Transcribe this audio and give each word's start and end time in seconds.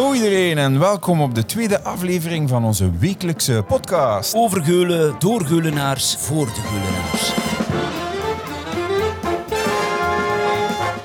Hallo 0.00 0.14
iedereen 0.14 0.58
en 0.58 0.78
welkom 0.78 1.20
op 1.20 1.34
de 1.34 1.44
tweede 1.44 1.82
aflevering 1.82 2.48
van 2.48 2.64
onze 2.64 2.90
wekelijkse 2.98 3.64
podcast. 3.66 4.34
Over 4.34 4.62
Geulen, 4.62 5.14
door 5.18 5.46
Geulenaars, 5.46 6.16
voor 6.16 6.46
de 6.46 6.52
Geulenaars. 6.52 7.32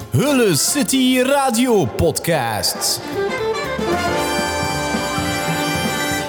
Hulle 0.10 0.56
City 0.56 1.20
Radio 1.22 1.86
Podcast. 1.86 3.02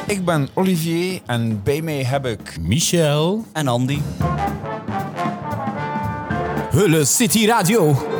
Ik 0.06 0.24
ben 0.24 0.48
Olivier 0.54 1.20
en 1.26 1.62
bij 1.62 1.82
mij 1.82 2.04
heb 2.04 2.26
ik... 2.26 2.56
Michel. 2.60 3.44
En 3.52 3.68
Andy. 3.68 3.98
Hulle 6.70 7.04
City 7.04 7.46
Radio. 7.46 8.15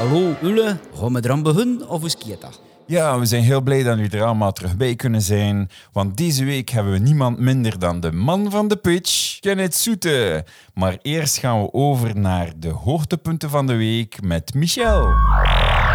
Hallo, 0.00 0.36
Ulle. 0.42 0.76
Gaan 0.94 1.12
we 1.12 1.20
eraan 1.24 1.42
beginnen 1.42 1.88
of 1.88 2.04
is 2.04 2.16
dat? 2.40 2.60
Ja, 2.86 3.18
we 3.18 3.26
zijn 3.26 3.42
heel 3.42 3.60
blij 3.60 3.82
dat 3.82 3.96
jullie 3.96 4.18
er 4.18 4.24
allemaal 4.24 4.52
terug 4.52 4.76
bij 4.76 4.94
kunnen 4.94 5.22
zijn. 5.22 5.70
Want 5.92 6.16
deze 6.16 6.44
week 6.44 6.68
hebben 6.68 6.92
we 6.92 6.98
niemand 6.98 7.38
minder 7.38 7.78
dan 7.78 8.00
de 8.00 8.12
man 8.12 8.50
van 8.50 8.68
de 8.68 8.76
pitch, 8.76 9.38
Kenneth 9.40 9.74
Soete. 9.74 10.44
Maar 10.74 10.98
eerst 11.02 11.38
gaan 11.38 11.62
we 11.62 11.72
over 11.72 12.18
naar 12.18 12.52
de 12.56 12.68
hoogtepunten 12.68 13.50
van 13.50 13.66
de 13.66 13.76
week 13.76 14.22
met 14.22 14.54
Michel. 14.54 15.06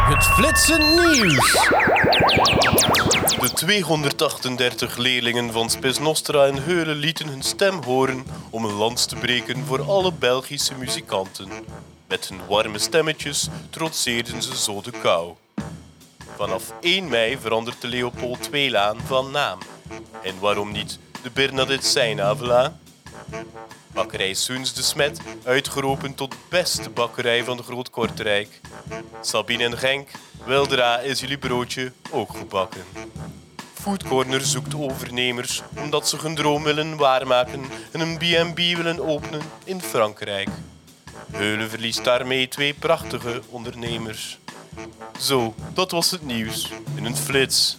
Het 0.07 0.23
flitsen 0.23 0.79
nieuws. 0.79 1.51
De 3.39 3.51
238 3.53 4.97
leerlingen 4.97 5.51
van 5.51 5.69
Spes 5.69 5.99
Nostra 5.99 6.45
en 6.45 6.63
Heulen 6.63 6.95
lieten 6.95 7.27
hun 7.27 7.41
stem 7.41 7.83
horen 7.83 8.23
om 8.49 8.65
een 8.65 8.75
lans 8.75 9.05
te 9.05 9.15
breken 9.15 9.65
voor 9.65 9.81
alle 9.81 10.11
Belgische 10.19 10.73
muzikanten. 10.79 11.49
Met 12.07 12.27
hun 12.27 12.39
warme 12.47 12.77
stemmetjes 12.77 13.47
trotseerden 13.69 14.41
ze 14.41 14.57
zo 14.57 14.81
de 14.81 14.91
kou. 14.91 15.33
Vanaf 16.35 16.73
1 16.81 17.07
mei 17.07 17.37
verandert 17.37 17.81
de 17.81 17.87
Leopold 17.87 18.49
II-laan 18.51 18.97
van 19.05 19.31
naam. 19.31 19.59
En 20.23 20.39
waarom 20.39 20.71
niet 20.71 20.99
de 21.23 21.31
Bernadette 21.31 21.87
Seinavelaan? 21.87 22.79
Bakkerij 23.93 24.33
Soens 24.33 24.73
de 24.73 24.81
Smet, 24.81 25.19
uitgeroepen 25.43 26.15
tot 26.15 26.35
beste 26.49 26.89
bakkerij 26.89 27.43
van 27.43 27.57
de 27.57 27.63
Groot 27.63 27.89
Kortrijk. 27.89 28.61
Sabine 29.21 29.63
en 29.63 29.77
Genk, 29.77 30.09
weldra 30.45 30.99
is 30.99 31.19
jullie 31.19 31.37
broodje 31.37 31.91
ook 32.11 32.37
gebakken. 32.37 32.83
Food 33.73 34.03
Corner 34.03 34.41
zoekt 34.41 34.75
overnemers 34.75 35.61
omdat 35.77 36.07
ze 36.07 36.17
hun 36.17 36.35
droom 36.35 36.63
willen 36.63 36.97
waarmaken 36.97 37.65
en 37.91 37.99
een 37.99 38.17
B&B 38.17 38.57
willen 38.57 39.07
openen 39.07 39.41
in 39.63 39.81
Frankrijk. 39.81 40.49
Heulen 41.31 41.69
verliest 41.69 42.03
daarmee 42.03 42.47
twee 42.47 42.73
prachtige 42.73 43.41
ondernemers. 43.49 44.39
Zo, 45.19 45.55
dat 45.73 45.91
was 45.91 46.11
het 46.11 46.25
nieuws 46.25 46.71
in 46.95 47.05
een 47.05 47.15
flits. 47.15 47.77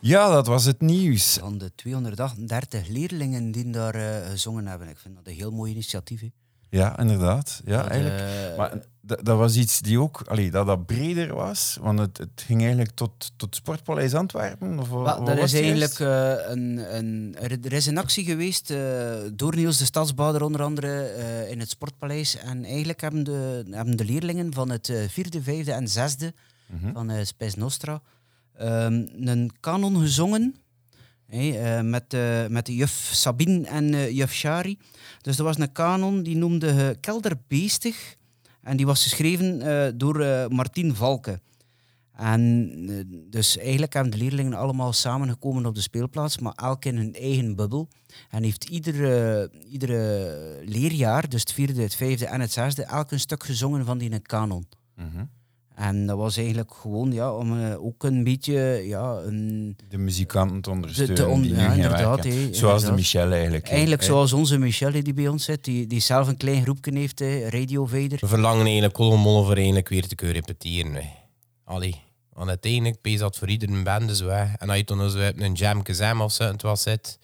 Ja, 0.00 0.28
dat 0.28 0.46
was 0.46 0.64
het 0.64 0.80
nieuws. 0.80 1.36
Van 1.40 1.58
de 1.58 1.74
238 1.74 2.88
leerlingen 2.88 3.50
die 3.50 3.70
daar 3.70 3.94
eh, 3.94 4.30
gezongen 4.30 4.66
hebben. 4.66 4.88
Ik 4.88 4.98
vind 4.98 5.14
dat 5.14 5.26
een 5.26 5.32
heel 5.34 5.50
mooi 5.50 5.72
initiatief. 5.72 6.20
hè. 6.20 6.28
Ja, 6.70 6.98
inderdaad. 6.98 7.60
Ja, 7.64 7.82
Dat, 7.82 7.90
eigenlijk. 7.90 8.20
eh, 8.20 8.56
Maar 8.56 8.72
dat, 9.00 9.24
dat 9.24 9.38
was 9.38 9.56
iets 9.56 9.80
die 9.80 10.00
ook, 10.00 10.22
allee, 10.26 10.50
dat 10.50 10.66
dat 10.66 10.86
breder 10.86 11.34
was, 11.34 11.78
want 11.80 11.98
het, 11.98 12.18
het 12.18 12.42
ging 12.46 12.60
eigenlijk 12.60 12.90
tot, 12.90 13.32
tot 13.36 13.54
Sportpaleis 13.56 14.14
Antwerpen. 14.14 14.78
Of, 14.78 14.88
Wel, 14.88 15.02
wat 15.02 15.26
dat 15.26 15.38
was 15.38 15.52
is 15.52 15.60
eigenlijk 15.60 15.98
eh, 15.98 16.50
een, 16.50 16.96
een, 16.96 17.36
er, 17.40 17.58
er 17.64 17.72
is 17.72 17.86
een 17.86 17.98
actie 17.98 18.24
geweest 18.24 18.70
eh, 18.70 19.10
door 19.34 19.54
Niels 19.56 19.78
de 19.78 19.84
Stadsbouwer 19.84 20.42
onder 20.42 20.62
andere 20.62 21.14
in 21.50 21.60
het 21.60 21.70
Sportpaleis. 21.70 22.36
En 22.36 22.64
eigenlijk 22.64 23.00
hebben 23.00 23.24
de, 23.24 23.64
hebben 23.70 23.96
de 23.96 24.04
leerlingen 24.04 24.52
van 24.54 24.70
het 24.70 24.92
vierde, 25.08 25.42
vijfde 25.42 25.72
en 25.72 25.88
zesde 25.88 26.34
Mhm. 26.70 26.92
van 26.92 27.10
Spes 27.26 27.54
Nostra 27.54 28.00
ehm, 28.56 29.06
een 29.20 29.50
kanon 29.60 30.00
gezongen. 30.00 30.54
Hé, 31.28 31.50
eh, 31.50 31.82
met, 31.82 32.14
eh, 32.14 32.46
met 32.46 32.66
de 32.66 32.74
juf 32.74 33.10
Sabine 33.12 33.66
en 33.66 33.94
eh, 33.94 34.10
juf 34.10 34.32
Shari. 34.32 34.78
Dus 35.20 35.36
dat 35.36 35.46
was 35.46 35.58
een 35.58 35.72
kanon 35.72 36.22
die 36.22 36.36
noemde 36.36 36.96
Kelderbeestig. 37.00 38.16
En 38.62 38.76
die 38.76 38.86
was 38.86 39.02
geschreven 39.02 39.98
door 39.98 40.16
Martien 40.48 40.94
Valken. 40.94 41.40
En 42.12 43.26
dus 43.30 43.58
eigenlijk 43.58 43.92
hebben 43.92 44.12
de 44.12 44.18
leerlingen 44.18 44.54
allemaal 44.54 44.92
samengekomen 44.92 45.66
op 45.66 45.74
de 45.74 45.80
speelplaats, 45.80 46.38
maar 46.38 46.52
elk 46.52 46.84
in 46.84 46.96
hun 46.96 47.14
eigen 47.14 47.56
bubbel. 47.56 47.88
En 48.30 48.42
heeft 48.42 48.64
iedere, 48.64 49.50
iedere 49.70 50.62
leerjaar, 50.64 51.28
dus 51.28 51.40
het 51.40 51.52
vierde, 51.52 51.82
het 51.82 51.94
vijfde 51.94 52.26
en 52.26 52.40
het 52.40 52.52
zesde, 52.52 52.82
elk 52.82 53.10
een 53.10 53.20
stuk 53.20 53.44
gezongen 53.44 53.84
van 53.84 53.98
die 53.98 54.20
kanon. 54.20 54.68
Mhm. 54.96 55.24
En 55.78 56.06
dat 56.06 56.16
was 56.16 56.36
eigenlijk 56.36 56.74
gewoon 56.74 57.12
ja, 57.12 57.34
om 57.34 57.60
eh, 57.64 57.84
ook 57.84 58.02
een 58.04 58.24
beetje 58.24 58.82
ja, 58.86 59.20
een, 59.24 59.76
De 59.88 59.98
muzikanten 59.98 60.60
te 60.60 60.70
ondersteunen. 60.70 61.14
te 61.14 61.26
on- 61.26 61.42
die 61.42 61.54
ja, 61.54 61.72
inderdaad, 61.72 62.22
Zoals 62.22 62.22
de 62.22 62.56
inderdaad. 62.56 62.94
Michel 62.94 63.32
eigenlijk. 63.32 63.68
Eigenlijk 63.68 64.02
zoals 64.02 64.32
onze 64.32 64.58
Michel 64.58 64.90
die 65.02 65.14
bij 65.14 65.28
ons 65.28 65.44
zit, 65.44 65.64
die, 65.64 65.86
die 65.86 66.00
zelf 66.00 66.28
een 66.28 66.36
klein 66.36 66.62
groepje 66.62 66.98
heeft, 66.98 67.20
Radio 67.54 67.86
Vader. 67.86 68.18
We 68.20 68.26
verlangen 68.26 68.64
eigenlijk 68.64 68.96
allemaal 68.98 69.44
voor 69.44 69.54
eigenlijk 69.56 69.88
weer 69.88 70.06
te 70.06 70.14
kunnen 70.14 70.36
repeteren. 70.36 70.94
hè. 70.94 71.06
Allee. 71.64 72.00
Want 72.32 72.48
uiteindelijk 72.48 73.00
pees 73.00 73.18
dat 73.18 73.36
voor 73.36 73.48
iedere 73.48 73.82
band 73.82 74.16
zo. 74.16 74.28
hè. 74.28 74.44
En 74.58 74.68
als 74.68 74.78
je 74.78 74.84
dan 74.84 75.10
zo 75.10 75.18
hebt, 75.18 75.40
een 75.40 75.52
jam 75.52 75.82
of 76.20 76.32
zo, 76.32 76.44
het 76.44 76.62
was 76.62 76.84
het. 76.84 77.18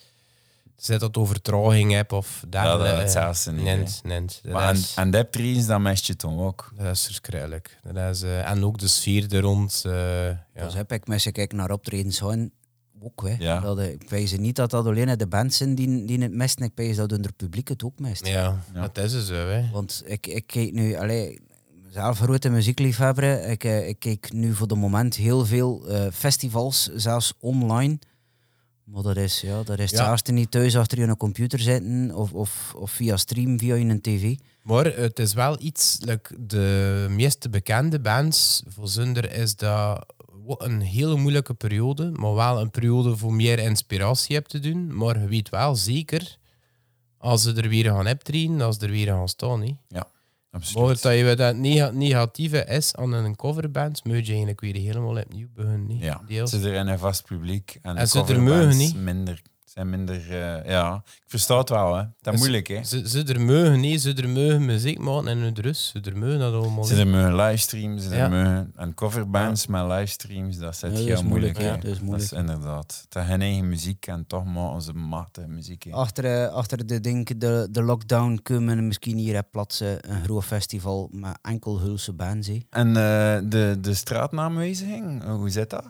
Zet 0.76 1.00
dat 1.00 1.16
over 1.16 1.32
vertraging 1.34 1.92
hebt 1.92 2.12
of 2.12 2.38
dat 2.48 2.62
dergelijke. 2.62 3.00
hetzelfde 3.00 3.52
niet, 3.52 3.66
hè. 3.66 3.76
Nint, 3.76 4.00
nint. 4.04 4.40
Dat 4.42 4.52
Maar 4.52 4.68
en, 4.68 4.74
is- 4.74 4.94
en 4.96 5.10
dat 5.10 5.32
trains, 5.32 5.66
dan 5.66 5.82
mest 5.82 6.06
je 6.06 6.16
toch 6.16 6.38
ook. 6.40 6.72
Dat 6.76 6.86
is 6.94 7.04
verschrikkelijk. 7.04 7.78
Dat 7.92 8.14
is, 8.16 8.22
eh, 8.22 8.50
en 8.50 8.64
ook 8.64 8.78
de 8.78 8.88
sfeer 8.88 9.34
er 9.34 9.40
rond. 9.40 9.82
eh, 9.86 10.26
ja. 10.28 10.38
Dus 10.54 10.74
heb 10.74 10.92
ik 10.92 11.06
mensen 11.06 11.32
kijken 11.32 11.56
naar 11.56 11.70
optredens 11.70 12.18
gaan. 12.18 12.50
Ook, 13.02 13.22
hè. 13.28 13.34
Ja. 13.38 13.60
Dat, 13.60 13.78
eh, 13.78 13.90
ik 13.90 14.08
wijs 14.10 14.36
niet 14.38 14.56
dat 14.56 14.70
dat 14.70 14.86
alleen 14.86 15.18
de 15.18 15.26
bands 15.26 15.56
zijn 15.56 15.74
die, 15.74 16.04
die 16.04 16.22
het 16.22 16.32
mesten. 16.32 16.64
Ik 16.64 16.72
wijs 16.74 16.96
dat 16.96 17.12
onder 17.12 17.26
het 17.26 17.36
publiek 17.36 17.68
het 17.68 17.84
ook 17.84 17.98
mest. 17.98 18.26
ja, 18.26 18.58
Ja. 18.74 18.80
dat 18.80 18.98
is 19.04 19.12
het 19.12 19.24
zo. 19.24 19.34
Hè. 19.34 19.70
Want 19.72 20.02
ik, 20.06 20.26
ik 20.26 20.46
kijk 20.46 20.72
nu, 20.72 20.94
allee, 20.96 21.40
zelf 21.90 22.18
grote 22.18 22.48
muziekliefhebber, 22.50 23.48
ik, 23.48 23.64
eh, 23.64 23.88
ik 23.88 23.98
kijk 23.98 24.32
nu 24.32 24.54
voor 24.54 24.66
de 24.68 24.74
moment 24.74 25.14
heel 25.16 25.46
veel 25.46 25.88
eh, 25.88 26.06
festivals, 26.12 26.90
zelfs 26.94 27.32
online. 27.40 27.98
Maar 28.84 29.02
dat 29.02 29.16
is, 29.16 29.40
ja, 29.40 29.62
dat 29.62 29.78
is 29.78 29.90
Ja. 29.90 30.12
het 30.12 30.30
niet 30.30 30.50
thuis 30.50 30.76
achter 30.76 30.98
je 30.98 31.04
een 31.06 31.16
computer 31.16 31.58
zitten 31.60 32.14
of, 32.14 32.32
of, 32.32 32.74
of 32.76 32.90
via 32.90 33.16
stream, 33.16 33.58
via 33.58 33.74
je 33.74 34.00
tv. 34.00 34.36
Maar 34.62 34.84
het 34.84 35.18
is 35.18 35.34
wel 35.34 35.56
iets, 35.60 35.96
like 36.00 36.46
de 36.46 37.06
meeste 37.10 37.48
bekende 37.48 38.00
bands, 38.00 38.62
voor 38.66 38.88
Zunder 38.88 39.32
is 39.32 39.56
dat 39.56 40.06
een 40.46 40.80
hele 40.80 41.16
moeilijke 41.16 41.54
periode, 41.54 42.10
maar 42.10 42.34
wel 42.34 42.60
een 42.60 42.70
periode 42.70 43.16
voor 43.16 43.32
meer 43.34 43.58
inspiratie 43.58 44.34
hebt 44.36 44.50
te 44.50 44.58
doen. 44.60 44.96
Maar 44.96 45.20
je 45.20 45.26
weet 45.28 45.48
wel 45.48 45.76
zeker, 45.76 46.38
als 47.18 47.42
ze 47.42 47.52
er 47.52 47.68
weer 47.68 47.84
gaan 47.84 48.08
optreden, 48.08 48.60
als 48.60 48.76
ze 48.78 48.84
er 48.86 48.90
weer 48.92 49.06
gaan 49.06 49.28
staan. 49.28 49.62
Hè. 49.62 49.76
Maar 49.88 50.06
Absoluut. 50.54 51.02
dat 51.02 51.14
je 51.14 51.34
dat 51.36 51.56
nega- 51.56 51.90
negatieve 51.90 52.64
is 52.64 52.94
aan 52.94 53.12
een 53.12 53.36
coverband, 53.36 54.04
moet 54.04 54.16
je 54.26 54.28
eigenlijk 54.28 54.60
weer 54.60 54.74
helemaal 54.74 55.16
opnieuw 55.18 55.48
beginnen. 55.54 55.96
hè. 55.98 56.04
Ja, 56.04 56.20
Deels. 56.26 56.50
ze 56.50 56.58
er 56.68 56.74
in 56.74 56.86
een 56.86 56.98
vast 56.98 57.24
publiek. 57.24 57.78
En, 57.82 57.96
En 57.96 58.02
de 58.02 58.06
ze 58.10 58.18
er 58.18 58.42
mogen 58.42 58.76
niet. 58.76 58.96
Minder, 58.96 59.42
zijn 59.74 59.90
minder... 59.90 60.16
eh, 60.30 60.70
ja, 60.70 61.02
ik 61.04 61.22
versta 61.26 61.58
het 61.58 61.68
wel, 61.68 61.94
hè. 61.96 62.02
Dat 62.20 62.34
is 62.34 62.40
moeilijk, 62.40 62.66
hè. 62.66 62.82
Ze, 62.82 63.08
ze 63.08 63.22
er 63.24 63.40
mogen, 63.40 63.80
nee, 63.80 63.96
ze 63.96 64.12
er 64.14 64.28
mogen 64.28 64.64
muziek 64.64 64.98
maken 64.98 65.28
en 65.28 65.38
hun 65.38 65.54
rust. 65.60 65.82
Ze 65.90 66.00
er 66.00 66.16
mogen 66.16 66.38
dat 66.38 66.54
allemaal. 66.54 66.84
Ze 66.84 66.96
er 67.00 67.06
mogen 67.06 67.36
livestreams, 67.36 68.02
ze 68.02 68.10
er 68.10 68.16
Ja. 68.16 68.28
mogen... 68.28 68.72
En 68.76 68.94
coverbands 68.94 69.66
met 69.66 69.86
livestreams, 69.86 70.56
dat 70.58 70.72
is 70.74 70.80
Ja, 70.80 70.86
het 70.86 70.96
dat 70.96 71.04
heel 71.06 71.14
is 71.16 71.22
moeilijk, 71.22 71.58
moeilijk, 71.58 71.82
dat 71.82 71.90
is 71.92 72.00
moeilijk. 72.00 72.30
inderdaad. 72.30 73.06
Dat 73.08 73.24
hun 73.24 73.40
eigen 73.42 73.68
muziek 73.68 74.06
en 74.06 74.26
toch 74.26 74.44
maken 74.44 74.82
ze 74.82 74.92
machtige 74.92 75.48
muziek, 75.48 75.82
hè. 75.82 75.90
Achter, 75.90 76.24
eh, 76.42 76.48
achter 76.52 76.86
de, 76.86 77.00
denk, 77.00 77.40
de, 77.40 77.68
de 77.70 77.82
lockdown 77.82 78.40
kunnen 78.42 78.76
we 78.76 78.82
misschien 78.82 79.16
hier 79.16 79.42
plaatsen 79.42 80.10
een 80.10 80.22
groot 80.24 80.44
festival 80.44 81.08
met 81.12 81.38
enkel 81.42 81.80
Hulse 81.80 82.12
bands. 82.12 82.46
hè. 82.46 82.58
En 82.70 82.88
eh, 82.88 83.38
de, 83.50 83.76
de 83.80 83.94
straatnaamwijziging, 83.94 85.24
hoe 85.24 85.50
zit 85.50 85.70
dat? 85.70 85.84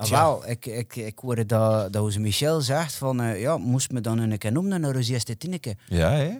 Ah, 0.00 0.10
wel, 0.10 0.48
ik, 0.48 0.66
ik, 0.66 0.96
ik 0.96 1.18
hoorde 1.18 1.46
dat, 1.46 1.92
dat 1.92 2.18
Michel 2.18 2.60
zegt 2.60 2.94
van, 2.94 3.20
eh, 3.20 3.40
ja, 3.40 3.56
moest 3.56 3.90
me 3.90 4.00
dan 4.00 4.18
een 4.18 4.38
keer 4.38 4.52
noemen 4.52 4.80
naar 4.80 4.92
Rosieste 4.92 5.36
Tinneke. 5.36 5.76
Ja, 5.86 6.10
hè? 6.10 6.38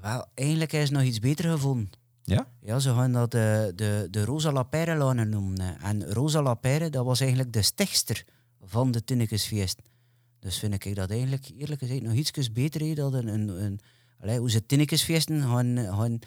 Wel, 0.00 0.26
eigenlijk 0.34 0.72
is 0.72 0.90
nog 0.90 1.02
iets 1.02 1.18
beter 1.18 1.50
gevonden. 1.50 1.90
Ja? 2.22 2.46
Ja, 2.60 2.78
ze 2.78 2.94
gaan 2.94 3.12
dat 3.12 3.30
de, 3.30 3.72
de, 3.74 4.08
de 4.10 4.24
Rosa 4.24 4.52
Lapère 4.52 4.94
lanen 4.94 5.28
noemen. 5.28 5.80
En 5.80 6.12
Rosa 6.12 6.42
Lapère, 6.42 6.90
dat 6.90 7.04
was 7.04 7.20
eigenlijk 7.20 7.52
de 7.52 7.62
stichtster 7.62 8.24
van 8.64 8.90
de 8.90 9.04
Tinnekesfeest. 9.04 9.80
Dus 10.40 10.58
vind 10.58 10.84
ik 10.84 10.94
dat 10.94 11.10
eigenlijk, 11.10 11.50
eerlijk 11.58 11.80
gezegd, 11.80 12.02
nog 12.02 12.12
iets 12.12 12.52
beter 12.52 12.80
hè, 12.80 12.94
dan 12.94 13.14
een, 13.14 13.28
een, 13.28 13.48
een 13.64 13.80
allee, 14.20 14.38
hoe 14.38 14.50
ze 14.50 14.66
tinnekesfeesten 14.66 15.42
gaan, 15.42 15.78
gaan 15.90 16.18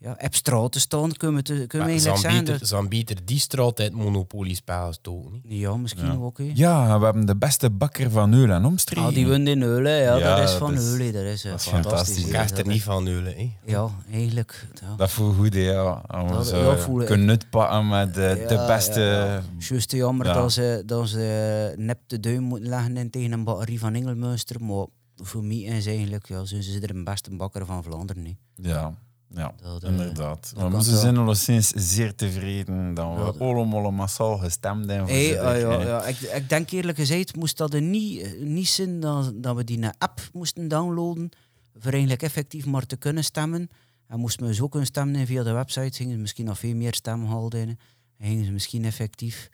ja, 0.00 0.16
op 0.24 0.34
straat 0.34 0.72
te 0.72 0.80
staan, 0.80 1.12
kunnen 1.12 1.36
we, 1.44 1.66
kunnen 1.66 1.88
we 1.88 1.92
eigenlijk 1.94 2.44
beter, 2.44 2.88
beter 2.88 3.16
die 3.24 3.38
straat 3.38 3.80
uit 3.80 3.92
Monopoly-spel 3.92 4.92
stoken. 4.92 5.40
niet? 5.44 5.60
Ja, 5.60 5.76
misschien 5.76 6.20
ook. 6.20 6.38
Ja, 6.54 6.98
we 6.98 7.04
hebben 7.04 7.26
de 7.26 7.36
beste 7.36 7.70
bakker 7.70 8.10
van 8.10 8.32
Eul 8.34 8.50
en 8.50 8.64
omstreken. 8.64 9.04
Ah, 9.08 9.14
die 9.14 9.26
wint 9.26 9.48
in 9.48 9.62
Eulen, 9.62 9.92
ja, 10.02 10.16
Ja, 10.16 10.36
dat 10.36 10.48
is 10.48 10.54
van 10.54 10.76
Eulen. 10.76 11.12
Dat 11.12 11.22
is, 11.22 11.44
eh, 11.44 11.50
dat 11.50 11.60
is 11.60 11.66
fantastisch. 11.66 11.72
fantastisch. 11.72 12.16
Je 12.16 12.24
hè. 12.24 12.30
krijgt 12.30 12.58
er 12.58 12.66
niet 12.66 12.82
van 12.82 13.04
nullen. 13.04 13.34
hè. 13.36 13.50
Ja, 13.64 13.88
eigenlijk. 14.12 14.66
Ja. 14.80 14.94
Dat 14.96 15.10
voelt 15.10 15.36
goed, 15.36 15.54
hè, 15.54 15.60
ja. 15.60 16.02
En 16.06 16.26
we 16.26 16.32
Dat- 16.32 16.46
zo 16.46 16.64
dat 16.64 16.80
voel 16.80 17.00
ik. 17.00 17.06
kunnen 17.06 17.28
uitpakken 17.28 17.88
met 17.88 18.14
de, 18.14 18.44
de 18.48 18.64
beste... 18.66 19.00
ja, 19.00 19.24
ja. 19.24 19.42
Juist 19.58 19.92
jammer 19.92 20.26
Ja. 20.26 20.32
dat 20.32 20.52
ze, 20.52 20.82
dat 20.86 21.08
ze 21.08 21.72
nep 21.76 21.98
de 22.06 22.20
duim 22.20 22.42
moeten 22.42 22.68
leggen 22.68 23.10
tegen 23.10 23.32
een 23.32 23.44
batterie 23.44 23.78
van 23.78 23.94
Engelmünster. 23.94 24.64
Maar 24.64 24.86
voor 25.22 25.44
mij 25.44 25.56
is 25.56 25.86
eigenlijk, 25.86 26.28
ja, 26.28 26.44
zijn 26.44 26.62
ze 26.62 26.80
er 26.80 26.90
een 26.90 27.04
beste 27.04 27.36
bakker 27.36 27.66
van 27.66 27.82
Vlaanderen. 27.82 28.22
Niet. 28.22 28.38
Ja, 28.54 28.94
ja 29.28 29.54
Dat, 29.62 29.82
eh, 29.82 29.90
inderdaad. 29.90 30.52
Maar 30.70 30.82
ze 30.82 30.98
zijn 30.98 31.16
alleszins 31.16 31.68
zeer 31.68 32.14
tevreden 32.14 32.94
dat 32.94 33.14
we 33.16 33.20
Ja, 33.38 33.44
allemaal 33.44 33.90
massaal 33.90 34.38
gestemd 34.38 34.90
hebben. 34.90 35.14
Hey, 35.14 35.40
ah, 35.40 35.60
ja, 35.60 35.82
ja. 35.82 36.04
Ik, 36.04 36.20
ik 36.20 36.48
denk 36.48 36.70
eerlijk 36.70 36.98
gezegd, 36.98 37.36
moest 37.36 37.56
dat 37.56 37.74
er 37.74 37.82
niet, 37.82 38.20
eh, 38.20 38.42
niet 38.42 38.68
zijn 38.68 39.00
dat, 39.00 39.42
dat 39.42 39.56
we 39.56 39.64
die 39.64 39.86
app 39.98 40.20
moesten 40.32 40.68
downloaden 40.68 41.30
voor 41.78 41.92
eigenlijk 41.92 42.22
effectief 42.22 42.66
maar 42.66 42.86
te 42.86 42.96
kunnen 42.96 43.24
stemmen. 43.24 43.68
En 44.06 44.18
moesten 44.18 44.46
we 44.46 44.54
zo 44.54 44.68
kunnen 44.68 44.88
stemmen 44.88 45.26
via 45.26 45.42
de 45.42 45.52
website, 45.52 45.96
gingen 45.96 46.14
ze 46.14 46.20
misschien 46.20 46.44
nog 46.44 46.58
veel 46.58 46.74
meer 46.74 46.94
stemmen 46.94 47.28
halen. 47.28 47.78
En 48.18 48.26
gingen 48.26 48.44
ze 48.44 48.52
misschien 48.52 48.84
effectief 48.84 49.48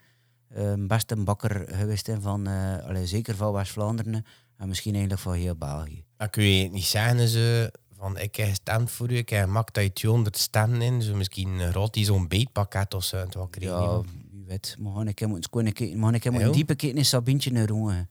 eh, 0.49 0.73
best 0.79 1.11
een 1.11 1.25
bakker 1.25 1.67
geweest 1.69 2.07
zijn 2.07 2.21
van, 2.21 2.47
eh, 2.47 2.87
allee, 2.87 3.07
zeker 3.07 3.37
van 3.37 3.53
West-Vlaanderen 3.53 4.25
en 4.59 4.69
misschien 4.69 4.93
eigenlijk 4.93 5.23
van 5.23 5.33
heel 5.35 5.57
België. 5.57 6.05
Dan 6.17 6.31
kun 6.31 6.45
je 6.45 6.71
niet 6.71 6.85
zeggen 6.85 7.29
ze 7.29 7.73
van 7.97 8.19
ik 8.19 8.37
heb 8.37 8.49
gestemd 8.49 8.91
voor 8.91 9.11
u, 9.11 9.17
ik 9.17 9.29
heb 9.29 9.45
gemaakt 9.45 9.75
dat 9.75 9.85
je 9.85 9.93
200 9.93 10.37
stemmen 10.39 10.83
in, 10.83 11.03
zo 11.03 11.15
misschien 11.15 11.73
rot 11.73 11.95
die 11.95 12.05
zo'n 12.05 12.29
beetpakket 12.29 12.95
of 12.95 13.05
zo 13.05 13.27
en. 13.27 13.71
Ja, 13.71 14.01
wie 14.33 14.45
weet. 14.47 14.77
Maar 14.79 15.07
ik 15.07 15.21
kunnen 15.51 15.73
kijken. 15.73 15.99
Maar 15.99 16.15
ik 16.15 16.25
moeten 16.25 16.49
Ja. 16.49 16.55
diepe 16.55 16.75
kijken 16.75 16.99
in 16.99 17.05
Sabientje 17.05 17.51
naar. 17.51 18.09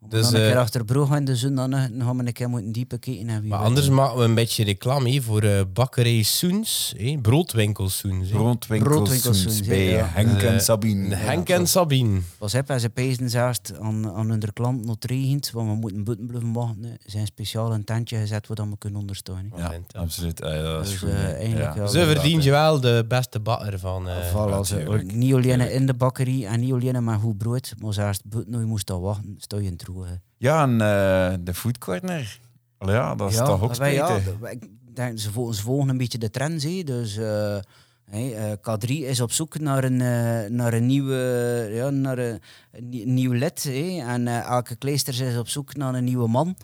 Dus, 0.00 0.10
Dus, 0.10 0.30
dan 0.30 0.40
een 0.40 0.46
keer 0.46 0.56
eh, 0.56 0.60
achter 0.62 0.84
broeg 0.84 1.16
in 1.16 1.24
de 1.24 1.36
zon, 1.36 1.54
dan, 1.54 1.72
eh, 1.74 1.82
gaan 1.98 2.16
we 2.16 2.26
een 2.26 2.32
keer 2.32 2.48
moeten 2.48 2.72
diepe 2.72 2.98
kijken. 2.98 3.28
En 3.28 3.40
wie 3.40 3.48
Maar 3.50 3.58
weet. 3.58 3.68
anders 3.68 3.88
maken 3.88 4.18
we 4.18 4.24
een 4.24 4.34
beetje 4.34 4.64
reclame 4.64 5.22
voor 5.22 5.42
eh, 5.42 5.60
bakkerij 5.72 6.22
Soens, 6.22 6.94
hè, 6.96 7.18
broodwinkel 7.22 7.88
Soens. 7.88 8.30
hè. 8.30 8.36
Broodwinkels 8.36 8.88
Broodwinkels 8.92 9.40
Soens 9.42 9.54
Soens, 9.56 9.68
bij 9.68 9.84
ja. 9.90 10.04
Henk 10.12 10.42
Eh, 10.42 10.52
en 10.52 10.60
Sabine. 10.60 11.14
Henk 11.14 11.48
en 11.48 11.66
Sabine. 11.66 12.20
Pas 12.38 12.52
heb, 12.52 12.68
en 12.70 12.80
ze 12.80 12.88
pezen 12.90 13.30
zelfs 13.30 13.60
aan, 13.80 14.10
aan 14.12 14.28
hun 14.30 14.52
klant 14.52 14.84
nog 14.84 14.96
regent, 15.00 15.50
want 15.50 15.68
we 15.70 15.74
moeten 15.76 16.04
buiten 16.04 16.26
blijven 16.26 16.52
wachten. 16.52 16.82
hè. 16.84 16.90
Ze 16.90 17.10
zijn 17.10 17.26
speciaal 17.26 17.72
een 17.72 17.84
tentje 17.84 18.16
gezet 18.18 18.46
waar 18.46 18.68
we 18.70 18.78
kunnen 18.78 19.00
ondersteunen. 19.00 19.52
Ja, 19.56 19.72
absoluut. 19.92 20.42
Ah, 20.42 20.52
ja, 20.54 20.62
dat 20.62 20.84
is 20.84 20.90
Dus, 20.90 20.98
goed. 20.98 21.08
eh, 21.08 21.32
eigenlijk. 21.32 21.88
Ze 21.90 22.04
verdient 22.06 22.44
je 22.44 22.50
wel 22.50 22.80
de 22.80 23.04
beste 23.08 23.40
bakker 23.40 23.78
van... 23.78 24.08
eh, 24.08 24.46
natuurlijk. 24.50 25.12
niet 25.14 25.34
alleen 25.34 25.60
in 25.72 25.86
de 25.86 25.94
bakkerie 25.94 26.46
en 26.46 26.60
niet 26.60 26.72
alleen 26.72 27.04
met 27.04 27.20
goed 27.20 27.38
brood, 27.38 27.74
maar 27.78 27.92
zelfs 27.92 28.20
buiten 28.24 28.52
nog 28.52 28.60
je 28.60 28.66
moest 28.66 28.86
dat 28.86 29.00
wachten, 29.00 29.34
sta 29.38 29.56
je 29.56 29.62
in 29.64 29.76
Ja, 30.36 30.62
en 30.62 30.70
eh, 30.72 31.34
de 31.40 31.54
food 31.54 31.78
corner. 31.78 32.38
Allee, 32.78 32.94
ja, 32.94 33.14
dat 33.14 33.30
is 33.30 33.36
toch 33.36 33.62
ook 33.62 33.74
wij- 33.74 33.94
ja, 33.94 34.06
spijtig. 34.06 34.38
wij- 34.38 34.58
denk, 34.94 35.18
ze, 35.18 35.32
volgen, 35.32 35.54
ze 35.54 35.62
volgen 35.62 35.88
een 35.88 35.96
beetje 35.96 36.18
de 36.18 36.30
trends. 36.30 36.64
hè. 36.64 36.82
Dus 36.82 37.16
eh, 37.16 37.56
hey, 38.10 38.34
eh, 38.36 38.52
K3 38.60 38.88
is 38.90 39.20
op 39.20 39.32
zoek 39.32 39.58
naar 39.58 39.84
een, 39.84 40.00
eh, 40.00 40.50
naar 40.50 40.72
een, 40.72 40.86
nieuwe, 40.86 41.16
ja, 41.72 41.90
naar 41.90 42.18
een, 42.18 42.40
een 42.72 42.88
nie- 42.88 43.06
nieuw 43.06 43.32
lid. 43.32 43.64
En 44.06 44.28
eh, 44.28 44.40
elke 44.48 44.76
kleisters 44.76 45.18
is 45.18 45.36
op 45.38 45.48
zoek 45.48 45.76
naar 45.76 45.94
een 45.94 46.04
nieuwe 46.04 46.28
man. 46.28 46.56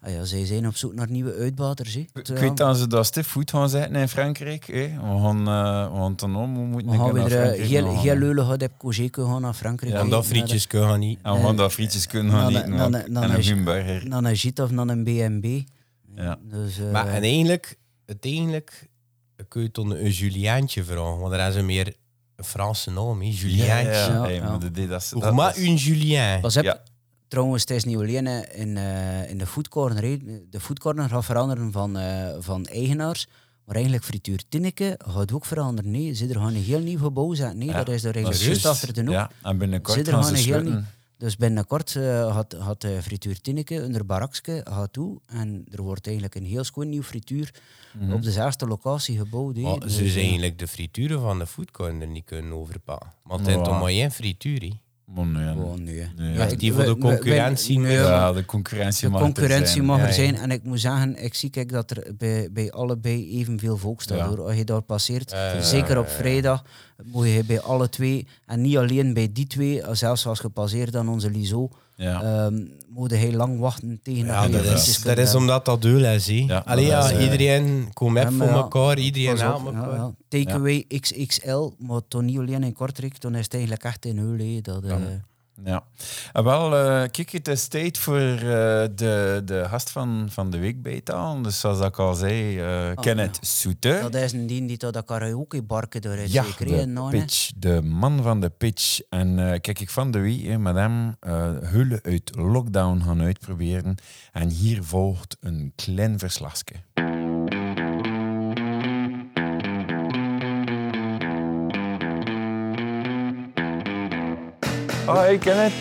Ah 0.00 0.12
ja, 0.12 0.24
zij 0.24 0.46
zijn 0.46 0.66
op 0.66 0.76
zoek 0.76 0.94
naar 0.94 1.10
nieuwe 1.10 1.34
uitbaters. 1.34 1.94
hè. 1.94 2.00
Ik 2.00 2.26
weet 2.26 2.56
dat 2.56 2.76
ze 2.78 2.86
dat 2.86 3.06
stief 3.06 3.32
goed 3.32 3.50
gaan 3.50 3.68
zetten 3.68 3.96
in 3.96 4.08
Frankrijk. 4.08 4.66
Hè. 4.66 4.72
We 4.88 5.20
gaan, 5.22 5.38
eh, 5.48 5.92
we 5.92 5.98
gaan 5.98 6.12
dan 6.16 6.36
om, 6.36 6.54
we 6.54 6.60
moeten 6.60 6.90
We 6.90 6.96
gaan 6.98 7.08
een 7.08 7.14
naar 7.14 7.24
eh, 7.24 7.30
Frankrijk 7.38 7.68
heel, 7.68 7.84
gaan. 7.86 7.96
heel 7.96 8.16
leulig 8.16 8.50
uit 8.50 8.62
op 8.62 8.72
Cogé 8.78 9.08
gaan 9.12 9.40
naar 9.42 9.54
Frankrijk. 9.54 9.92
Ja, 9.92 10.00
en 10.00 10.08
dat 10.08 10.26
frietjes 10.26 10.66
kunnen 10.66 11.00
niet. 11.00 11.18
En 11.22 11.32
we 11.34 11.40
gaan 11.40 11.56
daar 11.56 11.70
frietjes 11.70 12.06
kunnen 12.06 12.32
gaan 12.32 12.52
Dan- 12.52 12.76
dan- 12.76 12.92
dan 12.92 13.22
En 13.22 13.30
een 13.30 13.38
is- 13.38 13.46
bimburger. 13.46 14.00
de- 14.00 14.08
Naar 14.08 14.24
een 14.24 14.34
JIT 14.34 14.60
of 14.60 14.70
naar 14.70 14.88
een 14.88 15.04
BNB. 15.04 15.60
Ja. 16.14 16.38
Dus, 16.42 16.78
eh, 16.78 16.90
Maar 16.90 17.06
en 17.08 17.22
eigenlijk, 17.22 17.76
uiteindelijk 18.06 18.88
kun 19.48 19.62
je 19.62 19.70
toch 19.70 19.90
een 19.90 20.10
Juliaantje 20.10 20.84
vragen, 20.84 21.18
want 21.18 21.30
daar 21.30 21.40
hebben 21.42 21.60
ze 21.60 21.66
meer 21.66 21.94
een 22.36 22.44
Franse 22.44 22.90
naam, 22.90 23.22
Ja, 23.22 23.30
Juliaantje. 23.30 23.90
ja, 23.92 24.06
Ja, 24.06 24.22
hey, 24.22 24.34
ja. 24.34 24.40
maar 24.48 24.50
dat- 24.58 24.74
dat 24.74 25.02
is- 25.02 25.08
dat 25.08 25.56
is- 25.56 25.66
een 25.66 25.74
Julien? 25.76 26.40
Pas. 26.40 26.56
Trouwens, 27.28 27.60
het 27.62 27.70
is 27.70 27.84
niet 27.84 27.96
alleen 27.96 28.26
eh, 28.26 28.60
in, 28.60 28.76
eh, 28.76 29.30
in 29.30 29.38
de 29.38 29.46
foodcorner. 29.46 30.00
De 30.50 30.60
foodcorner 30.60 31.08
gaat 31.08 31.24
veranderen 31.24 31.72
van, 31.72 31.98
eh, 31.98 32.36
van 32.38 32.66
eigenaars. 32.66 33.26
Maar 33.64 33.74
eigenlijk 33.76 34.04
frituur 34.06 34.42
Tinneke 34.48 34.98
gaat 35.06 35.32
ook 35.32 35.44
veranderen. 35.44 35.90
Nee, 35.90 36.12
ze 36.14 36.26
er 36.26 36.34
gaan 36.34 36.54
een 36.54 36.62
heel 36.62 36.80
nieuw 36.80 36.98
gebouw 36.98 37.34
zetten. 37.34 37.58
Nee, 37.58 37.68
Ja, 37.68 37.84
dat 37.84 37.88
is 37.94 38.04
er 38.04 38.14
eigenlijk 38.14 38.40
is 38.40 38.46
juist 38.46 38.66
achter 38.66 38.92
de 38.94 39.00
hoek. 39.00 39.10
Ja, 39.10 39.30
en 39.42 39.58
binnenkort 39.58 39.96
gaan 39.96 40.04
ze 40.04 40.10
gewoon 40.10 40.28
een 40.28 40.34
heel 40.34 40.44
sluiten. 40.44 40.86
Dus 41.18 41.36
binnenkort 41.36 41.96
eh, 41.96 42.34
had, 42.34 42.52
had 42.52 42.84
eh, 42.84 42.98
frituur 43.02 43.40
Tinneke 43.40 43.82
onder 43.84 44.06
barakske 44.06 44.60
gaat 44.70 44.92
toe. 44.92 45.20
En 45.26 45.64
er 45.70 45.82
wordt 45.82 46.06
eigenlijk 46.06 46.34
een 46.36 46.44
heel 46.44 46.64
schoon 46.64 46.88
nieuw 46.88 47.02
frituur 47.02 47.54
Mhm. 47.98 48.12
op 48.12 48.22
dezelfde 48.22 48.66
locatie 48.66 49.18
gebouwd. 49.18 49.54
Dus, 49.54 49.96
ze 49.96 50.08
zijn 50.08 50.24
eigenlijk 50.24 50.58
de 50.58 50.68
frituren 50.68 51.20
van 51.20 51.38
de 51.38 51.46
foodcorner 51.46 52.06
niet 52.08 52.24
kunnen 52.24 52.52
overpakken. 52.52 53.12
Want 53.24 53.40
het 53.46 53.56
is 53.56 53.62
toch 53.64 53.80
maar 53.80 53.88
één 53.88 54.10
frituur? 54.10 54.72
Maar 55.14 55.26
nee, 55.26 55.52
Gewoon 55.52 55.82
nu. 55.84 56.00
hè. 56.00 56.06
Nee, 56.16 56.32
Ja, 56.32 56.46
die 56.46 56.72
voor 56.72 56.82
de 56.82 56.88
we- 56.88 56.94
we- 56.94 57.00
concurrentie 57.00 57.80
we- 57.80 57.88
ja, 57.92 58.32
de 58.32 58.44
concurrentie 58.44 59.04
de 59.04 59.08
mag 59.10 59.20
er 59.20 59.26
concurrentie 59.26 59.72
zijn. 59.74 59.84
mag 59.84 60.00
er 60.00 60.06
Ja, 60.06 60.12
zijn. 60.12 60.34
ja. 60.34 60.40
En 60.40 60.50
ik 60.50 60.62
moet 60.64 60.80
zeggen, 60.80 61.24
ik 61.24 61.34
zie 61.34 61.50
kijk 61.50 61.72
dat 61.72 61.90
er 61.90 62.12
bij, 62.18 62.48
bij 62.52 62.70
allebei 62.72 63.38
evenveel 63.40 63.76
volk 63.76 64.02
staat. 64.02 64.20
Hoor. 64.28 64.42
Als 64.46 64.56
je 64.56 64.64
daar 64.64 64.82
passeert, 64.82 65.30
Ja, 65.30 65.60
zeker 65.62 65.98
op 65.98 66.08
vrijdag, 66.08 66.64
moet 67.04 67.26
je 67.28 67.44
bij 67.44 67.60
alle 67.60 67.88
twee, 67.88 68.26
en 68.46 68.60
niet 68.60 68.76
alleen 68.76 69.14
bij 69.14 69.28
die 69.32 69.46
twee, 69.46 69.82
zelfs 69.92 70.26
als 70.26 70.40
je 70.40 70.48
passeert 70.48 70.96
aan 70.96 71.08
onze 71.08 71.30
Liso, 71.30 71.68
Ja. 71.98 72.22
ehm, 72.22 72.64
moet 72.88 73.10
je 73.10 73.16
heel 73.16 73.32
lang 73.32 73.58
wachten 73.58 74.00
tegen 74.02 74.26
Ja, 74.26 74.48
dat 74.48 74.60
frietjes 74.60 74.88
is, 74.88 75.02
dat 75.02 75.18
is 75.18 75.34
omdat 75.34 75.64
dat 75.64 75.82
deel 75.82 76.04
is, 76.04 76.26
hè? 76.26 76.44
Ja, 76.46 76.62
Allee, 76.66 76.84
dat 76.90 76.92
ja, 76.92 77.10
is, 77.10 77.16
eh, 77.16 77.22
iedereen 77.22 77.88
komt 77.92 78.12
met 78.12 78.32
voor 78.32 78.46
elkaar, 78.46 78.98
iedereen 78.98 79.38
helpt 79.38 79.66
elkaar. 79.66 79.90
ja, 79.90 79.94
ja. 79.96 80.12
Takeaway 80.28 80.84
XXL, 81.00 81.70
maar 81.78 82.00
toch 82.08 82.22
niet 82.22 82.38
alleen 82.38 82.62
in 82.62 82.72
Kortrijk, 82.72 83.20
dan 83.20 83.34
is 83.34 83.44
het 83.44 83.52
eigenlijk 83.54 83.84
echt 83.84 84.04
in 84.04 84.18
Heul. 84.18 84.62
Dat, 84.62 84.82
Ja. 85.64 85.84
En 86.32 86.44
wel, 86.44 86.76
eh, 86.76 87.08
kijk, 87.10 87.30
het 87.30 87.48
is 87.48 87.68
tijd 87.68 87.98
voor 87.98 88.16
eh, 88.16 88.40
de, 88.94 89.42
de 89.44 89.64
gast 89.68 89.90
van, 89.90 90.28
van 90.30 90.50
de 90.50 90.58
week 90.58 90.82
bij 90.82 91.00
halen. 91.04 91.42
Dus 91.42 91.60
zoals 91.60 91.80
ik 91.80 91.98
al 91.98 92.14
zei, 92.14 92.58
eh 92.58 92.86
Ah, 92.88 92.96
Kenneth 92.96 93.38
Soete. 93.40 93.98
dat 94.02 94.14
is 94.14 94.32
een 94.32 94.46
dien 94.46 94.66
die 94.66 94.76
tot 94.76 94.92
dat 94.92 95.04
karaoke-barken 95.04 96.00
door 96.00 96.16
is. 96.16 96.32
Ja, 96.32 96.44
zeker, 96.44 96.66
hè, 96.66 96.76
de 96.76 96.86
nou, 96.86 97.10
pitch, 97.10 97.50
de 97.56 97.82
man 97.82 98.22
van 98.22 98.40
de 98.40 98.48
pitch. 98.50 99.00
En 99.08 99.60
kijk, 99.60 99.80
ik 99.80 99.90
van 99.90 100.10
de 100.10 100.18
week 100.18 100.58
met 100.58 100.74
hem 100.74 101.16
Hullen 101.64 102.00
uit 102.02 102.30
lockdown 102.34 103.02
gaan 103.02 103.22
uitproberen. 103.22 103.94
En 104.32 104.48
hier 104.48 104.84
volgt 104.84 105.36
een 105.40 105.72
klein 105.76 106.18
verslagje. 106.18 106.74
Oh, 115.08 115.14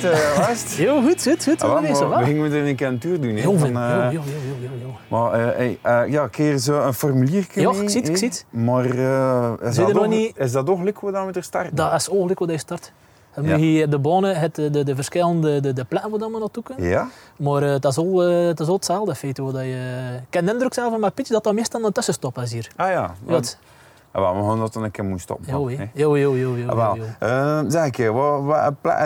uh, 0.04 0.38
was 0.38 0.48
het? 0.64 0.72
Heel 0.86 1.02
goed, 1.02 1.24
goed, 1.24 1.44
goed. 1.44 1.62
Ah, 1.64 1.82
het 1.84 2.00
wel? 2.00 2.18
we 2.18 2.24
gingen 2.26 2.52
een 2.68 2.76
keer 2.76 2.88
een 2.88 3.00
tour 3.00 3.22
doen. 3.22 3.36
hè, 3.36 3.40
Heel 3.42 3.58
veel. 3.58 3.68
eh, 3.76 4.08
Heel. 4.10 4.22
Maar 5.08 5.34
eh, 5.34 5.56
hey, 5.56 5.80
eh, 5.82 6.12
ja, 6.12 6.28
keer 6.28 6.58
zo 6.58 6.82
een 6.82 6.94
formulier 6.94 7.46
Ja, 7.54 7.70
ik 7.70 7.90
zie 7.90 8.00
het, 8.02 8.10
ik 8.10 8.18
zie 8.18 8.28
het. 8.28 8.46
Maar 8.50 8.86
eh, 8.86 9.54
is, 9.70 9.76
je 9.76 9.82
dat 9.82 9.90
ook, 9.90 9.94
nog 9.94 10.08
niet- 10.08 10.38
is 10.38 10.52
dat 10.52 10.70
ook 10.70 10.84
leuk 10.84 11.00
wat 11.00 11.12
we 11.26 11.32
er 11.32 11.44
starten? 11.44 11.76
Dat 11.76 11.94
is 11.94 12.10
ongelukkig 12.10 12.40
wat 12.40 12.48
hij 12.50 12.58
start. 12.58 12.92
Dan 13.36 13.44
Ja. 13.46 13.52
moet 13.52 13.60
je 13.60 13.66
hier 13.66 13.90
de 13.90 14.00
banen, 14.00 14.40
het, 14.40 14.56
de, 14.56 14.84
de 14.84 14.96
verschillende 14.96 15.60
de, 15.60 15.74
de 15.74 15.84
plekken 15.86 16.10
waar 16.20 16.32
we 16.32 16.40
naartoe 16.40 16.64
kunnen. 16.64 16.88
Ja? 16.90 17.08
Maar 17.38 17.64
eh, 17.64 17.70
het, 17.72 17.86
is 17.86 17.98
al, 17.98 18.24
eh, 18.24 18.48
het 18.48 18.60
is 18.60 18.68
al 18.68 18.74
hetzelfde 18.74 19.16
feit. 19.16 19.36
Dat 19.36 19.54
je... 19.56 20.02
Ik 20.28 20.34
heb 20.34 20.46
de 20.46 20.52
indruk 20.52 20.74
zelf 20.74 20.92
van 20.92 21.00
mijn 21.00 21.12
pitch 21.14 21.30
dat 21.30 21.44
dat 21.44 21.54
meestal 21.54 21.84
een 21.86 21.92
tussenstop 21.92 22.38
is 22.38 22.52
hier. 22.54 22.68
Ah 22.76 22.90
ja. 22.90 23.14
Ja, 23.28 23.40
Ah, 24.12 24.38
we 24.38 24.48
gaan 24.48 24.60
dat 24.60 24.74
dan 24.74 24.84
een 24.84 24.92
keer 24.92 25.04
moeten 25.04 25.28
zeg 27.72 27.86
ik 27.86 27.98
je, 27.98 28.12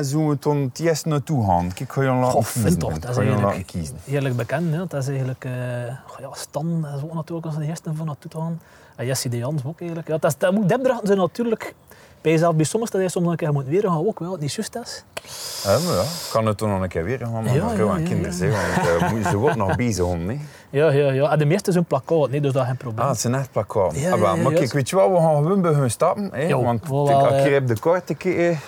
zullen 0.01 0.27
we 0.27 0.37
dan 0.39 0.57
het 0.57 0.79
eerst 0.79 1.05
naartoe 1.05 1.45
gaan? 1.45 1.73
Kijk, 1.73 1.93
ga 1.93 2.01
je 2.01 2.07
Goh, 2.23 2.45
kiezen. 2.53 2.79
toch, 2.79 2.99
dat 2.99 3.09
is 3.09 3.17
eigenlijk-. 3.17 3.91
Heerlijk 4.03 4.35
bekend. 4.35 4.73
Hè. 4.73 4.87
Dat 4.87 5.01
is 5.01 5.07
eigenlijk... 5.07 5.47
goh, 6.07 6.19
ja, 6.19 6.29
Stan 6.31 6.81
dat 6.81 6.95
is 6.95 7.03
ook 7.03 7.13
natuurlijk 7.13 7.45
als 7.47 7.55
de 7.55 7.65
eerste 7.65 7.93
van 7.93 8.05
naartoe 8.05 8.31
te 8.31 8.37
gaan. 8.37 8.59
En 8.95 9.05
Jesse 9.05 9.29
de 9.29 9.37
Jans 9.37 9.65
ook 9.65 9.79
eigenlijk. 9.79 10.07
Ja, 10.07 10.17
dat, 10.17 10.31
is, 10.31 10.37
dat 10.37 10.53
moet 10.53 10.69
zijn 11.03 11.17
natuurlijk... 11.17 11.75
Bij 12.21 12.31
jezelf 12.31 12.55
bij 12.55 12.65
soms 12.65 12.89
dat 12.89 13.01
hij 13.01 13.09
soms 13.09 13.27
een 13.27 13.35
keer 13.35 13.53
moet 13.53 13.65
weer 13.67 13.81
gaan 13.81 14.07
ook 14.07 14.19
wel. 14.19 14.37
Niet 14.39 14.53
juist 14.53 14.75
is. 14.83 15.03
Ja, 15.63 15.77
maar 15.85 15.95
ja, 15.95 16.03
kan 16.31 16.45
het 16.45 16.57
dan 16.59 16.69
nog 16.69 16.81
een 16.81 16.87
keer 16.87 17.03
weer 17.03 17.17
gaan, 17.17 17.31
maar 17.31 17.43
Ja, 17.43 17.51
ja, 17.53 17.71
ja, 17.83 17.89
aan 17.91 18.01
ja, 18.01 18.07
kinderen, 18.07 18.47
ja. 18.47 18.53
hè, 18.55 18.99
want 18.99 19.13
uh, 19.17 19.27
ze 19.29 19.37
wordt 19.37 19.55
nog 19.55 19.75
bezig 19.75 20.03
om, 20.05 20.29
hè. 20.29 20.37
Ja, 20.69 20.91
ja, 20.91 21.11
ja. 21.11 21.29
En 21.31 21.39
de 21.39 21.45
meeste 21.45 21.71
zijn 21.71 21.85
plakkaat, 21.85 22.29
nee, 22.29 22.41
dus 22.41 22.51
dat 22.53 22.61
is 22.61 22.67
geen 22.67 22.77
probleem. 22.77 23.03
Ah, 23.05 23.11
het 23.11 23.19
zijn 23.19 23.35
echt 23.35 23.51
plakkaat. 23.51 23.99
Ja, 23.99 24.11
ah, 24.11 24.35
maar 24.43 24.53
kijk, 24.53 24.73
weet 24.73 24.89
je 24.89 24.95
wat, 24.95 25.09
we 25.09 25.15
gaan 25.15 25.35
gewoon 25.43 25.61
beginnen 25.61 25.91
stappen, 25.91 26.29
hè, 26.33 26.55
want 26.55 26.83
eh, 26.83 27.45
je 27.51 27.57
op 27.61 27.67
de 27.67 27.79
kaart 27.79 28.05
te 28.07 28.13
kijken, 28.13 28.59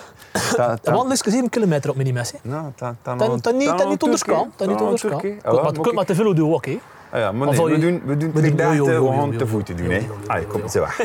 dat- 0.56 0.84
De 0.84 0.90
wandel 0.90 1.12
is 1.12 1.18
7 1.18 1.48
kilometer 1.48 1.90
op 1.90 1.96
minimes. 1.96 2.32
hè. 2.32 2.38
Nou, 2.42 2.64
Dat 3.02 3.54
niet, 3.54 4.02
onderschaam. 4.02 4.52
Dat 4.56 4.68
niet 4.68 4.80
onderschaam. 4.80 5.20
Maar 5.44 5.64
het 5.64 5.80
kunt 5.80 5.94
maar 5.94 6.04
te 6.04 6.14
veel 6.14 6.34
doen 6.34 6.54
ook, 6.54 6.66
hè. 6.66 6.78
Ah 7.10 7.20
ja, 7.20 7.32
maar 7.32 7.48
nee, 7.48 7.62
we 7.64 7.70
je- 7.70 7.78
doen, 7.78 8.02
we 8.04 8.16
doen 8.16 8.32
we 8.32 8.40
doen- 8.54 8.56
we 9.04 9.12
gaan 9.12 9.36
te 9.36 9.46
voeten 9.46 9.76
doen. 9.76 9.90
hè. 9.90 10.06
Allee, 10.26 10.46
kom, 10.46 10.68
zo 10.68 10.80
weg. 10.80 11.00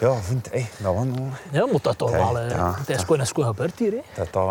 Ja, 0.00 0.14
vind 0.14 0.48
hé, 0.52 0.66
dat 0.76 0.94
wandelen, 0.94 1.30
Ja, 1.52 1.66
moet 1.72 1.84
dat 1.84 1.98
toch 1.98 2.10
wel. 2.10 2.38
eh, 2.38 2.50
ja. 2.50 2.74
Het 2.78 2.88
is 2.88 3.00
gewoon 3.00 3.20
een 3.20 3.26
schoon 3.26 3.44
gebeurd 3.44 3.78
hier. 3.78 3.90
Hè. 3.92 4.00
dat 4.14 4.28
dat 4.32 4.48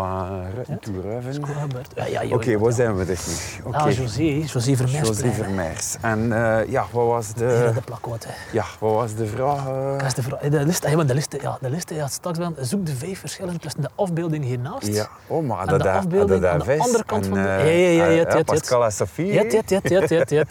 een 0.68 0.78
toer, 0.78 1.02
vind 1.20 1.34
joh, 1.46 2.32
Oké, 2.32 2.50
ja. 2.50 2.70
zijn 2.70 2.96
we 2.96 3.04
dus 3.04 3.26
nu? 3.26 3.64
Oké, 3.68 3.76
Ah, 3.76 3.90
José, 3.92 4.22
José 4.22 4.76
Vermeers. 4.76 5.08
José 5.08 5.32
Vermeers. 5.32 5.96
En 6.00 6.32
eh, 6.32 6.70
ja, 6.70 6.84
wat 6.92 7.06
was 7.06 7.28
de, 7.34 7.70
de 7.74 7.80
plakkoot. 7.84 8.24
hè. 8.24 8.30
ja, 8.52 8.64
wat 8.78 8.92
was 8.92 9.14
de 9.14 9.26
vraag? 9.26 9.66
eh? 9.66 9.92
Dat 9.98 10.06
is 10.06 10.14
de, 10.14 10.22
vraag. 10.22 10.40
de 10.40 10.64
liste, 10.66 10.90
ja, 10.90 11.04
de 11.04 11.14
liste, 11.14 11.38
ja, 11.42 11.58
de 11.60 11.70
liste 11.70 11.94
ja, 11.94 12.06
straks 12.08 12.38
wel. 12.38 12.52
Zoek 12.60 12.86
de 12.86 12.94
vijf 12.96 13.18
verschillen 13.20 13.60
tussen 13.60 13.80
de 13.80 13.88
afbeeldingen 13.94 14.48
hiernaast. 14.48 14.86
Ja, 14.86 15.06
oh, 15.26 15.46
maar 15.46 15.60
En 15.60 15.66
dat 15.66 15.78
de 15.78 15.84
daar, 15.84 15.96
afbeelding 15.96 16.40
dat 16.42 16.50
aan 16.50 16.58
de 16.58 16.78
andere 16.78 17.04
kant 17.04 17.26
van 17.26 17.34
de- 17.42 17.48
eh, 17.48 17.64
Ja, 17.64 18.04
ja, 18.04 18.04
ja, 18.04 18.10
ja, 18.10 18.24
eh, 18.26 18.36
ja, 18.36 18.42
Pascal 18.42 18.84
en 18.84 18.92
Sophie. 18.92 19.26
Ja, 19.32 19.42
ja, 19.42 19.60
ja, 19.66 19.80
ja, 19.82 20.00
ja, 20.08 20.24
ja, 20.28 20.44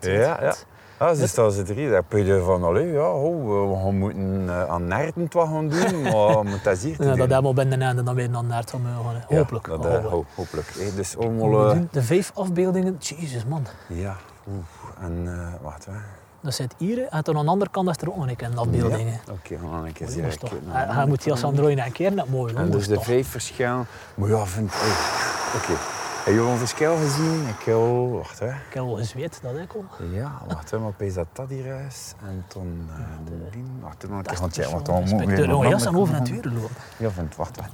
ja, 0.00 0.38
ja, 0.42 0.54
ja, 1.02 1.08
ja. 1.08 1.10
Ja, 1.10 1.10
ja. 1.10 1.10
Ah, 1.10 1.16
ze 1.16 1.26
staan 1.28 1.52
ze 1.52 1.62
drie. 1.62 1.90
Daar 1.90 2.02
kun 2.08 2.24
je 2.24 2.40
van, 2.44 2.64
allee, 2.64 2.92
ja, 2.92 3.12
oh, 3.12 3.70
we 3.70 3.76
gaan 3.84 3.98
moeten 3.98 4.44
eh, 4.48 4.64
aan 4.64 4.86
Naarden 4.86 5.28
wat 5.32 5.48
gaan 5.48 5.68
doen, 5.68 6.02
maar 6.12 6.44
moet 6.44 6.64
dat 6.64 6.78
hier 6.78 6.96
te 6.96 7.02
Ja, 7.02 7.08
doen. 7.08 7.18
dat 7.18 7.28
helemaal 7.28 7.54
binnen 7.54 7.82
en 7.82 8.04
dan 8.04 8.14
weer 8.14 8.30
naar 8.30 8.58
het 8.58 8.70
gaan 8.70 8.80
gaan. 9.04 9.14
hè. 9.14 9.34
Ja, 9.34 9.36
Hopelijk. 9.40 9.66
dat, 9.66 9.84
eh, 9.84 9.90
hopelijk. 9.90 10.10
ho- 10.10 10.24
hopelijk. 10.34 10.68
hè. 10.78 10.94
Dus 10.94 11.16
allemaal... 11.16 11.66
eh, 11.68 11.74
doen 11.74 11.88
de 11.92 12.02
vijf 12.02 12.30
afbeeldingen. 12.34 12.96
Jezus 12.98 13.44
man. 13.44 13.66
ja, 13.88 14.16
oeh, 14.48 14.64
en 15.00 15.24
uh, 15.24 15.48
wacht, 15.62 15.84
hè. 15.86 15.92
Dat 16.40 16.54
zit 16.54 16.74
hier. 16.78 17.06
En 17.08 17.20
dan 17.22 17.36
aan 17.36 17.44
de 17.44 17.50
andere 17.50 17.70
kant 17.70 17.88
is 17.88 17.96
er 18.00 18.08
ook 18.08 18.16
nog 18.16 18.26
een 18.36 18.58
afbeeldingen. 18.58 19.12
Ja. 19.26 19.32
Oké, 19.32 19.58
we 19.58 19.68
gaan 19.72 19.84
een 19.84 19.92
keer 19.92 20.08
zien. 20.08 20.24
Hij, 20.66 20.86
hij 20.94 21.06
moet 21.06 21.22
hier 21.22 21.32
als 21.32 21.44
Android 21.44 21.78
een 21.78 21.92
keer 21.92 22.12
net 22.12 22.30
mooi. 22.30 22.54
En 22.54 22.62
hoor, 22.62 22.70
dus 22.70 22.86
de 22.88 23.00
vijf 23.00 23.28
verschillen. 23.28 23.86
Maar 24.14 24.28
ja, 24.28 24.46
vind 24.46 24.70
hey, 24.72 25.60
Oké. 25.60 25.80
Heb 26.24 26.34
je 26.34 26.40
een 26.40 26.58
verschil 26.58 26.96
gezien? 26.96 27.48
Ik 27.48 27.64
heb 27.64 27.74
al... 27.74 28.10
Wacht, 28.10 28.38
hè. 28.38 28.46
Ik 28.46 28.74
heb 28.74 28.84
wel 28.84 28.96
gezweet, 28.96 29.38
dat 29.42 29.56
ik 29.56 29.72
al. 29.72 29.84
Ja, 30.12 30.42
wacht, 30.48 30.70
hè. 30.70 30.78
Maar 30.78 30.88
opeens 30.88 31.14
dat 31.14 31.26
dat 31.32 31.48
hier 31.48 31.84
is. 31.88 32.14
En 32.20 32.44
toen 32.48 32.88
uh, 32.90 32.96
de. 33.24 33.60
Wacht, 33.80 34.00
toen 34.00 34.12
een 34.12 34.22
keer 34.22 34.36
gaan 34.36 34.48
is 34.48 34.54
checken. 34.54 34.72
Want 34.72 34.86
dan 34.86 34.94
moet 34.94 35.10
inspecteur. 35.10 35.46
weer... 35.46 35.56
Oh, 35.56 35.68
jas 35.68 35.86
aan 35.86 35.96
over 35.96 36.14
het 36.14 36.30
weer 36.30 36.44
lopen. 36.44 36.76
Ja, 36.96 37.10
vind 37.10 37.36
wacht, 37.36 37.56
wacht. 37.56 37.70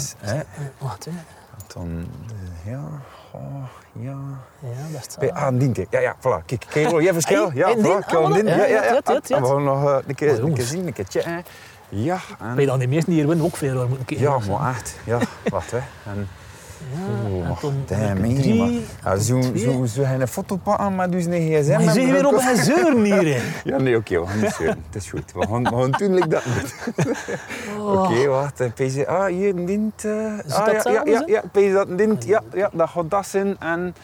Is, 0.00 0.14
hè. 0.20 0.38
Eh, 0.38 0.44
Wacht, 0.78 1.04
hè. 1.04 1.10
Dan, 1.74 2.06
de, 2.26 2.70
ja, 2.70 2.80
oh, 3.32 3.64
ja. 3.92 4.18
Ja, 4.58 4.98
is 4.98 5.16
Bij 5.18 5.28
het. 5.28 5.36
aan 5.36 5.58
dient. 5.58 5.78
Ja, 5.90 6.00
ja, 6.00 6.16
voilà. 6.18 6.44
Kijk, 6.46 6.66
kijk, 6.70 7.00
je 7.00 7.12
verschil? 7.12 7.52
Ja, 7.52 7.70
voilà. 7.70 7.74
dien, 7.74 7.82
Kijk, 7.82 8.12
ah, 8.12 8.32
dien. 8.32 8.46
Ja, 8.46 8.64
ja, 8.64 8.82
Ja. 8.84 9.00
En 9.04 9.42
we 9.42 9.46
gaan 9.46 9.64
nog 9.64 9.84
eh, 9.84 9.96
een 10.06 10.14
keer, 10.14 10.44
een 10.44 10.54
keer 10.54 10.64
zien, 10.64 10.86
een 10.86 10.92
keer 10.92 11.06
checken. 11.08 11.44
Ja, 11.88 12.18
en... 12.38 12.54
Ben 12.54 12.60
je 12.60 12.66
dan 12.66 12.78
die 12.78 12.88
meesten 12.88 13.08
die 13.12 13.18
hier 13.18 13.28
winnen 13.28 13.46
ook 13.46 13.56
veel 13.56 13.88
moeten 13.88 14.06
kijken. 14.06 14.26
Ja, 14.26 14.38
maar 14.58 14.70
echt. 14.70 14.96
Ja, 15.04 15.18
wacht, 15.50 15.70
hè. 15.70 15.78
En, 16.06 16.28
En 17.40 17.56
toen 17.60 17.74
damn, 17.86 18.20
maar- 19.02 19.18
zo, 19.18 19.40
zo, 19.56 19.84
zo 19.86 20.02
een 20.02 20.28
foto 20.28 20.56
pakken 20.56 20.94
met 20.96 21.12
dus 21.12 21.24
een 21.24 21.32
gsm. 21.32 21.70
Maar 21.72 21.80
je 21.82 21.88
en 21.88 21.92
zit 21.94 22.10
weer 22.10 22.26
op 22.26 22.32
een 22.34 22.56
zeuren 22.56 23.02
hier. 23.04 23.42
Ja, 23.64 23.78
nee, 23.78 23.96
oké, 23.96 24.20
we 24.20 24.26
gaan 24.26 24.40
niet 24.40 24.52
zeuren. 24.52 24.82
Het 24.90 25.02
is 25.02 25.10
goed. 25.10 25.32
We 25.32 25.46
gaan, 25.46 25.62
we 25.62 25.68
gaan 25.76 25.90
doen 25.90 26.28
dat. 26.28 26.42
Oké, 27.86 28.26
wacht. 28.26 28.60
eh, 28.60 28.68
PC. 28.74 29.06
Ah, 29.08 29.26
hier 29.26 29.56
een 29.56 29.66
dint. 29.66 30.04
eh. 30.04 30.12
Ah, 30.56 30.66
dat 30.66 30.82
ja, 30.84 30.90
ja, 30.92 31.02
ja, 31.04 31.22
ja, 31.26 31.42
PC 31.52 31.72
dat 31.72 31.88
een 31.88 31.96
dint. 31.96 32.24
Ja, 32.24 32.42
ja, 32.52 32.70
dat 32.72 32.88
gaat 32.88 33.10
dat 33.10 33.26
zijn. 33.26 33.56
En 33.58 33.94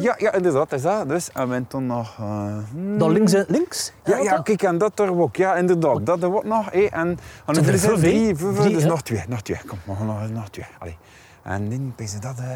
ja, 0.00 0.14
ja, 0.18 0.32
inderdaad, 0.32 0.70
dat 0.70 0.78
is 0.78 0.84
dat. 0.84 1.08
Dus, 1.08 1.28
en 1.32 1.32
we 1.46 1.52
hebben 1.52 1.66
toen 1.68 1.86
nog... 1.86 2.16
eh, 2.20 2.46
hmm. 2.70 2.98
Dan 2.98 3.12
links, 3.12 3.32
en- 3.32 3.44
links. 3.48 3.92
Ja, 4.04 4.16
ja, 4.16 4.34
dat? 4.36 4.44
kijk, 4.44 4.62
en 4.62 4.78
dat 4.78 4.98
er 4.98 5.20
ook. 5.20 5.36
Ja, 5.36 5.54
inderdaad. 5.56 6.06
Dat 6.06 6.22
er 6.22 6.28
wordt 6.28 6.46
nog. 6.46 6.70
En 6.70 7.18
de 7.46 7.60
de 7.60 7.78
zijn 7.78 7.94
drie, 7.96 8.34
Drie, 8.34 8.72
dus 8.74 8.84
nog 8.84 9.02
twee. 9.02 9.22
Nog 9.28 9.42
twee. 9.42 9.58
Kom, 9.66 9.78
we 9.84 9.92
gaan 9.94 10.06
nog, 10.06 10.30
nog 10.30 10.48
twee. 10.48 10.66
Allee. 10.78 10.96
En 11.42 11.70
dan 11.70 11.92
is 11.96 12.20
dat... 12.20 12.38
eh, 12.38 12.46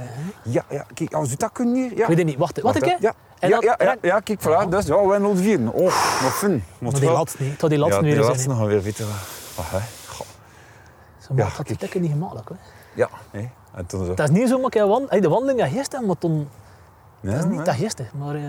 ja, 0.42 0.64
ja, 0.70 0.86
kijk, 0.94 1.12
als 1.14 1.32
u 1.32 1.36
dat 1.36 1.52
kunt 1.52 1.74
hier... 1.76 1.90
Ja. 1.96 2.00
Ik 2.02 2.06
weet 2.06 2.16
het 2.16 2.26
niet. 2.26 2.36
Wacht, 2.36 2.60
wat 2.60 2.78
Wacht, 2.78 2.86
ik? 2.92 2.96
Ja, 3.00 3.12
En 3.38 3.48
ja, 3.48 3.54
dat- 3.60 3.64
ja, 3.64 3.86
ja, 3.86 3.96
ja, 4.02 4.20
kijk, 4.20 4.40
voilà. 4.40 4.68
Dus, 4.68 4.86
ja, 4.86 4.94
we 5.04 5.10
hebben 5.12 5.28
al 5.28 5.36
vier. 5.36 5.72
Oh, 5.72 5.82
wat 6.22 6.32
fun. 6.32 6.64
Maar 6.78 6.92
die 6.92 7.10
laatste 7.10 7.42
niet. 7.42 7.58
Tot 7.58 7.70
die 7.70 7.78
laatste 7.78 7.96
ja, 8.00 8.06
weer 8.06 8.14
die 8.14 8.34
zijn. 8.36 8.50
hè. 8.50 8.56
nog 8.56 8.66
weer 8.68 8.82
weten. 8.82 9.06
Wacht, 9.56 9.70
hè. 9.70 9.78
Goh. 10.08 10.26
Zo, 11.18 11.34
maar 11.34 11.44
Ja, 11.44 11.50
dat 11.56 11.66
kijk. 11.78 11.94
is 11.94 12.00
niet 12.00 12.10
gemakkelijk. 12.10 12.48
Hè. 12.48 12.54
Ja, 12.94 13.08
hè. 13.30 13.48
En 13.74 13.86
toen 13.86 14.06
zo. 14.06 14.14
Dat 14.14 14.28
is 14.30 14.38
niet 14.38 14.48
zo 14.48 14.58
makkelijk. 14.60 15.22
De 15.22 15.28
wandeling 15.28 15.58
dat 15.58 15.68
gisteren, 15.68 16.06
maar 16.06 16.18
toen, 16.18 16.48
Ja, 17.20 17.30
dat 17.30 17.44
is 17.44 17.50
niet 17.50 17.64
dat 17.64 17.74
gisteren, 17.74 18.10
maar 18.18 18.34
eh, 18.34 18.42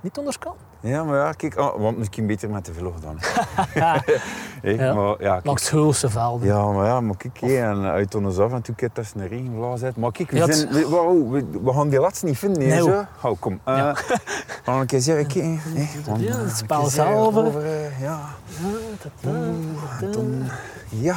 niet 0.00 0.18
onderschatten. 0.18 0.66
Ja, 0.80 1.04
maar 1.04 1.16
ja, 1.18 1.32
kijk, 1.32 1.58
oh, 1.58 1.80
want 1.80 1.98
misschien 1.98 2.26
beter 2.26 2.50
met 2.50 2.64
de 2.66 2.72
vlog 2.74 2.94
dan. 3.00 3.16
Hé, 4.62 4.70
Ja. 4.70 4.94
Maar 4.94 5.22
ja, 5.22 5.40
Langs 5.42 5.70
Heulse 5.70 6.10
velden. 6.10 6.46
Ja, 6.46 6.66
maar 6.66 6.86
ja, 6.86 7.00
maar 7.00 7.16
kijk, 7.16 7.40
hé, 7.40 7.62
en 7.62 7.84
uit 7.84 8.14
ons 8.14 8.38
af 8.38 8.52
en 8.52 8.62
toe 8.62 8.74
kijk 8.74 8.94
tussen 8.94 9.20
een 9.20 9.28
regenvlaag 9.28 9.78
zit. 9.78 9.96
Maar 9.96 10.12
kijk, 10.12 10.30
we, 10.30 10.36
Ja, 10.36 10.52
zijn, 10.52 10.68
we, 10.68 10.88
wow, 10.88 11.32
we, 11.32 11.44
we 11.62 11.72
gaan 11.72 11.88
die 11.88 12.00
laatste 12.00 12.26
niet 12.26 12.38
vinden, 12.38 12.68
Nee, 12.68 12.78
zo. 12.78 12.90
hoor. 12.90 13.06
Hou, 13.18 13.36
kom. 13.38 13.60
eh 13.64 13.76
Ja. 13.76 13.94
gaan 14.64 14.80
een 14.80 14.86
keer 14.86 15.00
zeggen, 15.00 15.26
kijk, 15.26 15.60
want, 16.06 16.20
Ja, 16.20 16.28
eh, 16.34 16.38
het 16.38 16.56
spel 16.56 16.86
zelf, 16.86 17.36
over, 17.36 17.64
eh, 17.66 18.00
ja, 18.00 18.20
Ja, 18.46 18.68
dat, 19.02 19.12
dat, 19.20 20.00
dat, 20.00 20.12
toen, 20.12 20.44
ja. 20.88 21.14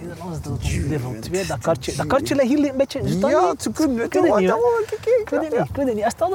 Nederlands, 0.00 0.40
dat 0.40 0.62
level 0.88 1.14
2, 1.20 1.46
dat 1.46 1.58
kartje. 1.58 1.94
Dat 1.96 2.06
kartje 2.06 2.34
ligt 2.34 2.48
hier 2.48 2.70
een 2.70 2.76
beetje. 2.76 3.18
Dat 3.18 3.30
Ja, 3.30 3.54
ze 3.58 3.70
kunnen 3.72 3.98
het 3.98 4.12
dat 4.12 4.24
Ik 5.20 5.28
weet 5.30 5.40
het 5.42 5.58
niet, 5.58 5.68
ik 5.68 5.76
weet 5.76 5.86
het 5.86 5.94
niet. 5.94 6.04
Is 6.04 6.14
dat? 6.16 6.30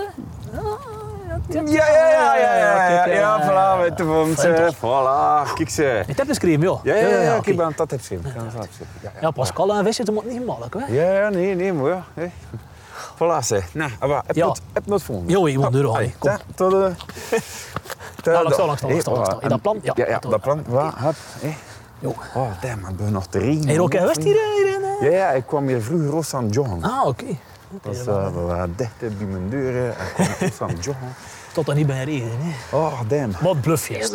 Ja, 1.49 1.61
ja, 1.61 1.87
ja, 1.87 2.35
ja, 2.35 2.57
ja, 2.57 3.05
ja, 3.05 3.39
eh, 3.39 3.47
voilà, 3.47 3.79
weet 3.81 3.97
ja, 4.41 4.65
ja. 4.65 4.73
voilà, 4.73 5.53
kijk 5.53 5.69
ze. 5.69 5.83
Je 6.07 6.13
hebt 6.15 6.27
geschreven, 6.27 6.59
dus 6.59 6.69
joh? 6.69 6.83
Ja, 6.83 6.95
ja, 6.95 7.21
ja, 7.21 7.39
ik 7.43 7.57
ben 7.57 7.73
dat 7.75 7.91
heb 7.91 7.99
geschreven. 7.99 8.33
Ja, 9.21 9.31
Pascal 9.31 9.73
en 9.73 9.85
Visser, 9.85 10.05
dat 10.05 10.13
moet 10.13 10.29
niet 10.31 10.45
makkelijk, 10.45 10.73
hè? 10.73 10.93
Ja, 10.93 11.13
ja, 11.13 11.29
nee, 11.29 11.55
nee, 11.55 11.73
mooi. 11.73 11.95
Voilà, 13.15 13.43
ze. 13.43 13.61
Nee, 13.73 13.87
maar 13.99 14.23
heb 14.25 14.35
je 14.35 14.55
het 14.73 14.85
nog 14.85 14.99
gevonden? 14.99 15.29
Jo, 15.29 15.45
ik 15.45 15.55
moet 15.55 15.65
ah, 15.65 15.71
deur 15.71 15.87
al 15.87 15.97
kom. 16.19 16.37
Tot 16.55 16.73
eh. 16.73 16.79
de... 18.23 18.31
Langs, 18.31 18.57
langs, 18.57 18.81
langs, 18.81 19.05
langs. 19.05 19.47
Dat 19.47 19.61
plan, 19.61 19.79
ja. 19.81 19.93
Ja, 19.95 20.19
dat 20.19 20.41
plan, 20.41 20.63
wat. 20.67 20.93
Oh, 22.35 22.47
damn, 22.61 22.81
maar 22.81 22.91
ik 22.91 22.97
ben 22.97 23.11
nog 23.11 23.27
drie. 23.27 23.67
Heb 23.67 23.79
ook 23.79 23.93
een 23.93 24.21
hier? 24.21 24.37
Eh, 25.01 25.11
ja, 25.11 25.29
ik 25.29 25.45
kwam 25.45 25.67
hier 25.67 25.81
vroeger 25.81 26.07
Ross 26.07 26.33
aan 26.33 26.49
John. 26.49 26.83
Ah, 26.83 27.07
oké. 27.07 27.25
Dat 27.81 27.97
was, 27.97 28.07
eh, 28.07 28.33
we 28.33 28.39
waren 28.39 28.73
dicht 28.77 29.17
bij 29.17 29.27
mijn 29.27 29.49
deuren 29.49 29.95
en 30.39 30.51
kwam 30.51 30.69
aan 30.69 30.75
joggen. 30.81 31.15
Tot 31.53 31.65
dan 31.65 31.75
niet 31.75 31.87
bij 31.87 32.03
regen, 32.03 32.29
hè? 32.39 32.77
Oh, 32.77 32.99
damn. 33.07 33.31
Wat 33.41 33.61
bluffjes. 33.61 34.11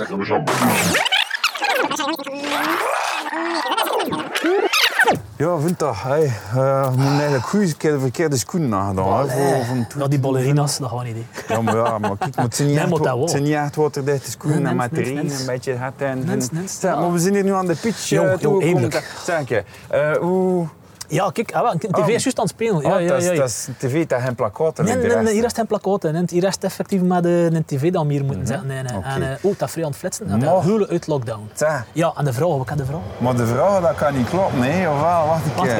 Ja, 5.36 5.58
vind 5.58 5.78
dat. 5.78 5.94
Hey, 5.96 6.24
eh, 6.54 6.82
we 6.84 6.90
moeten 6.90 7.12
eigenlijk 7.12 7.44
goed 7.44 7.76
keer 7.76 7.92
de 7.92 7.98
verkeerde 8.00 8.36
schoenen 8.36 8.68
nagedaan. 8.68 9.28
hè, 9.28 9.36
voor, 9.36 9.64
voor 9.64 9.76
een 9.76 9.86
Ja, 9.98 10.08
die 10.08 10.18
ballerinas, 10.18 10.78
dat 10.78 10.88
gaan 10.88 10.98
we 10.98 11.04
niet. 11.04 11.24
Ja, 11.48 11.60
maar 11.62 11.76
ja, 11.76 11.98
maar 11.98 12.16
kijk, 12.18 12.36
maar 12.36 12.44
het 12.44 12.54
zijn 12.56 12.68
niet, 12.68 12.76
Nee, 12.76 12.84
echt, 13.00 13.14
het 13.20 13.30
zijn 13.30 13.42
niet 13.42 13.54
echt 13.54 13.76
waterdichte 13.76 14.30
schoenen 14.30 14.62
Nee, 14.62 14.74
met 14.74 14.94
de 14.94 15.00
regen 15.02 15.18
een 15.40 15.46
beetje 15.46 15.72
het 15.72 15.92
en... 15.96 16.24
Nens, 16.24 16.48
en- 16.48 16.54
nens, 16.56 16.80
Zeg, 16.80 16.90
ja. 16.94 17.00
maar 17.00 17.12
we 17.12 17.18
zijn 17.18 17.34
hier 17.34 17.44
nu 17.44 17.52
aan 17.52 17.66
de 17.66 17.74
pitch 17.74 18.08
Jo, 18.08 18.24
uh, 18.24 18.30
jo, 18.30 18.36
toegekomen. 18.36 18.62
eindelijk. 18.82 19.12
Zeg 19.24 19.48
je, 19.48 19.64
eh, 19.88 20.16
hoe... 20.16 20.66
Ja, 21.10 21.30
kijk, 21.30 21.52
ah, 21.52 21.72
een 21.72 21.78
tv 21.78 21.98
Oh. 21.98 22.08
is 22.08 22.22
juist 22.22 22.38
aan 22.38 22.44
het 22.44 22.52
spelen. 22.52 22.82
Ja, 22.82 22.94
oh, 22.94 23.00
ja, 23.00 23.08
dat, 23.08 23.18
is, 23.18 23.24
ja, 23.24 23.32
ja. 23.32 23.38
dat 23.38 23.48
is 23.48 23.68
tv, 23.78 24.06
dat 24.06 24.20
geen 24.20 24.34
plakkaten 24.34 24.84
Nee, 24.84 24.96
nee, 24.96 25.16
nee, 25.16 25.32
hier 25.32 25.44
is 25.44 25.50
het 25.50 25.58
een 25.58 25.66
plakkoten. 25.66 26.12
Nee, 26.12 26.22
hier 26.26 26.44
is 26.44 26.54
het 26.54 26.64
effectief 26.64 27.00
met 27.00 27.22
de, 27.22 27.48
een 27.52 27.64
tv 27.64 27.92
dat 27.92 28.06
we 28.06 28.12
hier 28.12 28.24
moeten 28.24 28.46
zetten. 28.46 28.66
Nee, 28.66 28.82
nee. 28.82 28.96
Oké. 28.96 29.08
En, 29.08 29.22
eh, 29.22 29.44
oh, 29.44 29.58
dat 29.58 29.68
is 29.68 29.72
vrij 29.72 29.84
aan 29.84 29.90
het 29.90 29.98
flitsen. 29.98 30.30
En 30.30 30.38
Maar- 30.38 30.60
de 30.60 30.68
hulen 30.68 30.88
uit 30.88 31.06
lockdown. 31.06 31.50
Zeg, 31.54 31.84
Ja, 31.92 32.12
en 32.16 32.24
de 32.24 32.32
vrouw, 32.32 32.56
wat 32.56 32.66
kan 32.66 32.76
de 32.76 32.84
vrouw? 32.84 33.02
maar 33.18 33.36
de 33.36 33.46
vrouw, 33.46 33.80
dat 33.80 33.94
kan 33.94 34.16
niet 34.16 34.28
kloppen, 34.28 34.62
hè. 34.62 34.90
Of 34.90 35.00
wel, 35.00 35.26
wacht 35.26 35.44
een 35.44 35.62
keer. 35.62 35.76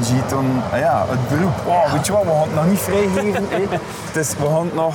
je 0.00 0.22
dan... 0.28 0.62
ah 0.72 0.78
ja, 0.78 1.04
het 1.08 1.28
beroep. 1.28 1.66
Oh, 1.66 1.92
weet 1.92 2.06
je 2.06 2.12
wat, 2.12 2.22
we 2.22 2.28
gaan 2.30 2.40
het 2.40 2.54
nog 2.54 2.66
niet 2.68 2.78
vrijgeven, 2.78 3.44
is, 4.16 4.34
we 4.38 4.46
gaan 4.46 4.64
het 4.64 4.74
nog... 4.74 4.94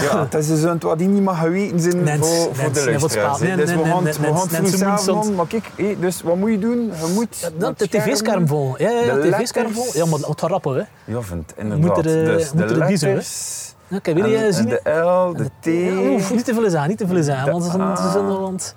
Ja, 0.00 0.20
het 0.24 0.34
is 0.34 0.46
dus 0.46 0.62
een 0.62 0.78
wat 0.80 0.98
die 0.98 1.08
niet 1.08 1.22
mag 1.22 1.38
geweten 1.38 1.80
zijn 1.80 2.02
Nens, 2.02 2.26
voor, 2.28 2.54
voor 2.54 2.64
nens, 2.64 2.78
de 2.78 2.90
nee, 2.90 2.98
luisteraars. 2.98 3.40
hè. 3.40 3.46
Nee, 3.46 3.56
Dus 3.56 3.70
we 3.70 3.76
nee, 3.76 3.84
gaan 3.84 4.02
nee, 4.02 4.12
we 4.12 4.78
gaan 4.78 4.92
het 4.92 5.00
zelf. 5.00 5.30
Maar 5.32 5.46
kijk, 5.46 5.70
hé, 5.76 5.96
dus 6.00 6.22
wat 6.22 6.36
moet 6.36 6.50
je 6.50 6.58
doen? 6.58 6.92
Je 7.06 7.12
moet... 7.14 7.50
Dan 7.58 7.68
het 7.70 7.78
de 7.78 7.88
tv-scherm 7.88 8.46
vol. 8.48 8.74
Ja, 8.78 8.90
ja, 8.90 9.14
de 9.14 9.30
tv-scherm 9.30 9.72
vol. 9.72 9.86
Ja, 9.92 10.04
maar 10.06 10.18
het 10.18 10.40
gaat 10.40 10.50
rappen, 10.50 10.74
hè. 10.74 11.12
Ja, 11.12 11.22
vind 11.22 11.52
inderdaad. 11.56 11.96
Moet 11.96 12.06
er, 12.06 12.20
eh, 12.20 12.36
dus 12.36 12.52
moet 12.52 12.68
de 12.68 12.74
er 12.74 12.78
letters... 12.78 13.66
Kijk, 14.02 14.16
wil 14.16 14.26
je 14.26 14.36
en- 14.36 14.54
zien? 14.54 14.66
de 14.68 14.80
L, 14.90 15.32
de 15.36 15.44
T... 15.60 15.64
Ja, 15.64 16.10
oef, 16.10 16.34
niet 16.34 16.44
te 16.44 16.54
veel 16.54 16.70
zijn, 16.70 16.88
niet 16.88 16.98
te 16.98 17.06
veel 17.06 17.22
zijn, 17.22 17.50
want 17.50 17.64
ze 17.64 17.70
zijn, 17.70 17.96
ze 17.96 18.10
zijn. 18.10 18.26
En 18.26 18.52
het... 18.52 18.74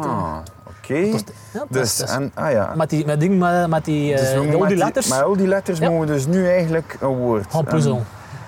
Ah, 0.00 0.36
oké. 0.68 1.10
Dat 1.10 1.66
Dus, 1.68 1.96
dat 1.96 2.10
en, 2.10 2.30
ah 2.34 2.50
ja. 2.50 2.72
Met 2.76 2.90
die, 2.90 3.06
met 3.06 3.20
ding, 3.20 3.38
met, 3.68 3.84
die, 3.84 4.12
eh, 4.14 4.18
Dus 4.18 4.32
we 4.50 4.56
al 4.56 4.66
die 4.66 4.76
letters, 4.76 5.08
Met 5.08 5.22
al 5.22 5.36
die 5.36 5.46
letters 5.46 5.80
mogen 5.80 6.00
we 6.00 6.06
dus 6.06 6.26
nu 6.26 6.48
eigenlijk 6.48 6.96
een 7.00 7.08
woord. 7.16 7.44
gaan 7.48 7.64
En- 7.66 7.72
puzzelen. 7.74 8.06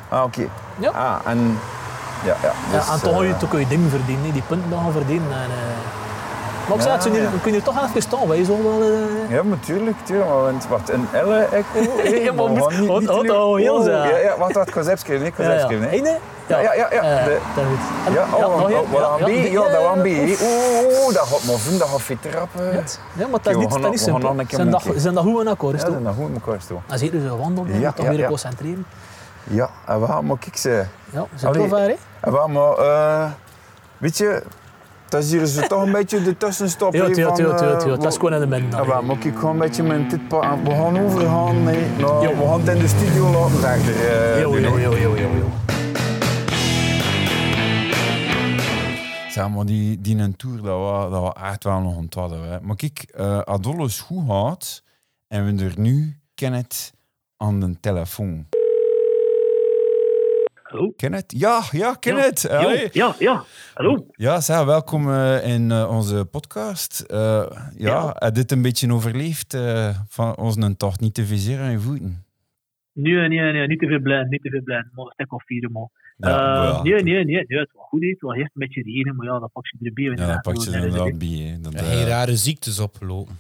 Ah, 0.09 0.25
oké. 0.25 0.49
Ja. 0.79 0.91
Ah, 0.91 1.17
en... 1.25 1.59
Ja, 2.25 2.37
ja. 2.43 2.53
Dus, 2.73 2.87
ja 2.87 2.93
en 2.93 3.01
toch, 3.01 3.23
uh, 3.23 3.39
toch 3.39 3.49
kun 3.49 3.61
je 3.61 3.67
dingen 3.67 3.91
verdienen, 3.91 4.33
die 4.33 4.43
punten 4.47 4.79
gaan 4.79 4.93
verdienen. 4.93 5.33
En, 5.33 5.39
eh. 5.39 6.69
maar 6.69 6.79
ik 6.79 6.85
ja, 6.85 7.01
zei, 7.01 7.21
ja. 7.21 7.29
kun 7.43 7.53
je 7.53 7.63
toch 7.63 7.89
even 7.89 8.03
staan, 8.03 8.29
wij 8.29 8.45
zo 8.45 8.63
wel... 8.63 8.83
Uh... 8.83 9.31
Ja, 9.31 9.43
natuurlijk, 9.43 9.97
tuurlijk, 10.05 10.29
maar 10.29 10.43
want 10.43 10.69
wat 10.69 10.91
een 10.91 11.09
elle 11.13 11.39
echo... 11.39 11.97
Hey, 12.03 12.23
ja, 12.23 12.33
maar 12.33 12.51
moet, 12.51 12.79
niet, 12.79 12.89
wat, 12.89 13.59
heel 13.59 13.77
oh, 13.77 13.85
zijn. 13.85 14.09
Ja, 14.09 14.17
ja, 14.17 14.39
wat 14.39 14.53
wat 14.53 14.71
zelf 14.85 15.09
en 15.09 15.23
ik, 15.23 15.35
zelf 15.37 15.71
en 15.71 15.93
ik. 15.93 16.19
Ja, 16.49 16.61
ja, 16.61 16.75
ja. 16.75 16.89
ja. 16.93 17.25
De, 17.25 17.39
goed. 17.55 18.15
Ja, 18.15 18.27
oh, 18.33 18.45
oh 18.45 18.61
wat 18.91 19.29
een 19.29 19.51
ja, 19.51 19.69
dat 19.69 19.83
was 19.83 19.97
een 19.97 20.37
Oeh, 20.41 21.15
dat 21.15 21.27
gaat 21.27 21.45
mijn 21.45 21.59
vriend, 21.59 21.79
dat 21.79 21.89
gaat 21.89 22.03
fit 22.03 22.23
trappen. 22.23 22.85
Ja, 23.13 23.27
maar 23.27 23.41
dat 23.43 23.53
is 23.53 23.59
niet, 23.59 23.83
dat 23.83 23.95
is 23.95 24.03
simpel. 24.03 24.35
Zijn 24.97 25.15
dat 25.15 25.23
goed 25.23 25.41
in 25.41 25.49
akkoord, 25.49 25.79
toch? 25.79 25.91
Zijn 25.91 26.05
dat 26.05 26.15
goed 26.15 26.29
in 26.29 26.37
akkoord, 26.37 26.67
toch? 26.67 26.81
Als 26.89 27.01
je 27.01 27.11
zo 27.29 27.37
wandelt, 27.37 27.67
dan 27.67 27.77
moet 27.77 27.85
je 27.85 27.93
toch 27.95 28.09
meer 28.09 28.27
concentreren. 28.27 28.87
Ja, 29.51 29.71
en 29.87 30.01
we 30.01 30.07
gaan 30.07 30.27
maar 30.27 30.39
kijken. 30.39 30.91
Ja, 31.13 31.23
we 31.31 31.39
zijn 31.39 31.55
Allee. 31.55 31.69
wel 31.69 31.79
ver, 31.79 31.89
hè? 31.89 31.95
En 32.21 32.33
we 32.33 32.39
gaan 32.39 32.53
maar, 32.53 32.73
eh, 32.79 33.31
weet 33.99 34.19
je, 34.19 34.43
dat 35.09 35.23
is 35.23 35.31
hier 35.31 35.47
zo 35.47 35.67
toch 35.67 35.83
een 35.83 35.93
beetje 35.93 36.23
de 36.23 36.37
tussenstop. 36.37 36.93
Ja, 36.95 37.05
tuurlijk, 37.05 37.27
van, 37.27 37.35
tuurlijk, 37.37 37.61
eh, 37.61 37.79
tuurlijk. 37.79 38.03
Dat 38.03 38.13
is 38.13 38.19
we- 38.19 38.25
gewoon 38.27 38.43
in 38.43 38.51
de 38.51 38.61
midden. 38.61 38.81
Ja, 38.81 38.85
we 38.87 38.91
gaan 38.93 39.11
ook 39.11 39.23
gewoon 39.23 39.51
een 39.53 39.59
beetje 39.59 39.83
met 39.83 40.11
dit 40.11 40.29
pa- 40.29 40.59
We 40.63 40.71
gaan 40.71 40.99
overgaan, 40.99 41.63
nee. 41.65 41.87
Nou, 41.99 42.37
we 42.37 42.47
gaan 42.49 42.61
het 42.61 42.69
in 42.69 42.79
de 42.79 42.89
studio 42.89 43.31
laten 43.61 43.83
eh, 43.85 44.41
Jo, 44.41 44.59
jo, 44.59 44.77
hè. 44.77 44.83
jo, 44.83 44.97
jo, 44.97 45.17
jo, 45.17 45.17
jo. 45.17 45.51
Zeg 49.31 49.49
maar, 49.49 49.65
die, 49.65 50.01
die 50.01 50.17
een 50.19 50.37
tour, 50.37 50.57
dat 50.63 50.79
was, 50.79 51.11
dat 51.11 51.21
was 51.21 51.33
echt 51.43 51.65
wel 51.65 51.81
nog 51.81 51.97
ontwadden. 51.97 52.43
Hè. 52.51 52.61
Maar 52.61 52.77
kijk, 52.77 53.03
eh 53.15 53.41
als 53.41 53.67
alles 53.67 54.01
goed 54.01 54.25
gaat 54.29 54.83
en 55.29 55.45
we 55.57 55.65
er 55.65 55.73
nu 55.77 56.17
Kenneth 56.35 56.93
aan 57.37 57.61
de 57.61 57.77
telefoon. 57.81 58.47
Hallo? 60.69 60.93
Kenneth? 60.97 61.33
Ja, 61.37 61.63
ja, 61.71 61.95
Kenneth. 61.95 62.41
Ja, 62.43 62.49
Allee. 62.59 62.89
ja, 62.93 63.15
ja. 63.19 63.45
Hallo? 63.75 64.07
Ja, 64.13 64.41
zeg, 64.41 64.65
welkom 64.65 65.11
eh, 65.13 65.47
in 65.55 65.71
eh, 65.71 65.91
onze 65.91 66.25
podcast. 66.31 67.01
Eh, 67.01 67.19
ja, 67.19 67.71
Ja. 67.77 68.15
heb 68.19 68.35
dit 68.35 68.53
een 68.53 68.63
beetje 68.63 68.93
overleefd 68.93 69.55
eh, 69.55 69.99
van 70.09 70.37
ons 70.37 70.57
een 70.57 70.77
tocht 70.77 71.01
niet 71.01 71.15
te 71.15 71.27
viseren 71.27 71.65
aan 71.65 71.71
je 71.71 71.79
voeten? 71.79 72.25
Nee, 72.93 73.29
nee, 73.29 73.53
nee, 73.53 73.67
niet 73.67 73.79
te 73.79 73.87
veel 73.87 74.01
blij, 74.01 74.23
niet 74.29 74.43
te 74.43 74.51
veel 74.51 74.63
blij. 74.63 74.85
Maar 74.93 75.05
een 75.05 75.13
stuk 75.13 75.33
of 75.33 75.45
vier, 75.45 75.71
man. 75.71 75.91
Ja, 76.17 76.29
Eh, 76.29 76.81
ja. 76.83 76.83
nee, 76.83 77.03
nee, 77.03 77.25
nee, 77.25 77.45
nee, 77.47 77.59
het 77.59 77.71
was 77.73 77.87
goed. 77.89 78.03
Het 78.03 78.21
was 78.21 78.37
eerst 78.37 78.51
een 78.55 78.67
beetje 78.67 78.83
regen, 78.83 79.17
maar 79.17 79.27
ja, 79.27 79.39
dat 79.39 79.53
pak 79.53 79.67
je 79.67 79.77
erbij. 79.87 80.05
Ja, 80.05 80.33
dat 80.33 80.43
pak 80.43 80.57
je 80.57 80.71
er 80.71 80.77
inderdaad 80.85 81.19
bij. 81.19 81.59
Ja, 81.73 81.83
geen 81.83 82.05
rare 82.07 82.37
ziektes 82.37 82.79
opgelopen. 82.81 83.39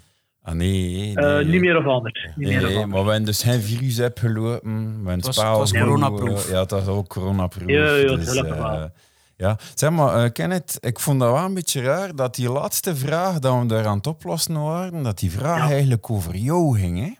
Ah, 0.49 0.55
nee, 0.55 1.13
nee. 1.15 1.15
Eh, 1.17 1.47
niet 1.47 1.61
meer 1.61 1.77
of 1.77 1.85
anders. 1.87 2.25
Niet 2.37 2.37
Nee, 2.37 2.47
meer 2.57 2.57
of 2.57 2.63
nee, 2.73 2.75
anders. 2.77 2.93
maar 2.95 3.05
we 3.05 3.11
hebben 3.11 3.27
dus 3.27 3.43
geen 3.43 3.61
virus 3.61 3.97
hebben 3.97 4.19
gelopen. 4.21 5.05
We 5.05 5.11
Het 5.11 5.27
was- 5.27 5.35
spaal 5.37 5.59
was 5.59 5.73
coronaproof. 5.73 6.51
Ja, 6.51 6.61
het 6.61 6.71
was 6.71 6.87
ook 6.87 7.09
coronaproof. 7.09 7.69
Ja, 7.71 7.95
ja, 7.95 8.17
dus, 8.17 8.29
gelukkig 8.29 8.55
eh, 8.57 8.71
wel. 8.71 8.91
ja. 9.37 9.59
Zeg 9.75 9.91
maar, 9.91 10.25
eh, 10.25 10.33
Kenneth, 10.33 10.77
ik 10.81 10.99
vond 11.01 11.21
dat 11.21 11.33
wel 11.33 11.45
een 11.45 11.55
beetje 11.55 11.81
raar 11.83 12.15
dat 12.17 12.35
die 12.35 12.51
laatste 12.53 12.97
vraag 12.97 13.39
dat 13.39 13.61
we 13.61 13.67
daar 13.67 13.87
aan 13.87 13.97
het 13.97 14.07
oplossen 14.07 14.63
waren, 14.63 15.03
dat 15.03 15.19
die 15.19 15.31
vraag 15.31 15.59
Ja. 15.69 15.71
eigenlijk 15.73 16.11
over 16.11 16.37
jou 16.37 16.79
ging. 16.79 16.99
Hè? 16.99 17.13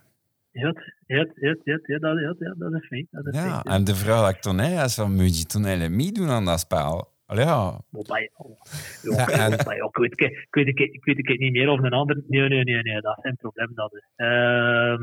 Ja, 0.51 0.73
ja, 1.07 1.17
ja, 1.37 1.57
ja, 1.65 1.79
ja, 1.85 1.99
dat, 1.99 2.37
ja, 2.39 2.55
dat 2.59 2.73
is 2.73 2.87
fijn. 2.89 3.07
Dat 3.11 3.27
is 3.27 3.35
Ja, 3.35 3.41
fijn, 3.41 3.53
ja. 3.53 3.63
en 3.63 3.85
de 3.85 3.95
vraag 3.95 4.21
dat 4.21 4.31
ik 4.31 4.41
toen 4.41 4.59
heb, 4.59 4.85
is 4.85 4.95
van, 4.95 5.15
moet 5.15 5.39
je 5.39 5.45
toen 5.47 5.65
eigenlijk 5.65 5.95
meedoen 5.95 6.29
aan 6.29 6.45
dat 6.45 6.61
spel? 6.61 7.09
Allee, 7.29 7.45
ja. 7.45 7.81
Maar 7.91 8.03
oh, 8.37 8.51
ja, 9.03 9.11
Ja, 9.11 9.29
en- 9.29 9.65
maar 9.67 9.77
ja, 9.77 9.85
ik 9.85 9.97
weet 9.97 10.13
ik- 10.13 10.31
ik 10.31 10.47
weet 10.55 10.67
ik- 10.67 10.79
ik 10.79 11.05
weet 11.05 11.19
ik 11.19 11.39
niet 11.39 11.53
meer 11.53 11.69
of 11.69 11.79
een 11.83 11.93
ander. 11.93 12.23
Nee, 12.29 12.49
nee, 12.49 12.65
nee, 12.65 12.83
nee, 12.83 13.01
dat 13.01 13.17
is 13.17 13.23
geen 13.23 13.37
probleem. 13.37 13.71
Dat 13.75 13.93
is. 13.95 14.05
Ehm, 14.17 15.03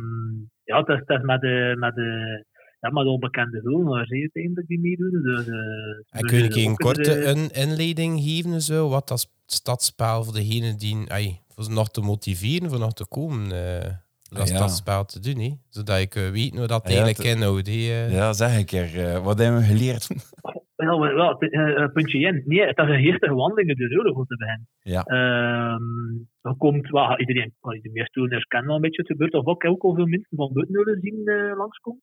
ja, 0.63 0.77
het 0.79 0.87
is, 0.87 0.99
het 1.05 1.09
is 1.19 1.21
met 1.21 1.41
de, 1.41 1.75
met 1.79 1.95
de, 1.95 2.43
ja, 2.79 2.89
met 2.89 3.03
de 3.03 3.09
onbekende 3.09 3.59
hulp, 3.63 4.05
zie 4.05 4.15
je 4.17 4.21
uiteindelijk 4.21 4.67
die 4.67 4.79
meedoen. 4.79 5.21
Dus, 5.21 5.47
eh, 5.47 6.19
En 6.19 6.25
kun 6.25 6.37
je 6.43 6.49
eh, 6.49 6.63
een 6.63 6.75
korte 6.75 7.01
de- 7.01 7.25
een 7.25 7.51
inleiding 7.51 8.21
geven, 8.21 8.61
zo, 8.61 8.89
wat 8.89 9.07
dat 9.07 9.29
stadsspel 9.45 10.23
voor 10.23 10.33
degene 10.33 10.75
die, 10.75 11.11
ai, 11.11 11.39
voor 11.49 11.63
ze 11.63 11.71
nog 11.71 11.89
te 11.89 12.01
motiveren, 12.01 12.69
voor 12.69 12.79
nog 12.79 12.93
te 12.93 13.05
komen, 13.07 13.51
eh 13.51 13.91
dat 14.29 14.49
Ja. 14.49 14.55
stadsspel 14.55 15.05
te 15.05 15.19
doen, 15.19 15.61
zodat 15.69 15.99
ik 15.99 16.13
weet 16.13 16.31
weet 16.31 16.57
hoe 16.57 16.67
dat 16.67 16.81
Ja, 16.83 16.87
eigenlijk 16.89 17.17
het- 17.17 17.27
inhoudt. 17.27 17.67
hè, 17.67 17.73
eh. 17.73 18.11
ja, 18.13 18.33
zeg 18.33 18.57
ik 18.59 18.71
er. 18.71 19.05
eh, 19.13 19.23
wat 19.23 19.39
hebben 19.39 19.59
we 19.59 19.65
geleerd? 19.65 20.07
Wel, 20.75 20.99
wel, 20.99 21.29
het, 21.29 21.51
eh, 21.51 21.83
eh, 21.83 21.91
puntje 21.91 22.19
in. 22.19 22.43
Nee, 22.45 22.65
het 22.65 22.77
is 22.77 22.87
een 22.87 23.03
geestige 23.03 23.33
wandeling 23.33 23.77
door 23.77 23.89
Euro 23.89 24.11
om 24.11 24.25
te 24.25 24.37
beginnen. 24.37 24.67
Ja. 24.79 25.03
Ehm, 25.03 26.13
je 26.41 26.57
komt, 26.57 26.89
wel, 26.89 27.19
iedereen, 27.19 27.53
well, 27.61 27.81
de 27.81 27.89
meeste 27.91 28.11
toerners 28.11 28.45
kennen 28.45 28.67
wel 28.67 28.75
een 28.75 28.81
beetje 28.81 29.01
het 29.01 29.11
gebeurt. 29.11 29.33
Of 29.33 29.45
ook, 29.45 29.65
ook 29.65 29.83
al 29.83 29.95
veel 29.95 30.05
mensen 30.05 30.37
van 30.37 30.53
buiten 30.53 30.75
willen 30.75 31.01
zien 31.01 31.25
eh, 31.25 31.57
langskomen. 31.57 32.01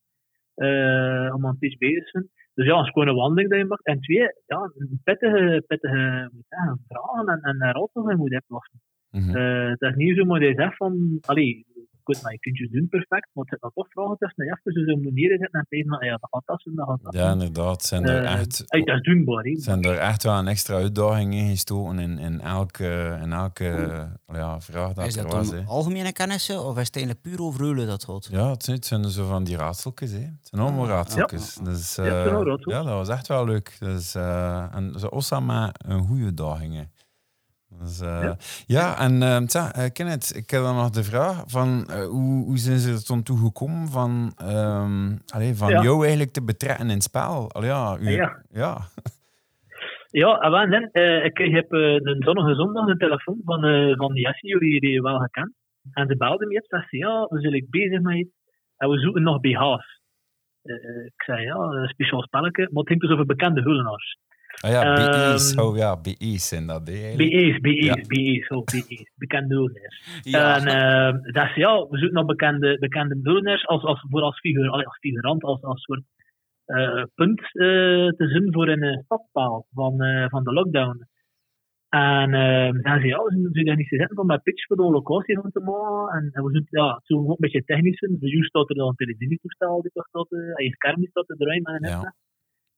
Eh, 0.55 1.35
om 1.35 1.47
aan 1.47 1.57
het 1.61 1.79
bezig 1.79 2.05
te 2.05 2.11
zijn. 2.11 2.29
Dus 2.55 2.67
ja, 2.67 2.79
een 2.79 2.85
schone 2.85 3.13
wandeling 3.13 3.51
dat 3.51 3.59
je 3.59 3.65
maakt. 3.65 3.87
En 3.87 4.01
twee, 4.01 4.19
ja, 4.47 4.73
een 4.75 5.01
pittige, 5.05 5.65
pittige 5.67 6.29
moet 6.33 6.45
zeggen, 6.49 6.85
vragen 6.89 7.29
en, 7.29 7.41
en 7.41 7.59
dat 7.59 7.91
je 7.93 8.17
moet 8.17 8.43
oplossen. 8.43 8.81
Mhm. 9.11 9.37
Eh, 9.37 9.69
het 9.69 9.81
is 9.81 9.95
niet 9.95 10.17
zo 10.17 10.25
maar 10.25 10.41
dat 10.41 10.49
je 10.49 10.55
zegt 10.55 10.77
van, 10.77 11.19
allee, 11.21 11.67
goed, 12.05 12.23
maar 12.23 12.33
je 12.33 12.39
kunt 12.39 12.59
je 12.59 12.69
doen 12.71 12.89
perfect, 12.89 13.29
maar 13.33 13.45
het 13.45 13.59
zit 13.61 13.73
toch 13.75 13.89
vragen 13.91 14.17
tussen 14.19 14.45
je 14.45 14.59
even 14.65 14.85
zo'n 14.87 15.03
manier 15.03 15.29
zitten 15.39 15.61
en 15.61 15.67
tegen, 15.69 16.05
ja, 16.07 16.11
dat 16.11 16.29
gaat 16.31 16.43
dat 16.47 16.61
zijn, 16.63 16.75
dat 16.75 16.87
gaat 16.89 17.03
dat 17.03 17.15
Ja, 17.15 17.21
zijn. 17.21 17.33
inderdaad. 17.33 17.83
Zijn 17.83 18.05
er 18.05 18.25
Eh, 18.25 18.33
echt, 18.41 18.59
dat 18.69 18.89
is 18.89 19.01
doenbaar, 19.03 19.45
hè. 19.45 19.55
zijn 19.61 19.83
er 19.83 19.99
echt 19.99 20.23
wel 20.23 20.39
een 20.39 20.47
extra 20.49 20.75
uitdaging 20.75 21.35
in 21.35 21.49
gestoken 21.49 21.99
in, 21.99 22.19
in 22.19 22.41
elke, 22.41 23.19
in 23.23 23.33
elke 23.33 23.65
ja, 24.27 24.61
vraag 24.61 24.93
dat 24.93 25.07
Is 25.07 25.17
er 25.17 25.23
dat 25.23 25.33
was. 25.33 25.51
dan 25.51 25.59
hè. 25.59 25.65
algemene 25.67 26.13
kennissen 26.13 26.65
of 26.65 26.79
is 26.79 26.87
het 26.87 26.97
eigenlijk 26.97 27.25
puur 27.27 27.41
over 27.47 27.61
Eulen 27.61 27.87
dat 27.87 28.05
gaat? 28.05 28.29
Ja, 28.31 28.51
het 28.51 28.65
zijn, 28.65 28.77
het 28.77 28.87
zijn 28.87 29.05
zo 29.05 29.27
van 29.29 29.45
die 29.45 29.57
raadseltjes. 29.57 30.11
Hè. 30.11 30.19
Het 30.19 30.49
zijn 30.51 30.63
allemaal 30.63 30.87
raadseltjes. 30.87 31.55
Dus, 31.55 31.95
Ja, 31.97 32.03
zijn 32.05 32.47
eh, 32.47 32.57
ja, 32.61 32.83
dat 32.83 32.93
was 32.93 33.09
echt 33.09 33.27
wel 33.29 33.45
leuk. 33.45 33.77
Dus, 33.79 34.15
eh, 34.15 34.75
en 34.75 34.93
ze 34.99 35.11
Osama 35.11 35.71
een 35.87 36.01
goede 36.07 36.35
daging. 36.35 36.89
Dus, 37.83 38.01
eh, 38.01 38.23
ja. 38.23 38.37
Ja. 38.67 38.99
en 38.99 39.23
eh, 39.23 39.37
tja, 39.37 39.73
eh, 39.75 39.91
Kenneth, 39.93 40.37
ik 40.37 40.51
heb 40.51 40.63
dan 40.63 40.77
nog 40.77 40.91
de 40.91 41.05
vraag 41.05 41.43
van 41.47 41.69
hoe, 42.11 42.45
hoe 42.45 42.59
zijn 42.59 42.79
ze 42.79 42.93
er 42.93 43.05
toen 43.05 43.23
toe 43.23 43.39
gekomen 43.39 43.89
van, 43.89 44.33
ehm, 44.37 45.17
allee, 45.35 45.55
van 45.55 45.69
Ja. 45.71 45.83
jou 45.83 46.01
eigenlijk 46.01 46.33
te 46.33 46.45
betrekken 46.45 46.85
in 46.89 46.95
het 46.95 47.03
spel? 47.03 47.51
Allee, 47.53 47.69
ja, 47.69 47.97
u- 48.01 48.09
Ja. 48.11 48.43
ja. 48.51 48.77
Ja, 50.23 50.39
en 50.41 50.69
nee, 50.71 50.91
eh, 50.91 51.25
ik 51.25 51.39
heb 51.39 51.73
een 51.73 52.23
zonnige 52.25 52.55
zondag 52.55 52.87
een 52.87 52.99
telefoon 52.99 53.41
van, 53.45 53.61
van 53.97 54.15
Jessie, 54.15 54.49
jullie 54.51 54.81
die 54.81 55.03
wel 55.03 55.19
gekend. 55.19 55.53
En 55.93 56.07
ze 56.07 56.17
belde 56.17 56.47
me 56.47 56.57
op 56.63 56.71
en 56.71 56.87
zei, 56.91 57.03
ja, 57.03 57.27
we 57.29 57.41
zijn 57.41 57.67
bezig 57.71 58.01
met 58.01 58.15
iets 58.17 58.35
en 58.77 58.89
we 58.91 58.99
zoeken 58.99 59.23
nog 59.23 59.41
BH's. 59.41 60.01
Ik 61.07 61.23
zei, 61.23 61.43
ja, 61.43 61.55
een 61.57 61.89
speciaal 61.89 62.23
spelletje, 62.23 62.63
maar 62.71 62.81
het 62.83 62.89
ging 62.89 63.01
dus 63.01 63.11
over 63.11 63.27
bekende 63.27 63.61
hullenaars. 63.63 64.17
Ah 64.61 64.71
ja, 64.71 64.95
BE's. 64.95 65.55
Ehm, 65.55 65.61
Oh 65.61 65.77
ja, 65.77 66.01
BE's 66.01 66.49
zijn 66.49 66.67
dat. 66.67 66.87
hè, 66.87 66.93
eigenlijk. 66.93 67.31
BE's, 67.31 67.61
BE's, 67.61 67.85
Ja. 67.85 67.95
BE's, 67.95 68.49
oh, 68.49 68.65
BE's, 68.65 69.11
bekende 69.15 69.55
hullenaars. 69.55 70.21
Ja. 70.23 70.57
En 70.57 70.67
eh, 70.67 71.33
dat 71.33 71.45
is 71.49 71.55
ja, 71.55 71.87
we 71.89 71.99
zoeken 71.99 72.13
nog 72.17 72.27
bekende, 72.27 72.77
bekende 72.79 73.19
hullenaars 73.23 73.67
als, 73.67 73.83
als, 73.83 74.07
voor 74.11 74.23
als, 74.23 74.39
figuur, 74.39 74.71
als 74.71 74.99
figurant, 75.01 75.43
als, 75.43 75.63
als 75.63 75.83
soort 75.83 76.03
eh, 76.65 77.03
punt 77.15 77.41
eh, 77.41 78.09
te 78.19 78.27
zien 78.29 78.53
voor 78.53 78.69
een 78.69 78.83
uh, 78.85 78.99
stadpaal 79.05 79.67
van, 79.73 80.01
eh, 80.03 80.29
van 80.29 80.45
de 80.45 80.53
lockdown. 80.53 81.07
En 81.89 82.35
eh, 82.35 82.73
dan 82.73 82.83
zei 82.83 83.07
ja, 83.07 83.23
we 83.23 83.31
zullen 83.31 83.65
daar 83.65 83.77
niet 83.77 83.89
zetten 83.89 84.17
van 84.17 84.27
mijn 84.27 84.43
pitch 84.43 84.67
voor 84.67 84.77
de 84.77 84.83
locatie 84.83 85.41
van 85.41 85.51
te 85.51 85.61
maken. 85.61 86.15
En, 86.17 86.31
en 86.33 86.45
we 86.45 86.51
zullen 86.51 86.67
ja, 86.71 86.95
het 86.95 87.17
ook 87.17 87.29
een 87.29 87.37
beetje 87.39 87.65
technisch 87.65 87.99
zijn. 87.99 88.19
De 88.19 88.31
juist 88.31 88.49
staat 88.49 88.69
er 88.69 88.77
dan 88.77 88.89
een 88.89 88.95
televisietoestel 88.95 89.83
die 89.83 89.91
toch 89.95 90.09
tot, 90.11 90.33
uh, 90.33 90.39
je 90.57 90.75
scherm 90.75 91.07
staat 91.07 91.27
te 91.27 91.35
met 91.39 91.83
een 91.83 91.89
Ja. 91.89 92.15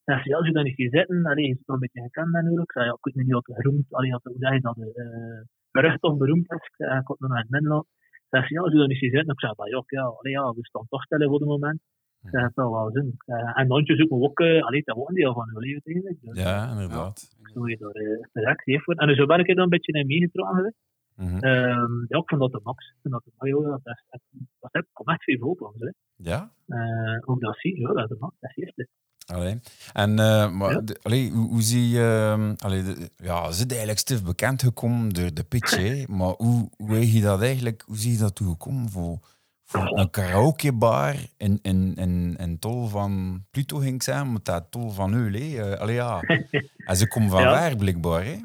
Dan 0.05 0.17
zei 0.17 0.29
ja, 0.29 0.37
als 0.37 0.47
je 0.47 0.53
daar 0.53 0.65
niet 0.65 0.77
zien 0.77 0.91
zitten, 0.91 1.27
allee, 1.27 1.49
is 1.49 1.59
het 1.59 1.67
wel 1.67 1.77
een 1.77 1.83
beetje 1.83 2.03
gekend 2.03 2.31
natuurlijk. 2.31 2.71
Ik 2.71 2.73
zei 2.73 2.85
ja, 2.85 2.93
ik 2.93 3.05
weet 3.05 3.25
niet 3.25 3.33
wat 3.33 3.45
geroemd, 3.45 3.87
allee, 3.91 4.11
wat, 4.11 4.23
hoe 4.23 4.37
zeg 4.39 4.53
je 4.53 4.61
dat, 4.61 4.77
eh 4.79 5.43
berucht 5.71 6.03
of 6.03 6.17
beroemd 6.17 6.53
is. 6.53 6.65
Ik 6.77 6.87
ik 7.01 7.07
had 7.07 7.21
nog 7.21 7.31
naar 7.31 7.47
het. 7.49 7.63
Dan 7.63 7.85
zei 8.29 8.45
ja, 8.49 8.61
als 8.61 8.73
je 8.73 8.79
daar 8.79 8.89
niet 8.89 8.99
zien 8.99 9.11
zitten, 9.11 9.33
ik 9.33 9.41
zei 9.41 9.53
ja, 9.57 9.83
ja, 9.87 10.03
allee, 10.03 10.33
ja, 10.33 10.53
we 10.53 10.67
staan 10.67 10.87
toch 10.89 11.03
stellen 11.03 11.29
voor 11.29 11.39
het 11.39 11.49
moment. 11.49 11.81
Ik 12.23 12.31
zei, 12.31 12.45
het 12.45 12.55
zal 12.55 12.73
wel 12.73 12.91
zin. 12.91 13.15
Zei, 13.19 13.53
en 13.55 13.67
landjes 13.67 13.99
zoeken 13.99 14.19
we 14.19 14.25
ook, 14.25 14.41
uh, 14.41 14.63
allee, 14.63 14.83
dat 14.85 15.09
een 15.09 15.15
deel 15.15 15.33
van 15.33 15.51
uw 15.53 15.59
leven 15.59 15.83
eigenlijk. 15.85 16.19
Dus, 16.21 16.43
Ja, 16.43 16.71
inderdaad. 16.71 17.37
Zo 17.53 17.69
je 17.69 17.77
daar 17.77 17.97
uh, 17.97 18.25
direct 18.33 18.65
heeft 18.65 18.85
voor. 18.85 18.95
En 18.95 19.15
zo 19.15 19.27
ben 19.27 19.39
ik 19.39 19.49
er 19.49 19.55
dan 19.55 19.65
een 19.65 19.71
beetje 19.71 19.93
in 19.93 20.07
meegetrokken 20.07 20.57
geweest. 20.57 20.77
Mhm. 21.17 21.35
Um, 21.35 22.05
ja, 22.09 22.19
ik 22.19 22.29
vond 22.29 22.41
dat 22.41 22.53
de 22.53 22.61
max. 22.63 22.95
Ik 23.03 23.11
dat 23.11 23.25
de 23.25 23.31
max, 23.37 23.51
joh, 23.51 23.69
dat 23.69 23.81
is, 23.85 24.05
dat, 24.11 24.21
dat, 24.61 24.73
dat 24.73 24.87
komt 24.93 25.09
echt 25.09 25.25
veel 25.25 25.41
hoop 25.41 25.65
aan. 25.65 25.95
Ja? 26.17 26.53
Uh, 26.67 27.19
ook 27.21 27.41
dat 27.41 27.59
zie 27.59 27.75
je, 27.77 27.81
ja, 27.81 27.93
dat 27.93 28.03
is 28.03 28.09
de 28.09 28.17
max, 28.19 28.37
dat 28.41 28.51
is 28.51 28.57
eerste. 28.57 28.89
Allee. 29.27 29.61
En 29.93 30.11
uh, 30.11 30.51
maar, 30.51 30.73
Ja. 30.73 30.81
de, 30.81 30.99
allee, 31.03 31.31
hoe, 31.31 31.49
hoe 31.49 31.63
zie 31.63 31.89
je... 31.89 32.55
allee, 32.59 32.83
de, 32.83 33.11
ja, 33.17 33.45
ze 33.51 33.65
is 33.65 33.67
eigenlijk 33.71 33.99
stif 33.99 34.23
bekend 34.25 34.63
gekomen 34.63 35.09
door 35.09 35.35
de 35.35 35.45
pitch, 35.45 35.77
hè? 35.77 36.05
maar 36.17 36.29
hoe, 36.37 36.71
hoe, 36.77 36.95
heb 36.95 37.03
je 37.03 37.21
dat 37.21 37.43
eigenlijk, 37.43 37.83
hoe 37.87 37.97
zie 37.97 38.13
je 38.13 38.19
dat 38.19 38.35
toegekomen 38.35 38.89
voor, 38.89 39.19
voor 39.65 39.99
een 39.99 40.11
karaokebar 40.11 41.15
in, 41.37 41.59
in, 41.63 41.95
in, 41.95 42.37
in 42.39 42.59
Tol 42.59 42.87
van 42.87 43.45
Pluto 43.51 43.79
ging 43.79 43.95
ik 43.95 44.03
zeggen, 44.03 44.31
maar 44.33 44.41
dat 44.43 44.71
Tol 44.71 44.91
van 44.91 45.15
Eul? 45.15 45.35
Uh, 45.35 45.73
allee, 45.73 45.95
ja. 45.95 46.21
en 46.89 46.97
ze 46.97 47.09
komen 47.09 47.31
van 47.31 47.41
Ja. 47.43 47.51
waar, 47.51 47.77
blijkbaar, 47.77 48.25
hè? 48.25 48.37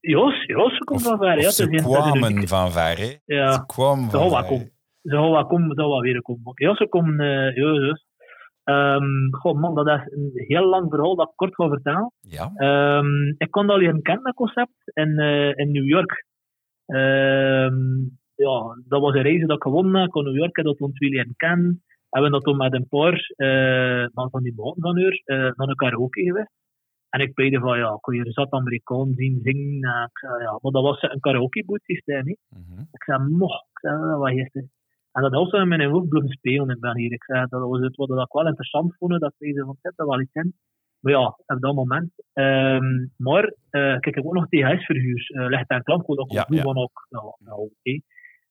Jos, 0.00 0.44
Jos 0.46 0.78
komt 0.78 1.00
Of, 1.00 1.06
van 1.06 1.18
of 1.20 1.24
Ja, 1.42 1.50
ze 1.50 1.62
is- 1.62 1.68
is 1.70 1.82
kwamen 1.82 2.48
van 2.48 2.72
ver, 2.72 2.98
hè? 2.98 3.06
Ze 3.06 3.20
Ja, 3.24 3.58
kwamen 3.66 4.10
zal 4.10 4.30
van 4.30 4.46
komen. 4.46 4.72
Ze 5.02 5.10
gaan 5.10 5.30
wel 5.30 5.46
komen, 5.46 5.74
zal 5.76 5.88
wel 5.88 6.00
weer 6.00 6.22
komen. 6.22 6.52
Ja, 6.54 6.74
ze 6.74 6.88
komen, 6.88 7.20
uh, 7.20 7.56
ja, 7.56 7.98
Ehm 8.70 9.30
goh, 9.30 9.58
man, 9.60 9.74
dat 9.74 9.86
is 9.86 10.12
een 10.12 10.30
heel 10.34 10.66
lang 10.68 10.90
verhaal 10.90 11.16
dat 11.16 11.28
ik 11.28 11.36
kort 11.36 11.54
ga 11.54 11.68
vertellen. 11.68 12.12
Ja. 12.20 12.52
Ehm, 12.54 13.28
ik 13.38 13.50
kon 13.50 13.66
dat 13.66 13.78
leren 13.78 14.02
kennen, 14.02 14.24
dat 14.24 14.34
concept, 14.34 14.90
in, 14.92 15.18
eh, 15.18 15.58
in 15.58 15.70
New 15.70 15.88
York. 15.88 16.24
Ehm, 16.86 17.98
ja, 18.34 18.76
dat 18.88 19.00
was 19.00 19.14
een 19.14 19.22
reis 19.22 19.46
dat 19.46 19.56
ik 19.56 19.62
gewonnen 19.62 19.94
heb. 19.94 20.04
Ik 20.04 20.10
kon 20.10 20.24
New 20.24 20.36
York 20.36 20.56
heb 20.56 20.64
dat 20.64 20.80
ons 20.80 20.94
twee 20.94 21.10
leren 21.10 21.34
kennen. 21.36 21.82
Hebben 22.08 22.30
dat 22.30 22.44
toen 22.44 22.56
met 22.56 22.74
een 22.74 22.88
paar 22.88 23.32
eh, 23.36 24.06
van 24.12 24.42
die 24.42 24.54
maten 24.56 24.82
van 24.82 25.00
haar 25.02 25.22
eh, 25.24 25.56
naar 25.56 25.68
een 25.68 25.74
karaoke 25.74 26.22
geweest. 26.22 26.52
En 27.08 27.20
ik 27.20 27.34
peide 27.34 27.58
van, 27.58 27.78
ja, 27.78 27.98
kon 28.00 28.14
hier 28.14 28.32
zat 28.32 28.50
Amerikaan 28.50 29.12
zien 29.14 29.40
zingen. 29.42 29.82
En 29.82 30.10
ja, 30.42 30.58
maar 30.60 30.72
dat 30.72 30.82
was 30.82 31.02
een 31.02 31.20
karaokeboot 31.20 31.82
systeem. 31.82 32.24
Mhm. 32.48 32.80
Ik 32.92 33.02
zei, 33.04 33.28
mocht, 33.28 33.62
ik 33.62 33.78
zei, 33.78 33.94
"Ah, 33.94 34.18
wat 34.18 34.32
is 34.32 34.50
dit? 34.52 34.68
En 35.12 35.22
dat 35.22 35.32
was 35.32 35.50
in 35.52 35.68
mijn 35.68 35.90
hoofd 35.90 36.08
blijven 36.08 36.30
spelen 36.30 36.78
in. 36.80 37.12
Ik 37.12 37.24
zei, 37.24 37.46
dat 37.48 37.60
was 37.60 37.80
het 37.80 37.96
wat 37.96 38.10
ik 38.10 38.32
wel 38.32 38.46
interessant 38.46 38.96
vond, 38.96 39.20
dat 39.20 39.34
zei 39.38 39.54
van, 39.54 39.76
zet 39.82 39.92
dat 39.96 40.06
wel 40.08 40.20
iets 40.20 40.34
in. 40.34 40.54
Maar 41.00 41.12
ja, 41.12 41.26
op 41.46 41.60
dat 41.60 41.74
moment. 41.74 42.12
Ehm, 42.32 43.06
maar, 43.16 43.44
eh, 43.44 43.80
kijk, 43.80 44.06
ik 44.06 44.14
heb 44.14 44.24
ook 44.24 44.34
nog 44.34 44.48
THS-verhuur. 44.48 45.30
Uh, 45.34 45.46
ligt 45.46 45.68
en 45.68 45.82
klank, 45.82 46.06
wat 46.06 46.18
ook 46.18 46.32
Ja, 46.32 46.46
ja. 46.48 46.62
van 46.62 46.76
ook, 46.76 47.06
nou, 47.10 47.34
nou 47.38 47.60
oké. 47.60 48.00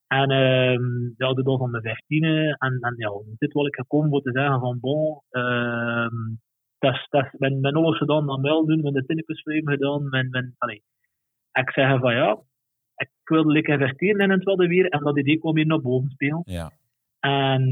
En 0.07 0.31
ehm 0.31 0.83
ja, 1.17 1.33
dat 1.33 1.57
van 1.57 1.71
mijn 1.71 1.83
vijftiende. 1.83 2.55
En, 2.59 2.77
en 2.79 2.93
ja, 2.97 3.11
dit 3.37 3.53
wil 3.53 3.65
ik 3.65 3.75
gekomen 3.75 4.09
voor 4.09 4.21
te 4.21 4.31
zeggen 4.31 4.59
van, 4.59 4.79
bon, 4.79 5.21
ehm 5.29 6.35
dat 6.79 6.93
is, 6.93 7.07
dat 7.09 7.25
is, 7.25 7.39
mijn, 7.39 7.59
mijn 7.59 7.75
alles 7.75 7.97
gedaan, 7.97 8.25
dan 8.25 8.41
wel 8.41 8.65
doen, 8.65 8.81
met 8.81 8.93
de 8.93 9.05
tinnekesframe 9.05 9.71
gedaan, 9.71 10.09
mijn, 10.09 10.29
mijn, 10.29 10.55
allee. 10.57 10.83
Ik 11.51 11.71
zeg 11.71 11.99
van, 11.99 12.13
ja, 12.13 12.37
ik 12.99 13.09
wilde 13.23 13.51
lekker 13.51 13.73
investeren 13.73 14.19
in 14.19 14.29
het 14.29 14.43
wilde 14.43 14.67
weer, 14.67 14.85
en 14.85 15.03
dat 15.03 15.19
idee 15.19 15.39
kwam 15.39 15.55
hier 15.55 15.65
naar 15.65 15.81
boven 15.81 16.09
spelen. 16.09 16.41
Ja. 16.45 16.71
En 17.19 17.63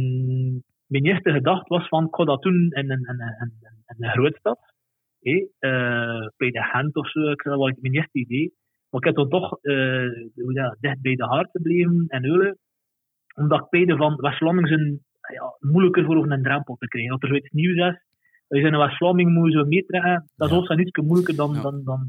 mijn 0.85 1.05
eerste 1.05 1.31
gedachte 1.31 1.73
was 1.73 1.87
van, 1.87 2.05
ik 2.05 2.15
ga 2.15 2.23
dat 2.23 2.41
doen 2.41 2.69
in 2.69 2.91
een, 2.91 3.05
in 3.05 3.21
een, 3.21 3.35
in 3.39 3.51
een, 3.61 3.83
in 3.85 4.03
een 4.03 4.11
grootstad. 4.11 4.59
Hé, 5.19 5.47
eh, 5.59 6.27
bij 6.37 6.51
de 6.51 6.63
Gent 6.63 6.95
of 6.95 7.09
zo, 7.09 7.29
ik 7.29 7.43
dat 7.43 7.57
was 7.57 7.71
mijn 7.79 7.93
eerste 7.93 8.19
idee. 8.19 8.53
Maar 8.89 9.01
ik 9.01 9.05
heb 9.07 9.15
dan 9.15 9.29
toch 9.29 9.57
eh, 9.61 10.09
dicht 10.79 11.01
bij 11.01 11.15
de 11.15 11.23
hart 11.23 11.51
gebleven 11.51 12.05
en 12.07 12.25
Eulen. 12.25 12.57
Omdat 13.35 13.59
ik 13.59 13.69
beide 13.69 13.95
van 13.95 14.15
West-Vlamingen 14.15 14.67
zijn 14.67 14.99
ja, 15.33 15.55
moeilijker 15.59 16.05
voor 16.05 16.17
over 16.17 16.31
een 16.31 16.43
drempel 16.43 16.75
te 16.75 16.87
krijgen. 16.87 17.11
Dat 17.11 17.21
er 17.21 17.27
zoiets 17.27 17.51
nieuws 17.51 17.89
is. 17.89 18.05
Als 18.49 18.59
je 18.59 18.65
in 18.67 18.77
West-Vlamingen 18.77 19.33
moet 19.33 19.53
zo 19.53 19.65
meetrekken, 19.65 20.29
dat 20.35 20.49
is 20.49 20.55
Ja. 20.55 20.61
ook 20.61 20.79
iets 20.79 20.97
moeilijker 20.97 21.35
dan, 21.35 21.53
Ja. 21.53 21.61
dan, 21.61 21.81
dan 21.83 22.05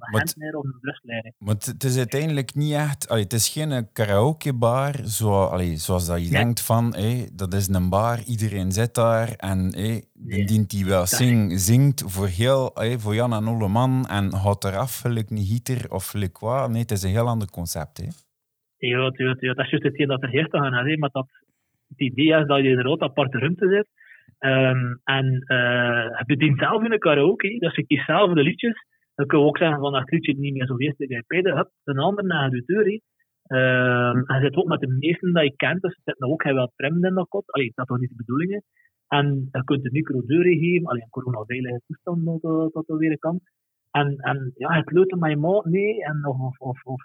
of 0.54 0.64
een 0.64 0.78
Brussel. 0.80 1.32
Maar 1.38 1.54
het, 1.54 1.84
is 1.84 1.96
uiteindelijk 1.96 2.54
niet 2.54 2.72
echt... 2.72 3.08
Allee, 3.08 3.22
het 3.22 3.32
is 3.32 3.48
geen 3.48 3.88
karaokebar 3.92 4.94
zo, 5.06 5.44
allee, 5.44 5.76
zoals 5.76 6.06
dat 6.06 6.24
je 6.24 6.30
Nee. 6.32 6.42
denkt 6.42 6.60
van... 6.62 6.94
hé, 6.94 7.24
dat 7.32 7.54
is 7.54 7.68
een 7.68 7.88
bar, 7.88 8.18
iedereen 8.26 8.72
zit 8.72 8.94
daar 8.94 9.28
en 9.36 9.58
hé, 9.74 10.00
Nee. 10.12 10.44
dient 10.46 10.70
die 10.70 10.84
wel 10.84 11.06
zing, 11.06 11.60
zingt 11.60 12.02
voor, 12.06 12.26
heel, 12.26 12.70
hé, 12.74 12.98
voor 12.98 13.14
Jan 13.14 13.32
en 13.32 13.46
Olle 13.46 13.68
man 13.68 14.06
en 14.06 14.34
houdt 14.34 14.64
eraf 14.64 14.98
gelijk 15.00 15.30
een 15.30 15.44
gieter 15.44 15.90
of 15.92 16.06
gelijk 16.06 16.38
wat. 16.38 16.70
Nee, 16.70 16.80
het 16.80 16.90
is 16.90 17.02
een 17.02 17.10
heel 17.10 17.28
ander 17.28 17.50
concept. 17.50 17.96
Hè. 17.98 18.04
Ja, 18.04 18.98
ja, 18.98 19.10
ja, 19.12 19.36
ja, 19.40 19.54
dat 19.54 19.64
is 19.64 19.70
juist 19.70 19.84
hetgeen 19.84 20.08
dat 20.08 20.22
er 20.22 20.28
heerst 20.28 20.50
te 20.50 20.58
gaan. 20.58 20.86
Hè, 20.86 20.96
maar 20.96 21.10
dat, 21.12 21.28
het 21.88 22.00
idee 22.00 22.40
is 22.40 22.46
dat 22.46 22.58
je 22.58 22.68
in 22.68 22.78
een 22.78 22.84
rood 22.84 23.00
aparte 23.00 23.38
ruimte 23.38 23.68
zit. 23.68 23.88
Ehm, 24.38 24.94
en 25.04 25.42
eh 25.46 26.18
je 26.18 26.24
bedient 26.26 26.58
zelf 26.58 26.84
in 26.84 26.92
een 26.92 26.98
karaoke. 26.98 27.58
Dus 27.58 27.74
je 27.74 27.86
kiest 27.86 28.04
zelf 28.04 28.32
de 28.32 28.42
liedjes. 28.42 28.86
Dan 29.14 29.26
kun 29.26 29.38
je 29.38 29.44
ook 29.44 29.58
zeggen 29.58 29.80
van 29.80 29.92
dat 29.92 30.10
liedje 30.10 30.38
niet 30.38 30.52
meer 30.52 30.66
zo 30.66 30.76
eerst 30.76 30.98
dat 30.98 31.08
je 31.08 31.24
hebt. 31.54 31.72
Een 31.84 31.98
ander 31.98 32.24
naar 32.24 32.50
de 32.50 32.62
deur. 32.66 32.86
je 32.86 34.38
zit 34.40 34.56
ook 34.56 34.68
met 34.68 34.80
de 34.80 34.88
meesten 34.88 35.32
dat 35.32 35.42
je 35.42 35.56
kent. 35.56 35.82
Dus 35.82 35.94
er 35.94 36.00
zitten 36.04 36.28
ook 36.28 36.42
heel 36.42 36.54
wat 36.54 36.72
fremden 36.74 37.08
in 37.08 37.14
dat 37.14 37.28
kot. 37.28 37.46
Dat 37.46 37.62
is 37.62 37.72
toch 37.74 37.98
niet 37.98 38.08
de 38.08 38.16
bedoeling. 38.16 38.62
En 39.08 39.48
je 39.52 39.64
kunt 39.64 39.82
de 39.82 39.90
micro 39.92 40.22
deuren 40.26 40.58
geven. 40.58 40.86
Alleen 40.86 41.02
een 41.02 41.08
coronaveilige 41.08 41.80
toestand 41.86 42.24
dat, 42.24 42.40
dat, 42.42 42.72
dat 42.72 42.88
er 42.88 42.96
weer 42.96 43.18
kan. 43.18 43.40
En, 43.90 44.16
en 44.16 44.52
ja, 44.54 44.72
het 44.72 44.90
leuten 44.90 45.18
met 45.18 45.30
je 45.30 45.36
maat 45.36 45.64
nee. 45.64 46.04
En 46.04 46.26
of, 46.26 46.58
of, 46.58 46.84
of, 46.84 47.02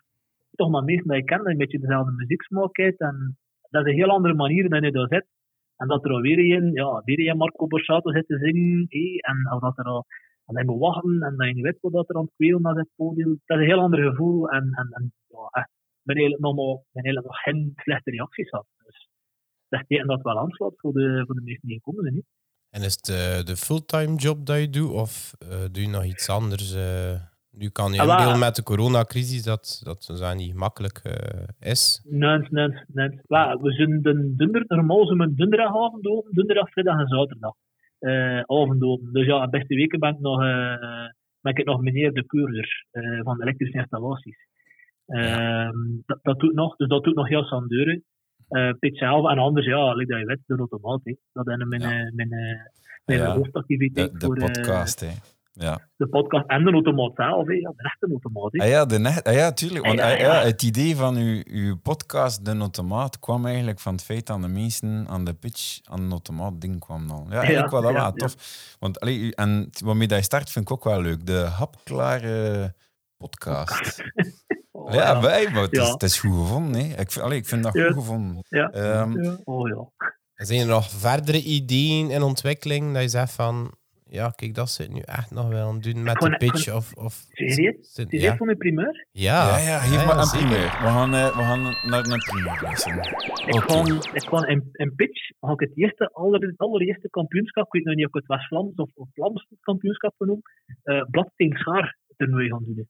toch 0.52 0.70
maar 0.70 0.84
meesten 0.84 1.08
dat 1.08 1.18
je 1.18 1.24
kent, 1.24 1.44
dat 1.44 1.48
je 1.48 1.54
een 1.54 1.66
beetje 1.66 1.80
dezelfde 1.80 2.12
muzieksmaak. 2.12 2.78
En 2.78 3.38
dat 3.70 3.86
is 3.86 3.92
een 3.92 3.98
heel 3.98 4.10
andere 4.10 4.34
manier 4.34 4.70
dan 4.70 4.82
je 4.82 4.92
daar 4.92 5.08
zit. 5.08 5.26
En 5.78 5.88
dat 5.88 6.06
er 6.06 6.12
alweer 6.12 6.58
een, 6.58 6.72
ja, 6.72 7.02
weer 7.06 7.30
een 7.30 7.38
Marco 7.38 7.68
Borsato 7.68 8.12
zit 8.12 8.28
te 8.28 8.38
zingen. 8.38 8.86
hé, 8.90 9.18
en 9.20 9.60
dat 9.60 9.78
er 9.78 9.86
al 9.86 10.06
en 10.46 10.56
je 10.58 10.66
moet 10.66 10.80
wachten 10.80 11.22
en 11.22 11.36
dat 11.38 11.48
je 11.48 11.54
niet 11.54 11.64
weet 11.64 11.78
wat 11.82 11.92
dat 11.92 12.10
er 12.10 12.16
aan 12.16 12.22
het 12.22 12.34
kwelen 12.36 12.78
het 12.78 12.90
podium. 12.96 13.42
Dat 13.46 13.58
is 13.58 13.64
een 13.64 13.70
heel 13.70 13.82
ander 13.82 14.10
gevoel. 14.10 14.50
En, 14.50 14.64
en, 14.74 14.88
en 14.92 15.14
ja, 15.28 15.62
ik 15.62 16.04
ben 16.04 16.16
eigenlijk 16.16 16.44
nog, 16.44 16.56
maar, 16.56 16.84
ben 16.92 17.04
geen 17.30 17.72
slechte 17.76 18.12
reacties 18.12 18.50
had. 18.50 18.66
Dus 18.86 19.10
dat 19.70 19.80
is 19.80 19.88
tegen 19.88 20.08
dat 20.08 20.22
wel 20.22 20.40
aanslaat 20.40 20.74
voor 20.76 20.94
de, 20.94 21.24
voor 21.26 21.36
de 21.36 21.42
meesten 21.42 21.70
die. 21.70 22.14
Hè. 22.14 22.22
En 22.70 22.82
is 22.82 22.94
het 22.94 23.06
de, 23.06 23.42
de 23.46 23.56
fulltime 23.56 24.16
job 24.16 24.46
dat 24.46 24.60
je 24.60 24.70
doet, 24.70 24.92
of 24.92 25.34
eh, 25.40 25.66
doe 25.72 25.84
je 25.84 25.90
nog 25.90 26.04
iets 26.04 26.30
anders? 26.30 26.74
eh? 26.74 27.33
Nu 27.58 27.70
kan 27.70 27.94
je 27.94 28.02
Ah, 28.02 28.10
inbeelden 28.10 28.40
met 28.40 28.56
de 28.56 28.64
coronacrisis 28.64 29.44
dat 29.44 29.82
dat 29.84 30.04
zo 30.04 30.34
niet 30.34 30.54
makkelijk 30.56 30.98
eh, 31.04 31.70
is. 31.72 32.02
Nee, 32.04 32.38
nee, 32.50 32.68
nee. 32.88 33.20
Ja, 33.28 33.58
we 33.58 33.72
zijn 33.72 34.02
de 34.02 34.34
dunder, 34.36 34.64
normaal 34.68 35.06
zijn 35.06 35.18
we 35.20 35.34
donderdagavond 35.36 36.06
open, 36.06 36.34
donderdag, 36.34 36.70
vrijdag 36.72 37.00
en 37.00 37.08
zaterdag. 37.08 37.54
eh 38.00 38.40
avond 38.40 38.84
open. 38.84 39.14
Dus 39.14 39.26
ja, 39.26 39.48
beste 39.50 39.76
weken 39.76 40.00
ben 40.00 40.14
ik 40.14 40.20
nog, 40.20 40.42
eh, 40.42 41.08
ben 41.42 41.56
ik 41.56 41.66
nog 41.66 41.82
meneer 41.82 42.14
de 42.14 42.26
keurder 42.26 42.86
eh, 42.92 43.20
van 43.24 43.38
de 43.38 43.44
elektrische 43.44 43.78
installaties. 43.78 44.38
Ehm, 45.06 45.78
dat, 46.06 46.20
dat 46.22 46.40
doet 46.40 46.54
nog, 46.54 46.76
dus 46.76 46.88
dat 46.88 47.04
doet 47.04 47.16
nog 47.16 47.28
heel 47.28 47.44
Sandeuren. 47.44 48.04
Uh, 48.50 48.72
Pit 48.80 48.98
zelf 48.98 49.30
en 49.30 49.38
anders, 49.38 49.66
ja, 49.66 49.94
like 49.94 50.12
dat 50.12 50.20
je 50.20 50.26
weet, 50.26 50.40
de 50.46 50.56
automaat. 50.56 51.02
Dat 51.34 51.48
is 51.48 51.56
mijn, 51.68 51.82
Ja. 51.82 51.88
mijn, 52.14 52.32
eh, 52.32 52.60
mijn 53.06 53.20
Ja, 53.20 53.36
hoofdactiviteit 53.36 54.12
De, 54.12 54.18
de 54.20 54.26
voor 54.26 54.36
podcast, 54.40 55.00
hè. 55.00 55.08
Ja. 55.56 55.80
de 55.96 56.08
podcast 56.08 56.48
en 56.48 56.64
de 56.64 56.72
automaat 56.72 57.12
zelf. 57.16 57.48
hè. 57.48 57.54
Ja, 57.54 57.70
de 57.76 57.84
echte 57.84 58.08
automaat. 58.10 58.52
hè. 58.52 58.62
Ah 58.64 58.68
ja, 58.70 58.86
de 58.86 59.00
net, 59.00 59.24
ah 59.24 59.34
ja, 59.34 59.52
tuurlijk. 59.52 59.86
Want 59.86 60.00
Ah 60.00 60.10
ja, 60.10 60.16
ja, 60.18 60.34
ja. 60.40 60.46
het 60.46 60.62
idee 60.64 60.96
van 60.96 61.16
uw, 61.16 61.42
uw 61.46 61.78
podcast, 61.78 62.46
De 62.46 62.58
Automaat, 62.58 63.20
kwam 63.20 63.46
eigenlijk 63.46 63.80
van 63.80 63.94
het 63.94 64.04
feit 64.04 64.26
dat 64.28 64.42
de 64.42 64.48
mensen 64.48 65.06
aan 65.10 65.26
de 65.26 65.34
pitch 65.34 65.80
aan 65.84 66.04
de 66.06 66.12
automaat 66.12 66.62
ding 66.62 66.80
kwam 66.80 67.08
dan. 67.08 67.26
Ja, 67.30 67.38
eigenlijk 67.42 67.72
wel, 67.72 67.82
dat 67.82 67.92
ja, 67.92 67.98
wel 67.98 68.06
ja. 68.06 68.12
tof. 68.12 68.36
Want, 68.80 69.00
allee, 69.00 69.18
u- 69.20 69.30
en 69.32 69.70
waarmee 69.84 70.08
dat 70.08 70.18
je 70.18 70.24
start 70.24 70.50
vind 70.50 70.66
ik 70.66 70.72
ook 70.72 70.84
wel 70.84 71.02
leuk. 71.02 71.26
De 71.26 71.38
hapklare 71.98 72.74
podcast. 73.18 74.02
Oh, 74.76 74.94
ja, 74.94 75.22
wij, 75.22 75.50
maar 75.52 75.62
het, 75.62 75.72
is, 75.74 75.86
Ja. 75.86 75.92
het 75.92 76.04
is 76.04 76.20
goed 76.20 76.32
gevonden. 76.34 76.82
Hè. 76.90 77.00
Ik, 77.00 77.12
vind- 77.12 77.26
allee, 77.26 77.38
ik 77.38 77.46
vind 77.48 77.64
dat 77.64 77.74
Ja. 77.74 77.86
goed 77.86 77.94
gevonden. 77.94 78.44
Ja. 78.50 78.70
Ehm, 78.72 79.24
Ja. 79.24 79.38
Oh 79.44 79.68
ja. 79.70 80.08
Zijn 80.46 80.60
er 80.60 80.66
nog 80.66 80.90
verdere 80.92 81.42
ideeën 81.42 82.10
in 82.12 82.22
ontwikkeling 82.22 82.94
dat 82.94 83.02
je 83.02 83.08
zegt 83.08 83.32
van, 83.34 83.72
ja, 84.20 84.30
kijk, 84.30 84.54
dat 84.56 84.70
zit 84.70 84.90
nu 84.94 85.02
echt 85.20 85.32
nog 85.32 85.48
wel 85.48 85.68
aan 85.68 85.74
het 85.74 85.84
doen 85.84 86.04
met 86.04 86.20
de 86.20 86.38
pitch 86.38 86.74
of... 86.74 86.94
of 86.94 87.14
Serieus? 87.30 87.98
Is 87.98 88.06
dit 88.06 88.38
voor 88.38 88.46
mijn 88.46 88.58
primeur? 88.58 89.08
Ja, 89.12 89.48
ja, 89.48 89.58
ja, 89.58 89.78
geef 89.80 90.06
maar 90.06 90.18
een 90.18 90.36
primeur. 90.38 90.70
We 90.86 90.90
gaan, 90.98 91.14
eh, 91.14 91.38
we 91.38 91.44
gaan 91.50 91.62
naar 91.92 92.06
een 92.06 92.26
primeur 92.30 92.60
luisteren. 92.62 93.04
Ik 93.56 93.62
kwam, 93.62 93.86
ik 94.14 94.26
kwam 94.26 94.44
in, 94.44 94.70
in 94.72 94.96
pitch, 94.96 95.32
had 95.40 95.62
ik 95.62 95.68
het 95.70 95.78
eerste, 95.78 96.10
aller, 96.14 96.54
allereerste 96.58 97.10
kampioenschap, 97.10 97.66
ik 97.66 97.72
weet 97.72 97.84
nog 97.84 97.96
niet 97.96 98.06
of 98.06 98.14
ik 98.14 98.22
het 98.22 98.28
West-Vlaams 98.28 98.76
of, 98.76 98.90
of 98.94 99.08
Vlaams 99.14 99.48
kampioenschap 99.62 100.14
genoem, 100.18 100.42
uh, 100.84 101.04
Bladsteen 101.12 101.58
Schaar 101.58 101.98
toernooi 102.18 102.50
gaan 102.50 102.64
doen. 102.66 102.88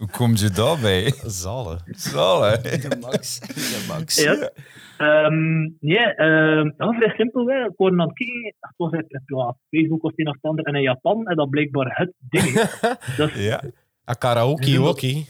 Hoe 0.00 0.10
kom 0.10 0.36
je 0.36 0.50
daarbij? 0.50 1.12
Zalen. 1.26 1.78
Zal, 1.86 2.42
hè? 2.42 2.56
De 2.60 2.96
max. 3.00 3.40
De 3.40 3.84
max. 3.88 4.22
Ja. 4.22 4.50
Ehm, 4.96 5.60
nee, 5.80 5.98
ehm, 5.98 6.70
ja, 6.76 6.92
vrij 6.92 7.14
simpel. 7.16 7.46
Hè. 7.46 7.64
Ik 7.64 7.72
word 7.76 7.92
aan 7.92 8.00
het 8.00 8.12
kijken, 8.12 8.54
het 8.60 8.74
was 8.76 8.92
op 8.92 9.22
ja, 9.26 9.56
Facebook 9.70 10.02
of 10.02 10.12
een 10.14 10.28
of 10.28 10.36
ander, 10.40 10.64
en 10.64 10.74
in 10.74 10.82
Japan, 10.82 11.26
en 11.26 11.36
dat 11.36 11.50
blijkbaar 11.50 11.86
het 11.96 12.12
ding 12.18 12.44
is. 12.44 12.80
Dat 13.16 13.30
is 13.30 13.46
Ja. 13.46 13.62
A 14.10 14.12
karaoke 14.12 14.78
wokie. 14.78 15.28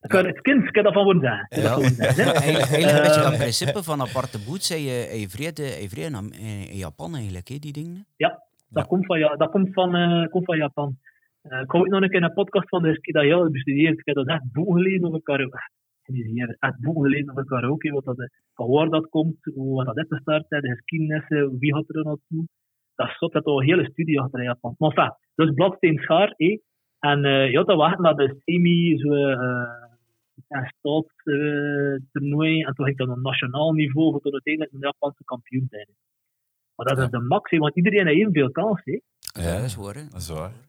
ik 0.00 0.08
kan 0.08 0.26
het 0.26 0.40
kind, 0.40 0.64
ik 0.64 0.72
kan 0.72 0.84
dat 0.84 0.92
van 0.92 1.04
worden 1.04 1.22
zeggen. 1.22 1.62
Dat 1.62 2.16
hè. 2.16 2.22
Eigenlijk, 2.32 2.96
een 2.96 3.02
beetje 3.02 3.20
dat 3.20 3.36
principe 3.36 3.82
van 3.82 4.00
aparte 4.00 4.38
boots. 4.46 4.68
Heb 4.68 4.78
je, 4.78 5.26
vrede, 5.28 5.62
vrede 5.88 6.18
in, 6.70 6.76
Japan 6.76 7.14
eigenlijk, 7.14 7.48
hè, 7.48 7.58
die 7.58 7.72
dingen. 7.72 8.06
Dat, 8.68 8.86
komt 8.86 9.06
van, 9.06 9.18
ja, 9.18 9.36
dat 9.36 9.50
komt 9.50 9.72
van, 9.72 9.94
eh, 9.94 10.30
komt 10.30 10.44
van 10.44 10.56
Japan. 10.56 10.98
Eh, 11.42 11.60
ik 11.60 11.74
ook 11.74 11.88
nog 11.88 12.02
een 12.02 12.08
keer 12.10 12.22
een 12.22 12.32
podcast 12.32 12.68
van 12.68 12.82
de 12.82 12.88
ik 12.88 13.04
heb 13.06 13.14
dat 13.14 13.24
heel 13.24 13.50
bestudeerd. 13.50 13.98
Ik 13.98 14.06
heb 14.06 14.14
dat 14.14 14.26
echt 14.26 14.52
boeken 14.52 14.74
gelezen 14.74 15.06
over 15.06 15.22
karaoke. 15.22 15.56
Echt, 15.56 16.56
echt 16.58 16.80
boeken 16.80 17.02
gelezen 17.02 17.30
over 17.30 17.44
karaoke. 17.44 17.90
Wat 17.90 18.04
dat, 18.04 18.18
eh, 18.18 18.26
van 18.54 18.68
waar 18.68 18.88
dat 18.88 19.08
komt, 19.08 19.36
hoe 19.54 19.74
wat 19.74 19.86
dat 19.86 19.96
is 19.96 20.04
gestart, 20.08 20.44
hè, 20.48 20.60
de 20.60 20.74
geschiedenis, 20.74 21.28
eh, 21.28 21.48
wie 21.58 21.74
gaat 21.74 21.88
er 21.88 22.04
naartoe. 22.04 22.46
Dat 22.94 23.08
is 23.08 23.18
zot, 23.18 23.32
dat 23.32 23.46
is 23.46 23.48
al 23.52 23.60
een 23.60 23.66
hele 23.66 23.90
studie 23.90 24.20
achter 24.20 24.38
in 24.38 24.44
Japan. 24.44 24.74
Maar 24.78 24.90
enfin, 24.90 25.14
dus 25.34 25.54
Bladsteen 25.54 25.98
Schaar, 25.98 26.34
hé. 26.36 26.58
En 26.98 27.24
eh 27.24 27.50
ja, 27.50 27.62
dat 27.62 27.76
wacht 27.76 27.98
naar 27.98 28.14
de 28.14 28.40
semi, 28.44 28.98
zo, 28.98 29.14
eh 29.14 29.86
een 30.50 30.72
staatstoernooi. 30.78 32.62
en 32.62 32.74
toen 32.74 32.84
ging 32.84 32.96
dat 32.98 33.08
op 33.08 33.18
nationaal 33.18 33.72
niveau, 33.72 34.10
voor 34.10 34.20
toen 34.20 34.32
uiteindelijk 34.32 34.74
een 34.74 34.80
Japanse 34.80 35.24
kampioen 35.24 35.66
zijn. 35.70 35.88
Maar 36.74 36.86
dat 36.86 36.98
is 36.98 37.10
de 37.10 37.20
max, 37.20 37.58
want 37.58 37.76
iedereen 37.76 38.06
heeft 38.06 38.18
evenveel 38.18 38.50
kans. 38.50 38.80
Hè. 38.84 39.00
Ja, 39.42 39.56
dat 39.56 39.64
is 39.64 39.76
waar. 39.76 39.94
hè. 39.94 40.04
Dat 40.08 40.20
is 40.20 40.28
waar. 40.28 40.67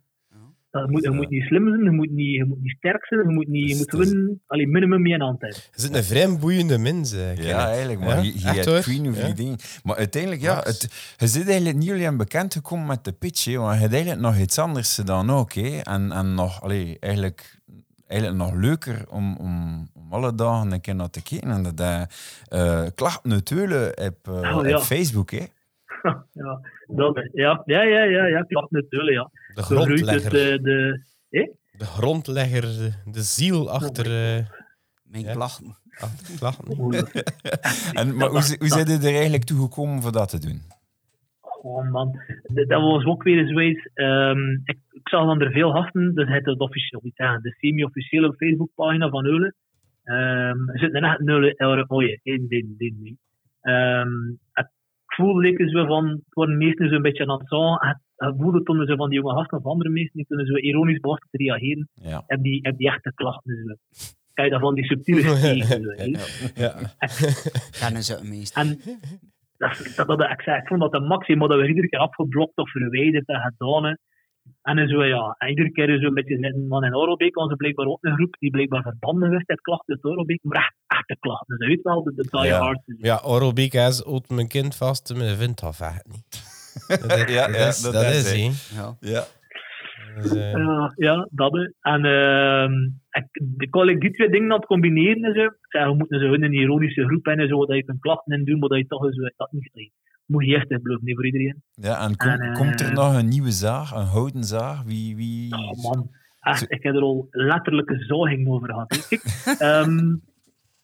Dat 0.71 0.89
moet, 0.89 1.03
je 1.03 1.09
moet 1.11 1.29
niet 1.29 1.43
slim 1.43 1.67
zijn, 1.67 1.83
je 1.83 1.91
moet 1.91 2.11
niet, 2.11 2.35
je 2.35 2.45
moet 2.45 2.61
niet 2.61 2.75
sterk 2.77 3.05
zijn, 3.05 3.21
je 3.27 3.33
moet, 3.33 3.47
niet, 3.47 3.69
je 3.69 3.75
moet 3.75 3.91
Dat 3.91 3.99
is- 4.01 4.09
gewoon 4.09 4.39
allee, 4.47 4.67
minimum 4.67 5.05
één 5.05 5.21
hand 5.21 5.41
hebben. 5.41 5.59
Je 5.75 5.81
zit 5.81 5.95
een 5.95 6.03
vrij 6.03 6.37
boeiende 6.37 6.77
mens, 6.77 7.13
eh, 7.13 7.35
Ja, 7.37 7.67
eigenlijk. 7.67 7.99
Maar 7.99 8.09
Ja? 8.09 8.21
je, 8.21 8.27
je 8.39 8.47
Echt 8.47 8.65
hebt 8.65 8.65
Ja. 9.27 9.33
dingen. 9.33 9.57
Maar 9.83 9.95
uiteindelijk, 9.95 10.41
ja, 10.41 10.61
het, 10.63 11.13
je 11.17 11.27
zit 11.27 11.45
eigenlijk 11.47 11.77
niet 11.77 11.87
jullie 11.87 12.07
aan 12.07 12.17
bekend 12.17 12.53
gekomen 12.53 12.85
met 12.87 13.03
de 13.03 13.11
pitch. 13.11 13.45
Hè, 13.45 13.57
want 13.57 13.73
je 13.73 13.79
hebt 13.79 13.93
eigenlijk 13.93 14.21
nog 14.21 14.37
iets 14.37 14.59
anders 14.59 14.95
gedaan 14.95 15.29
ook. 15.29 15.53
Hè. 15.53 15.79
En, 15.83 16.11
en 16.11 16.33
nog, 16.33 16.61
allee, 16.61 16.97
eigenlijk, 16.99 17.57
eigenlijk 18.07 18.39
nog 18.41 18.53
leuker 18.53 19.05
om, 19.09 19.35
om, 19.37 19.89
om 19.93 20.13
alle 20.13 20.35
dagen 20.35 20.71
een 20.71 20.81
keer 20.81 20.95
naar 20.95 21.09
te 21.09 21.21
kijken. 21.23 21.49
En 21.51 21.63
dat 21.63 21.77
je 21.79 22.05
eh 22.47 22.85
klachten 22.95 23.29
natuurlijk 23.29 23.99
op, 23.99 24.33
eh, 24.43 24.57
Oh, 24.57 24.67
ja. 24.67 24.77
op 24.77 24.83
Facebook. 24.83 25.31
Hè. 25.31 25.43
ja, 26.43 26.59
dat, 26.87 27.29
ja, 27.33 27.61
ja, 27.65 27.81
ja, 27.83 28.03
ja, 28.03 28.25
ja, 28.25 28.41
klopt 28.41 28.71
natuurlijk, 28.71 29.15
ja. 29.17 29.29
De 29.53 29.63
Zo 29.63 29.75
groeit 29.75 30.09
het, 30.09 30.09
grondlegger. 30.09 30.53
eh, 30.53 30.63
de, 30.63 31.03
De 31.71 31.85
grondlegger, 31.85 32.61
de, 32.61 32.91
de 33.11 33.21
ziel 33.21 33.69
achter, 33.71 34.05
eh 34.05 34.45
Mijn 35.03 35.23
Ja. 35.25 35.31
klachten. 35.33 35.77
achter 35.99 36.27
de 36.27 36.37
klachten. 36.37 36.75
En, 37.93 38.07
maar 38.17 38.29
hoe, 38.29 38.55
hoe 38.59 38.67
zijn 38.67 38.87
er 38.87 39.03
eigenlijk 39.13 39.43
toe 39.43 39.61
gekomen 39.61 40.01
voor 40.01 40.11
dat 40.11 40.29
te 40.29 40.39
doen? 40.39 40.61
Oh 41.61 41.91
man, 41.91 42.19
dat 42.43 42.67
dat 42.69 42.81
was 42.81 43.05
ook 43.05 43.23
weer 43.23 43.37
eens 43.37 43.51
zoiets. 43.51 43.89
Ehm, 43.93 44.51
ik, 44.51 44.77
ik 44.89 45.09
zag 45.09 45.25
dan 45.25 45.41
er 45.41 45.51
veel 45.51 45.71
gasten, 45.71 46.15
dus 46.15 46.27
het 46.29 46.47
is 46.47 46.53
officieel, 46.57 47.01
ja, 47.13 47.37
de 47.37 47.55
semi-officiële 47.59 48.33
Facebookpagina 48.33 49.09
van 49.09 49.25
Eulen. 49.25 49.55
Ehm 50.03 50.69
er 50.69 50.79
zitten 50.79 51.03
echt 51.03 51.19
nul 51.19 51.53
euro 51.55 51.83
mooie, 51.87 52.19
één 52.23 52.47
ding, 52.47 52.77
ding 52.77 52.97
niet. 52.99 53.17
Ehm, 53.61 54.09
het 54.51 54.69
voelde 55.19 55.47
ik 55.47 55.69
zo 55.69 55.85
van, 55.85 56.07
het 56.09 56.33
waren 56.33 56.57
meesten 56.57 56.89
zo'n 56.89 57.01
beetje 57.01 57.27
aan 57.27 57.39
het 57.39 57.47
zagen. 57.47 57.87
Het, 57.87 57.97
het 58.15 58.35
voelde 58.37 58.63
toen 58.63 58.85
zo 58.85 58.95
van 58.95 59.09
die 59.09 59.19
jonge 59.19 59.35
gasten 59.35 59.57
of 59.57 59.65
andere 59.65 59.89
meesten, 59.89 60.17
die 60.17 60.25
toen 60.27 60.45
zo 60.45 60.55
ironisch 60.55 60.99
begonnen 60.99 61.27
te 61.31 61.37
reageren. 61.37 61.89
Ja. 61.93 62.23
En 62.27 62.41
die, 62.41 62.63
en 62.63 62.75
die 62.75 62.87
echte 62.87 63.11
klachten 63.15 63.55
zo. 63.65 64.01
Kijk, 64.33 64.51
dat 64.51 64.59
van 64.59 64.75
die 64.75 64.85
subtiele 64.85 65.21
stegen. 65.35 65.83
zo. 65.83 66.47
Ja. 66.55 66.73
Kennen 67.79 68.03
ze 68.03 68.13
het. 68.13 68.53
En 68.53 68.67
dat, 69.57 69.93
dat, 69.95 70.07
dat, 70.07 70.31
ik, 70.31 70.41
zei, 70.41 70.57
ik 70.61 70.67
vond 70.67 70.81
dat 70.81 70.91
de 70.91 70.99
maximum 70.99 71.47
dat 71.47 71.59
we 71.59 71.67
iedere 71.67 71.89
keer 71.89 71.99
afgeblokt 71.99 72.57
of 72.57 72.71
verwijderd 72.71 73.27
en 73.27 73.41
gedaan. 73.41 73.97
En 74.61 74.75
dan 74.75 74.87
zo, 74.87 75.03
ja, 75.03 75.35
en 75.37 75.49
iedere 75.49 75.71
keer 75.71 75.99
zo'n 75.99 76.13
beetje 76.13 76.37
zitten. 76.41 76.67
Man 76.67 76.83
in 76.85 76.95
Orobeek 76.95 77.35
was 77.35 77.49
er 77.49 77.55
blijkbaar 77.55 77.85
ook 77.85 78.03
een 78.03 78.15
groep 78.15 78.35
die 78.39 78.49
blijkbaar 78.51 78.81
verbanden 78.81 79.27
geweest 79.29 79.49
uit 79.49 79.61
klachten 79.61 79.93
uit 79.95 80.05
Orobeek. 80.13 80.39
Maar 80.43 80.57
echt, 80.57 80.75
echte 80.87 81.17
klachten. 81.19 81.57
Dus 81.57 81.67
weet 81.67 81.81
wel, 81.81 82.03
de, 82.03 82.13
de 82.15 82.27
die 82.29 82.45
Ja. 82.45 82.59
hard. 82.59 82.81
Ja, 82.97 83.21
Oralbeek 83.25 83.73
is 83.73 84.03
mijn 84.29 84.47
kind 84.47 84.75
vast, 84.75 85.15
maar 85.17 85.35
vindt 85.35 85.61
dat 85.61 85.75
vaak 85.75 86.03
niet. 86.05 86.57
Dat, 86.87 87.29
Ja, 87.29 87.45
dat 87.47 87.55
ja, 87.55 87.67
is, 87.67 87.81
dat 87.81 87.93
dat 87.93 88.03
is 88.03 88.17
is 88.17 88.31
hij. 88.31 88.39
hij. 88.39 88.83
Ja. 88.83 88.97
Ja. 88.99 89.23
Dus, 90.15 90.31
eh, 90.35 90.51
Ja, 90.51 90.93
ja, 90.95 91.27
dat. 91.31 91.51
hè. 91.53 91.63
En 91.91 92.05
ehm 92.05 92.73
ik, 93.11 93.27
ik 93.57 93.71
kon 93.71 93.85
like, 93.85 93.99
die 93.99 94.11
twee 94.11 94.29
dingen 94.29 94.51
aan 94.51 94.57
het 94.57 94.65
combineren. 94.65 95.23
En 95.23 95.33
zo. 95.33 95.43
Ik 95.43 95.55
zei, 95.69 95.89
we 95.89 95.95
moeten 95.95 96.19
zo 96.19 96.33
in 96.33 96.43
een 96.43 96.53
ironische 96.53 97.05
groep 97.05 97.25
hebben, 97.25 97.47
zo, 97.47 97.65
dat 97.65 97.75
je 97.75 97.83
kunt 97.83 97.99
klachten 97.99 98.37
in 98.37 98.45
doen, 98.45 98.59
maar 98.59 98.69
dat 98.69 98.77
je 98.77 98.85
toch 98.87 99.13
zo, 99.13 99.21
dat 99.37 99.51
niet 99.51 99.69
moet 100.29 100.45
je 100.45 100.55
echt 100.55 100.67
blijven, 100.67 100.99
niet 101.01 101.15
voor 101.15 101.25
iedereen. 101.25 101.63
ja, 101.73 101.99
en 102.07 102.15
kom- 102.17 102.29
En, 102.29 102.39
eh, 102.41 102.53
komt 102.53 102.81
er 102.81 102.93
nog 102.93 103.15
een 103.17 103.27
nieuwe 103.27 103.51
zaag, 103.51 103.91
een 103.91 104.05
houten 104.05 104.43
zaag? 104.43 104.83
Wie, 104.83 105.15
wie... 105.15 105.53
Oh 105.57 105.83
man, 105.83 106.09
echt, 106.41 106.71
ik 106.71 106.83
heb 106.83 106.95
er 106.95 107.01
al 107.01 107.27
letterlijke 107.31 108.03
zoging 108.07 108.47
over 108.47 108.67
gehad. 108.69 109.07
Kijk, 109.07 109.21
ehm, 109.59 110.15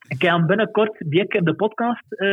ik 0.07 0.21
heb 0.21 0.43
binnenkort 0.47 0.95
die 1.09 1.21
ik 1.21 1.33
op 1.33 1.45
de 1.45 1.53
podcast, 1.55 2.03
eh, 2.09 2.27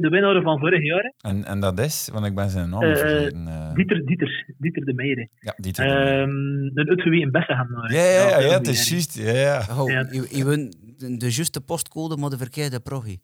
de 0.00 0.08
winnaar 0.10 0.42
van 0.42 0.58
vorig 0.58 0.82
jaar, 0.84 1.12
En, 1.18 1.44
en 1.44 1.60
dat 1.60 1.78
is, 1.80 2.08
want 2.12 2.26
ik 2.26 2.34
ben 2.34 2.50
zijn 2.50 2.70
naam 2.70 2.82
Eh, 2.82 2.96
vergeten. 2.96 3.46
eh. 3.46 3.74
Dieter, 3.74 4.04
Dieter, 4.06 4.54
Dieter 4.58 4.84
de 4.84 4.94
Meijer. 4.94 5.28
ja, 5.40 5.54
Dieter. 5.56 5.86
de 5.86 5.92
Meijer. 5.94 6.20
Ehm 6.22 6.30
een 6.78 6.88
uitgeweken 6.88 7.30
Bessenham. 7.30 7.68
ja, 7.88 8.02
ja, 8.04 8.28
ja, 8.28 8.38
ja, 8.40 8.52
het 8.58 8.68
is 8.68 8.88
ja. 8.88 8.94
juist. 8.94 9.18
Ja, 9.18 9.32
ja. 9.32 9.80
Oh, 9.82 9.90
Ja. 9.90 10.06
je, 10.10 10.26
je 10.30 10.44
wint 10.44 10.76
de, 11.20 11.30
juiste 11.30 11.60
postcode, 11.60 12.16
maar 12.16 12.30
de 12.30 12.36
verkeerde 12.38 12.80
progie. 12.80 13.18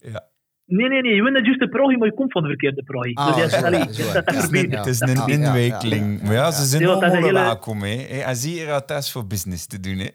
Nee, 0.66 0.88
nee, 0.88 1.02
nee, 1.02 1.14
je 1.14 1.22
wint 1.22 1.36
het 1.36 1.44
juist 1.44 1.60
de 1.60 1.68
progie, 1.68 1.98
maar 1.98 2.08
je 2.08 2.14
komt 2.14 2.32
van 2.32 2.42
de 2.42 2.48
verkeerde 2.48 2.82
progie. 2.82 3.18
Ah, 3.18 3.26
dus 3.26 3.36
ja, 3.36 3.48
zo, 3.48 3.66
allee, 3.66 3.92
zo, 3.92 4.12
dat 4.12 4.30
ja. 4.32 4.38
is 4.38 4.48
dat 4.50 4.60
Ja. 4.60 4.68
Ja. 4.70 4.76
Het 4.78 4.86
is 4.86 5.00
een 5.00 5.08
ja, 5.08 5.26
ja, 5.26 5.32
inwijkeling. 5.32 6.18
ja. 6.20 6.24
Maar 6.26 6.34
ja, 6.34 6.50
ze 6.50 6.64
zijn 6.64 6.82
Ja, 6.82 6.88
is 6.88 6.94
allemaal 6.94 7.16
een 7.16 7.22
hele- 7.24 7.32
welkom. 7.40 7.80
Hè. 7.82 7.88
Hè, 7.96 8.20
En 8.20 8.36
zie 8.36 8.54
je 8.60 8.66
dat 8.66 8.90
is 8.90 9.12
voor 9.12 9.26
business 9.26 9.66
te 9.66 9.80
doen. 9.80 9.98
Hè. 9.98 10.08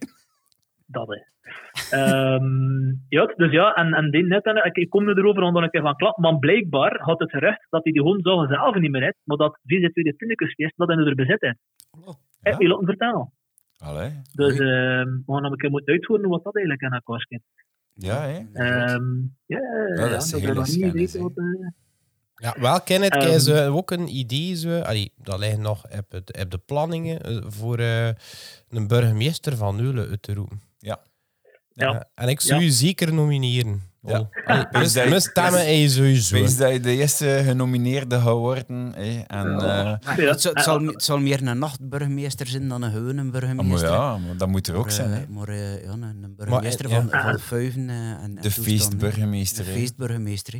Dat, 0.85 1.07
hè. 1.07 1.27
Ehm, 1.97 2.85
ja, 3.17 3.25
dus 3.35 3.51
ja, 3.51 3.73
en, 3.73 3.93
en 3.93 4.11
die 4.11 4.23
net, 4.23 4.45
en 4.45 4.55
ik, 4.65 4.75
ik 4.75 4.89
kom 4.89 5.09
erover 5.09 5.41
omdat 5.43 5.63
ik 5.73 5.81
van 5.81 5.95
klap, 5.95 6.17
maar 6.17 6.37
blijkbaar 6.39 6.99
had 7.01 7.19
het 7.19 7.29
gerucht 7.31 7.67
dat 7.69 7.83
hij 7.83 7.91
die 7.91 8.01
gewoon 8.01 8.19
zelf 8.21 8.47
zelf 8.47 8.75
niet 8.75 8.91
meer 8.91 9.01
heeft, 9.01 9.17
maar 9.23 9.37
dat 9.37 9.59
VZ 9.63 9.89
Tweede 9.91 10.15
Tinnikesfeest 10.15 10.73
dat 10.75 10.87
hij 10.87 10.97
er 10.97 11.15
bezet 11.15 11.41
heeft. 11.41 11.59
Heb 12.41 12.59
je 12.61 12.67
laten 12.67 12.85
vertellen. 12.85 13.31
Allee. 13.77 14.11
Dus 14.33 14.59
ehm 14.59 15.07
we 15.25 15.33
gaan 15.33 15.41
nog 15.41 15.51
een 15.51 15.57
keer 15.57 15.69
moeten 15.69 15.93
uitvoeren 15.93 16.29
wat 16.29 16.43
dat 16.43 16.55
eigenlijk 16.55 16.85
aan 16.85 16.99
elkaar 16.99 17.19
schiet. 17.21 17.41
Ja, 18.01 18.21
hè. 18.21 18.39
Ehm 18.53 19.03
ja, 19.45 19.59
ja, 19.95 20.09
dat 20.09 20.23
is 20.23 20.29
dat 20.29 20.39
heel 20.41 20.61
niet 20.61 20.91
weten 20.91 21.21
wat... 21.21 21.31
eh, 21.35 21.67
Ja, 22.35 22.55
wel 22.59 22.81
ken 22.81 23.01
het, 23.01 23.13
Ehm. 23.15 23.39
zo 23.39 23.75
ook 23.75 23.91
een 23.91 24.15
idee. 24.15 24.55
Zo, 24.55 24.79
allee, 24.79 25.11
dat 25.15 25.39
ligt 25.39 25.57
nog 25.57 25.83
op, 25.97 26.11
het, 26.11 26.39
op 26.43 26.51
de 26.51 26.57
planningen 26.57 27.21
eh, 27.21 27.37
voor 27.47 27.77
eh, 27.79 28.07
een 28.69 28.87
burgemeester 28.87 29.55
van 29.57 29.79
Eulen 29.79 30.09
uit 30.09 30.21
te 30.21 30.33
roepen. 30.33 30.61
Ja. 30.77 30.99
Ja. 31.73 32.09
en 32.15 32.27
ik 32.27 32.41
zou 32.41 32.59
Ja. 32.59 32.65
je 32.65 32.71
zeker 32.71 33.13
nomineren. 33.13 33.81
Ja. 34.01 34.29
Dus 34.71 34.93
mis- 34.93 35.23
stemmen 35.23 35.65
en 35.65 35.77
je 35.77 35.89
sowieso. 35.89 36.35
Wees 36.35 36.57
dat 36.57 36.71
je 36.71 36.79
de 36.79 36.91
eerste 36.95 37.41
genomineerde 37.45 38.15
gaat 38.19 38.33
worden. 38.33 38.91
Hè. 38.95 39.19
En, 39.27 39.47
eh, 39.47 39.59
Maar 40.05 40.21
Ja. 40.21 40.27
het, 40.29 40.41
zal, 40.41 40.53
het, 40.53 40.63
zal, 40.63 40.85
het 40.85 41.03
zal 41.03 41.19
meer 41.19 41.47
een 41.47 41.59
nachtburgemeester 41.59 42.47
zijn 42.47 42.67
dan 42.67 42.81
een 42.81 42.91
gewone 42.91 43.09
ah, 43.21 43.23
maar 43.23 43.31
burgemeester. 43.31 43.89
ja, 43.89 44.17
maar 44.17 44.37
dat 44.37 44.47
moet 44.47 44.67
er 44.67 44.75
ook 44.75 44.83
Maar, 44.83 44.91
zijn. 44.93 45.11
eh, 45.11 45.17
Hè. 45.17 45.25
Maar 45.27 45.47
eh, 45.47 45.83
ja, 45.83 45.91
een, 45.91 46.33
burgemeester 46.37 46.89
ja. 46.89 46.95
van, 46.95 47.21
van 47.21 47.39
Fuiven. 47.39 47.89
eh, 47.89 47.95
en, 48.23 48.37
De 48.41 48.51
feestburgemeester. 48.51 49.65
De 49.65 49.71
feestburgemeester. 49.71 50.53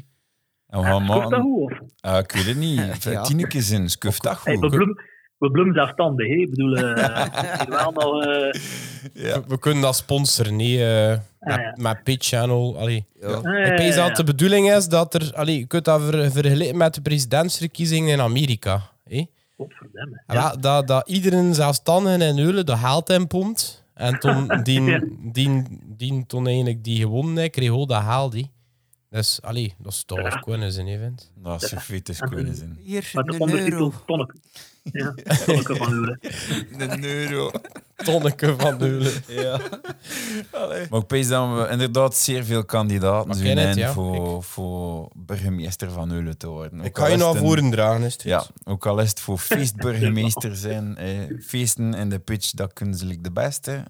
En 0.68 0.80
we 0.80 0.86
gaan 0.86 1.06
maken... 1.06 1.44
Ah, 2.00 2.18
ik 2.18 2.32
weet 2.32 2.46
het 2.46 2.58
niet. 2.58 3.04
Ja. 3.04 3.22
Tieneke 3.22 3.62
zijn, 3.62 3.90
skuft 3.90 4.24
dat 4.24 4.38
goed. 4.38 4.78
We 5.40 5.52
bloemen 5.52 5.74
zelfstandig, 5.74 6.28
hè. 6.28 6.34
Ik 6.34 6.50
bedoel, 6.50 6.76
eh, 6.78 6.92
eh, 7.08 8.52
Ja. 9.14 9.42
We, 9.48 9.60
kunnen 9.60 9.82
dat 9.82 9.96
sponsoren, 9.96 10.56
niet 10.56 10.80
eh, 10.80 11.08
met, 11.40 11.56
ja. 11.56 11.74
met 11.76 12.04
Pitch 12.04 12.28
Channel. 12.28 12.78
Allee. 12.78 13.06
Ja. 13.20 13.28
eh, 13.28 13.72
Ik 13.72 13.78
denk 13.78 13.94
ja, 13.94 14.08
dat 14.08 14.16
de 14.16 14.24
bedoeling 14.24 14.72
is 14.72 14.88
dat 14.88 15.14
er... 15.14 15.32
Allee, 15.36 15.58
je 15.58 15.66
kunt 15.66 15.86
dat 15.86 16.02
ver- 16.02 16.32
vergelijken 16.32 16.78
met 16.78 16.94
de 16.94 17.02
presidentsverkiezingen 17.02 18.10
in 18.10 18.22
Amerika. 18.22 18.82
hè. 19.04 19.26
Ja. 20.28 20.56
dat, 20.56 20.88
dat 20.88 21.10
iedereen 21.10 21.54
zelfstandige 21.54 22.26
in 22.26 22.40
Eulen 22.40 22.66
de 22.66 22.78
geld 22.78 23.10
in 23.10 23.28
pompt. 23.28 23.84
En 23.94 24.20
toen 24.20 24.48
die, 24.64 24.82
Ja. 24.82 25.02
die, 25.20 25.64
die, 25.98 26.26
toen 26.28 26.48
eigenlijk 26.48 26.84
die 26.84 26.98
gewonnen 27.00 27.38
heeft, 27.38 27.52
kreeg 27.52 27.70
ook 27.70 27.90
dat 27.90 28.04
geld. 28.04 28.34
hè. 28.34 28.44
Dus, 29.10 29.42
allee, 29.42 29.74
dat 29.78 29.92
is 29.92 30.04
toch 30.04 30.20
of 30.22 30.40
kunnen 30.40 30.72
zijn, 30.72 30.88
event. 30.88 31.32
Dat 31.36 31.64
is 31.64 31.74
fetus 31.74 32.20
kunnen 32.20 32.56
zijn. 32.56 32.78
Hier, 32.84 33.10
Met 33.14 33.26
de 33.26 33.34
een 33.34 33.40
ondertitel 33.42 33.94
Ja, 34.94 35.14
så 35.36 35.52
dere 35.52 35.80
bare 35.80 35.94
lure. 35.94 36.16
Det. 36.80 37.89
Tonneke 38.04 38.56
van 38.58 38.82
Eulen. 38.82 39.12
Ja. 39.28 39.60
Maar 40.90 41.00
ik 41.00 41.08
pees 41.08 41.28
dat 41.28 41.50
we 41.58 41.68
inderdaad 41.72 42.16
zeer 42.16 42.44
veel 42.44 42.66
kandidaten 42.66 43.42
ken 43.42 43.58
het, 43.58 43.76
ja. 43.76 43.92
voor, 43.92 44.44
voor 44.44 45.10
burgemeester 45.16 45.92
van 45.92 46.12
Eulen 46.12 46.38
te 46.38 46.48
worden. 46.48 46.82
Ik 46.82 46.98
ga 46.98 47.02
al 47.04 47.08
je 47.10 47.14
is 47.16 47.20
naar 47.20 47.34
het 47.34 47.38
een- 47.58 47.72
dragen, 47.72 48.04
is 48.04 48.14
het 48.14 48.22
Ja, 48.24 48.44
ook 48.64 48.86
al 48.86 49.00
is 49.00 49.10
het 49.10 49.20
voor 49.20 49.40
feestburgemeester 49.50 50.56
zijn. 50.56 50.98
Eh, 50.98 51.08
feesten 51.46 51.94
in 51.94 52.10
de 52.10 52.20
pitch, 52.20 52.52
dat 52.52 52.74
kunnen 52.74 52.96
ze 52.98 53.06
like 53.06 53.22
de 53.22 53.32
beste. 53.32 53.84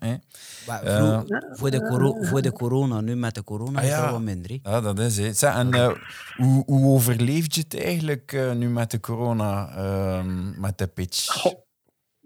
Maar 0.67 0.84
Eh, 0.84 1.19
voor, 1.54 1.72
de 1.72 1.82
coro- 1.88 2.15
voor 2.24 2.41
de 2.41 2.52
corona, 2.52 3.02
nu 3.02 3.15
met 3.15 3.36
de 3.36 3.43
corona 3.43 3.80
Ah, 3.80 3.86
is 3.86 3.91
dat 3.95 4.10
wat 4.12 4.22
minder. 4.22 4.60
Ja, 4.63 4.82
dat 4.82 5.00
is 5.00 5.17
het. 5.17 5.38
Zeg, 5.38 5.54
En 5.56 5.74
eh, 5.74 5.89
hoe, 6.38 6.63
hoe 6.65 6.93
overleef 6.95 7.45
je 7.56 7.62
het 7.62 7.84
eigenlijk 7.84 8.34
eh, 8.34 8.52
nu 8.52 8.69
met 8.69 8.91
de 8.91 9.00
corona, 9.00 9.69
ehm, 9.76 10.60
met 10.62 10.78
de 10.78 10.88
pitch? 10.88 11.26
Goh, 11.32 11.54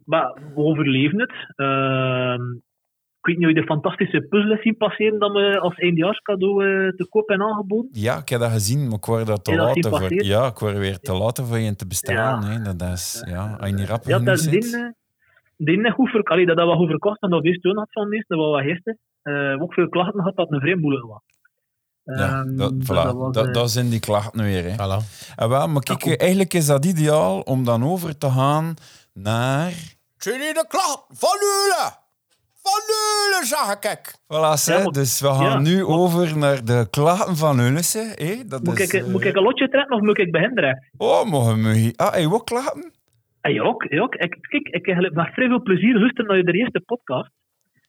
Maar 0.05 0.33
we 0.55 0.61
overleven 0.61 1.19
het. 1.19 1.33
Ehm, 1.55 2.41
ik 3.19 3.29
weet 3.29 3.37
niet 3.37 3.47
of 3.47 3.53
je 3.53 3.59
de 3.61 3.67
fantastische 3.67 4.21
puzzel 4.29 4.49
hebt 4.49 4.61
zien 4.63 4.77
passeren 4.77 5.19
dat 5.19 5.31
we 5.31 5.59
als 5.59 5.75
eindjaarscadeau 5.75 6.63
eh, 6.63 6.89
te 6.89 7.07
koop 7.09 7.27
hebben 7.27 7.47
aangeboden. 7.47 7.89
Ja, 7.91 8.17
ik 8.17 8.29
heb 8.29 8.39
dat 8.39 8.51
gezien, 8.51 8.87
maar 8.87 8.97
ik 8.97 9.05
word 9.05 9.27
dat 9.27 9.43
te 9.43 9.55
laat 9.55 9.87
voor. 9.87 10.13
Ja, 10.23 10.45
ik 10.47 10.57
word 10.57 10.77
weer 10.77 10.99
te 10.99 11.13
laat 11.13 11.39
voor 11.47 11.57
je 11.59 11.75
te 11.75 11.87
bestaan. 11.87 12.41
Ja. 12.41 12.47
Hè. 12.47 12.61
Dat 12.75 12.81
is, 12.91 13.23
ja, 13.29 13.57
als 13.59 13.69
je 13.69 13.75
niet 13.75 13.87
rap 13.87 14.03
Ja, 14.03 14.19
dat 14.19 14.37
is 14.37 14.43
zit. 14.43 14.93
die, 15.57 15.83
eh, 15.83 15.93
goed 15.93 16.09
verkocht. 16.09 16.31
Allee, 16.31 16.45
Dat 16.45 16.57
dat 16.57 16.67
wat 16.67 16.75
goed 16.77 16.89
verkocht 16.89 17.21
en 17.21 17.29
dat 17.29 17.41
wist 17.41 17.61
toen 17.61 17.77
had 17.77 17.91
van 17.91 18.09
meest, 18.09 18.27
dat 18.27 18.37
was 18.37 18.51
wat 18.51 18.61
gisteren. 18.61 18.99
Eh, 19.21 19.61
ook 19.61 19.73
veel 19.73 19.89
klachten 19.89 20.21
had 20.21 20.35
dat 20.35 20.51
een 20.51 20.59
vrij 20.59 20.75
moeilijk 20.75 21.05
was. 21.05 21.21
Ja, 22.03 22.13
Ehm, 22.13 22.55
dat, 22.55 22.79
dus 22.79 22.87
voilà, 22.89 22.93
dat 23.03 23.13
was, 23.13 23.33
dat, 23.33 23.47
eh, 23.47 23.53
dat 23.53 23.71
zijn 23.71 23.89
die 23.89 23.99
klachten 23.99 24.43
weer. 24.43 24.63
Hè. 24.63 24.71
Voilà. 24.73 25.03
En 25.35 25.49
wel, 25.49 25.67
maar 25.67 25.83
kijk, 25.83 26.19
eigenlijk 26.21 26.53
is 26.53 26.65
dat 26.65 26.85
ideaal 26.85 27.39
om 27.41 27.63
dan 27.65 27.83
over 27.83 28.17
te 28.17 28.29
gaan 28.31 28.73
naar... 29.13 29.69
Je 30.17 30.51
de 30.53 30.65
klacht 30.67 31.05
van 31.09 31.37
Eulen? 31.41 32.01
Van 32.61 32.81
Eulen, 32.87 33.47
zag 33.47 33.73
ik. 33.73 34.11
Voilà, 34.11 34.57
ze. 34.59 34.71
Ja, 34.71 34.83
maar- 34.83 34.91
dus 34.91 35.21
we 35.21 35.27
gaan 35.27 35.43
ja, 35.43 35.59
nu 35.59 35.83
over 35.85 36.37
naar 36.37 36.65
de 36.65 36.87
klachten 36.89 37.37
van. 37.37 37.57
Dat 37.57 38.63
Moet 38.63 38.79
is, 38.79 38.93
ik, 38.93 39.01
eh, 39.01 39.07
moet 39.11 39.23
ik 39.25 39.35
een 39.35 39.43
lotje 39.43 39.69
trekken 39.69 39.95
of 39.95 40.01
moet 40.01 40.17
ik 40.19 40.31
beginnen 40.31 40.55
direct? 40.55 40.89
Oh, 40.97 41.23
mogen 41.25 41.63
we 41.63 41.73
hier... 41.73 41.93
Ah, 41.95 42.15
wil 42.29 42.43
klachten? 42.43 42.91
En 43.41 43.53
ja, 43.53 43.61
ook. 43.63 43.83
Ja, 43.83 44.01
ook. 44.01 44.15
Ik, 44.15 44.37
kijk, 44.41 44.67
ik 44.67 44.85
heb 44.85 45.13
met 45.13 45.33
vrij 45.33 45.47
veel 45.47 45.61
plezier 45.61 45.99
luisteren 45.99 46.25
naar 46.27 46.37
je 46.37 46.53
eerste 46.53 46.79
podcast. 46.79 47.29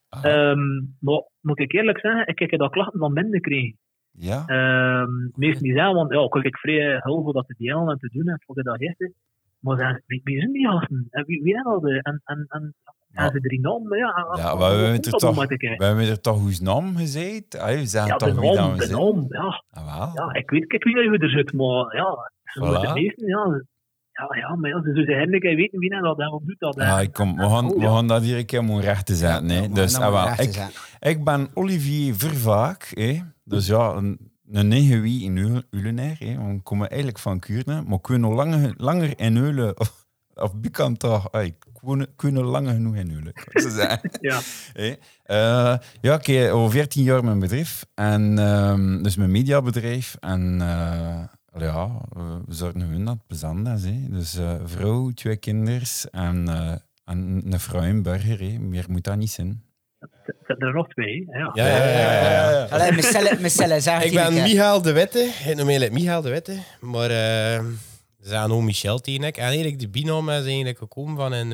Ah, 0.09 0.25
Ehm, 0.25 0.61
maar 1.01 1.23
moet 1.41 1.59
ik 1.61 1.73
eerlijk 1.73 2.01
zeggen, 2.01 2.27
ik 2.27 2.39
heb 2.39 2.59
dat 2.59 2.71
klachten 2.71 2.99
van 3.01 3.13
minder 3.13 3.35
gekregen. 3.35 3.79
Ja? 4.19 4.43
Ehm 4.47 5.11
meesten 5.35 5.63
die 5.63 5.73
zeggen, 5.75 5.95
want 5.95 6.13
ja, 6.13 6.41
ik 6.43 6.57
vrij 6.57 7.01
heel 7.03 7.23
veel 7.23 7.33
dat 7.33 7.47
te 7.47 7.55
delen 7.59 7.89
en 7.89 7.99
te 7.99 8.09
doen 8.13 8.29
en 8.29 8.43
voor 8.47 8.63
dat 8.63 8.81
eerste. 8.81 9.13
Maar 9.59 9.77
zeggen, 9.77 10.03
wie, 10.07 10.21
wie 10.25 10.39
zijn 10.39 10.53
die 10.53 10.67
gasten? 10.69 11.07
En 11.11 11.25
wie, 11.27 11.43
wie 11.43 11.53
zijn 11.53 11.65
dat? 11.65 11.83
En, 11.85 12.21
en, 12.25 12.45
en, 12.49 12.75
en 13.13 13.31
ze 13.33 13.41
drie 13.41 13.61
namen, 13.61 13.99
ja. 13.99 14.27
Ja, 14.37 14.55
maar 14.55 14.71
we 14.71 14.77
hebben 14.77 14.95
er 14.95 15.01
toch- 15.01 15.39
om? 15.39 15.47
We 15.79 15.85
hebben 15.85 16.09
er 16.09 16.21
toch 16.21 16.39
hoe 16.39 16.57
naam 16.61 16.97
gezegd? 16.97 17.59
Ah, 17.59 17.67
we 17.69 17.87
zeggen 17.87 18.11
Ja, 18.11 18.17
toch 18.17 18.29
de 18.35 18.41
dan 18.41 18.55
naam, 18.55 18.73
we 18.73 18.79
de 18.79 18.85
zijn? 18.87 18.99
naam, 19.01 19.27
ja. 19.29 19.63
Ah, 19.71 20.13
ja. 20.15 20.35
Ik 20.35 20.51
weet, 20.51 20.73
ik 20.73 20.85
weet 20.85 20.95
niet 20.95 21.07
hoe 21.09 21.19
er 21.19 21.29
zit, 21.31 21.53
maar 21.53 21.97
ja, 21.97 22.31
ze 22.45 22.61
Voilà. 22.61 22.65
moeten 22.67 22.93
meesten, 22.93 23.27
ja. 23.27 23.63
Ja, 24.13 24.37
ja, 24.37 24.55
maar 24.55 24.71
ja, 24.71 24.83
ze 24.83 24.91
zullen 24.95 25.31
weten 25.57 25.79
wie 25.79 25.91
dat 26.01 26.19
en 26.19 26.31
wat 26.31 26.41
doet 26.45 26.59
dat. 26.59 26.75
Ja, 26.75 27.01
ik 27.01 27.13
kom, 27.13 27.37
we, 27.37 27.43
gaan, 27.49 27.71
Oh, 27.73 27.79
we 27.81 27.87
gaan 27.87 28.09
dat 28.09 28.23
hier 28.23 28.39
een 28.39 28.47
keer 28.47 28.63
moeten 28.65 28.85
rechten 28.89 29.15
zetten. 29.15 29.49
hè. 29.49 29.69
Dus, 29.69 29.99
ah, 29.99 30.33
ik, 30.39 30.69
ik 31.01 31.25
ben 31.25 31.49
Olivier 31.55 32.15
Vervaak. 32.15 32.91
Hè. 32.95 33.21
Dus 33.45 33.67
ja, 33.67 33.93
een, 33.93 34.19
een 34.51 34.69
negen 34.69 35.01
wie 35.03 35.23
in 35.25 35.37
Ul- 35.37 35.63
Ulenair. 35.71 36.17
Hè. 36.19 36.53
We 36.55 36.61
komen 36.63 36.89
eigenlijk 36.89 37.19
van 37.19 37.39
Kuurne. 37.39 37.83
Maar 37.83 38.01
kunnen 38.01 38.31
langer, 38.31 38.75
langer 38.77 39.19
in 39.21 39.37
Eulen... 39.37 39.81
Of, 39.81 40.07
of 40.35 40.53
ay, 41.31 41.57
kunnen- 41.81 42.15
kunnen 42.17 42.45
langer 42.45 42.73
genoeg 42.73 42.95
in 42.97 43.11
Eulen. 43.11 43.33
Ja. 44.21 44.41
Eh, 45.23 45.79
ja, 46.01 46.15
ik 46.19 46.27
heb 46.27 46.51
al 46.53 46.71
14 46.71 47.03
jaar 47.03 47.25
mijn 47.25 47.39
bedrijf. 47.39 47.87
En, 47.95 48.39
ehm, 48.39 49.03
dus 49.03 49.17
mijn 49.17 49.31
mediabedrijf. 49.31 50.17
En 50.21 50.61
eh, 50.61 51.25
ja, 51.61 52.01
we 52.47 52.55
zorgen 52.55 52.81
gewoon 52.81 53.05
dat 53.05 53.15
het 53.15 53.27
plezant 53.27 53.69
is. 53.69 53.85
Hè. 53.85 54.09
Dus 54.11 54.35
eh 54.37 54.55
vrouw, 54.65 55.11
twee 55.11 55.37
kinders 55.37 56.11
en, 56.11 56.49
en 57.05 57.43
een 57.53 57.61
vrouw 57.61 57.83
in 57.83 58.03
burger. 58.03 58.39
Hè. 58.41 58.59
Meer 58.59 58.85
moet 58.89 59.05
dat 59.05 59.17
niet 59.17 59.31
zijn. 59.31 59.63
Zitten 60.47 60.67
er 60.69 60.75
nog 60.75 60.89
twee, 60.89 61.27
ja. 61.31 61.51
Ja, 61.55 61.67
ja, 61.67 61.77
ja. 61.77 62.13
ja, 62.23 62.51
ja. 62.51 62.65
Allee, 62.65 62.93
zeg 63.81 64.05
Ik 64.05 64.13
ben 64.15 64.35
hè. 64.35 64.43
Michael 64.43 64.83
de 64.83 64.93
Witte. 64.93 65.31
Ik 65.47 65.57
noem 65.57 65.67
Michael 65.93 66.23
de 66.23 66.31
Witte. 66.31 66.59
Maar 66.81 67.11
eh 67.11 67.65
ze 68.25 68.31
zijn 68.31 68.51
ook 68.51 68.63
Michel 68.63 68.99
tegen 68.99 69.25
ik. 69.25 69.37
En 69.37 69.45
eigenlijk 69.45 69.79
de 69.79 69.89
binaam 69.89 70.31
is 70.31 70.45
eigenlijk 70.45 70.79
gekomen 70.79 71.17
van 71.17 71.33
een 71.33 71.53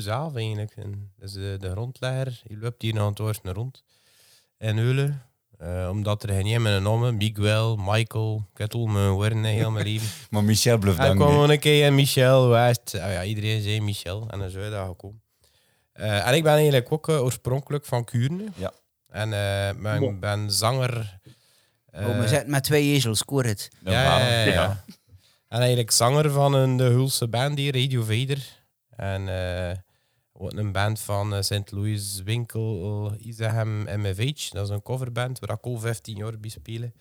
zelf 0.00 0.34
eigenlijk. 0.36 0.72
En 0.76 1.12
dat 1.18 1.28
is 1.28 1.34
de, 1.34 1.56
de 1.58 1.70
grondlegger. 1.70 2.40
Die 2.44 2.58
loopt 2.58 2.82
hier 2.82 2.94
naar 2.94 3.06
het 3.06 3.20
oosten 3.20 3.52
rond. 3.52 3.82
In 4.58 4.78
Eulen. 4.78 5.22
Eh, 5.58 5.88
omdat 5.90 6.22
er 6.22 6.28
geen 6.28 6.62
met 6.62 6.72
een 6.72 6.82
naam 6.82 7.16
Miguel, 7.16 7.76
Michael, 7.76 8.36
ik 8.52 8.58
heb 8.58 8.72
het 8.72 8.74
al 8.74 8.86
mijn 8.86 9.10
woorden 9.10 9.44
heel 9.44 9.70
mijn 9.70 9.86
leven. 9.86 10.08
Maar 10.30 10.44
Michel 10.44 10.78
blijft 10.78 10.98
En 10.98 11.06
dan 11.06 11.14
kwam 11.14 11.26
niet. 11.26 11.36
gewoon 11.36 11.50
een 11.50 11.58
keer 11.58 11.86
in 11.86 11.94
Michel 11.94 12.48
West. 12.48 12.98
Ah 13.00 13.12
ja, 13.12 13.24
iedereen 13.24 13.62
zei 13.62 13.80
Michel. 13.80 14.26
En 14.30 14.38
dan 14.38 14.50
zou 14.50 14.64
je 14.64 14.70
daar 14.70 14.86
gekomen. 14.86 15.22
Eh, 16.00 16.26
en 16.28 16.34
ik 16.34 16.42
ben 16.42 16.52
eigenlijk 16.52 16.92
ook 16.92 17.08
eh, 17.08 17.22
oorspronkelijk 17.22 17.84
van 17.84 18.04
Kuurne. 18.04 18.44
Ja. 18.54 18.72
En 19.08 19.32
eh, 19.32 19.82
ben, 19.82 19.98
Bon. 20.00 20.20
ben 20.20 20.50
zanger... 20.52 21.18
eh, 21.90 22.08
Oh, 22.08 22.18
we 22.18 22.28
zitten 22.28 22.50
met 22.50 22.64
twee 22.64 22.92
ezels, 22.94 23.18
scoor 23.18 23.44
het. 23.44 23.68
Ja, 23.84 23.92
ja, 23.92 24.18
ja, 24.18 24.28
ja, 24.28 24.44
ja. 24.44 24.52
ja. 24.52 24.84
En 25.48 25.58
eigenlijk 25.58 25.90
zanger 25.90 26.30
van 26.30 26.52
een 26.54 26.76
de 26.76 26.82
Hulse 26.84 27.28
band 27.28 27.58
hier, 27.58 27.80
Radio 27.82 28.02
Vader. 28.02 28.38
En 28.96 29.28
eh, 29.28 29.76
een 30.48 30.72
band 30.72 31.00
van 31.00 31.44
St. 31.44 31.70
Louis 31.70 32.20
Winkel, 32.24 33.12
Isaham 33.18 33.82
MFH. 33.82 34.50
Dat 34.50 34.64
is 34.64 34.68
een 34.68 34.82
coverband 34.82 35.38
waar 35.38 35.56
ik 35.56 35.64
al 35.64 35.78
15 35.78 36.16
jaar 36.16 36.38
bij 36.38 36.50
spelen. 36.50 36.94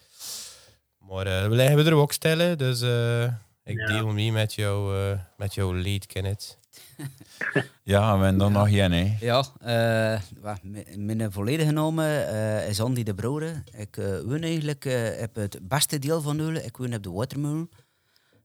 Maar 0.98 1.50
we 1.50 1.56
leggen 1.56 1.78
we 1.78 1.84
er 1.84 1.94
ook 1.94 2.14
stellen, 2.14 2.58
dus 2.58 2.82
eh, 2.82 3.24
ik 3.64 3.78
Ja. 3.80 3.86
deel 3.88 4.08
mee 4.08 4.32
met 4.32 4.54
jou, 4.54 4.98
eh, 5.12 5.20
met 5.38 5.54
jouw 5.54 5.74
lead, 5.76 6.06
Kenneth. 6.06 6.58
Ja, 7.84 8.18
we 8.18 8.24
hebben 8.24 8.38
dan 8.38 8.52
nog 8.52 8.70
geen. 8.70 8.92
Hè. 8.92 9.16
Ja, 9.20 9.44
eh, 9.60 10.22
wa- 10.42 10.58
m- 10.64 11.06
mijn 11.06 11.32
volledige 11.32 11.72
naam 11.72 12.00
eh, 12.00 12.70
is 12.70 12.82
Andy 12.82 13.04
de 13.04 13.14
Brouwer. 13.14 13.64
Ik 13.78 13.98
eh, 13.98 14.06
woon 14.26 14.42
eigenlijk 14.42 14.86
eh, 14.86 15.22
op 15.24 15.36
het 15.36 15.60
beste 15.62 16.00
deel 16.00 16.22
van 16.22 16.40
Eulen. 16.40 16.66
Ik 16.66 16.78
woon 16.78 16.94
op 16.94 17.04
de 17.04 17.12
Watermolen. 17.12 17.70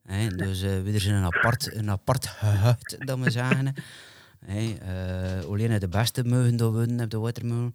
Hè, 0.03 0.29
dus 0.29 0.63
eh 0.63 0.81
we 0.83 0.99
zijn 0.99 1.15
een 1.15 1.25
apart, 1.25 1.75
een 1.75 1.91
apart 1.91 2.27
huid, 2.27 2.97
dat 2.99 3.19
we 3.19 3.31
zeggen. 3.31 3.75
Hè, 4.47 4.75
eh, 5.41 5.49
alleen 5.49 5.79
de 5.79 5.89
beste 5.89 6.25
mogen 6.25 6.57
daar 6.57 6.71
wonen 6.73 7.01
op 7.05 7.11
de 7.11 7.19
Watermolen. 7.19 7.75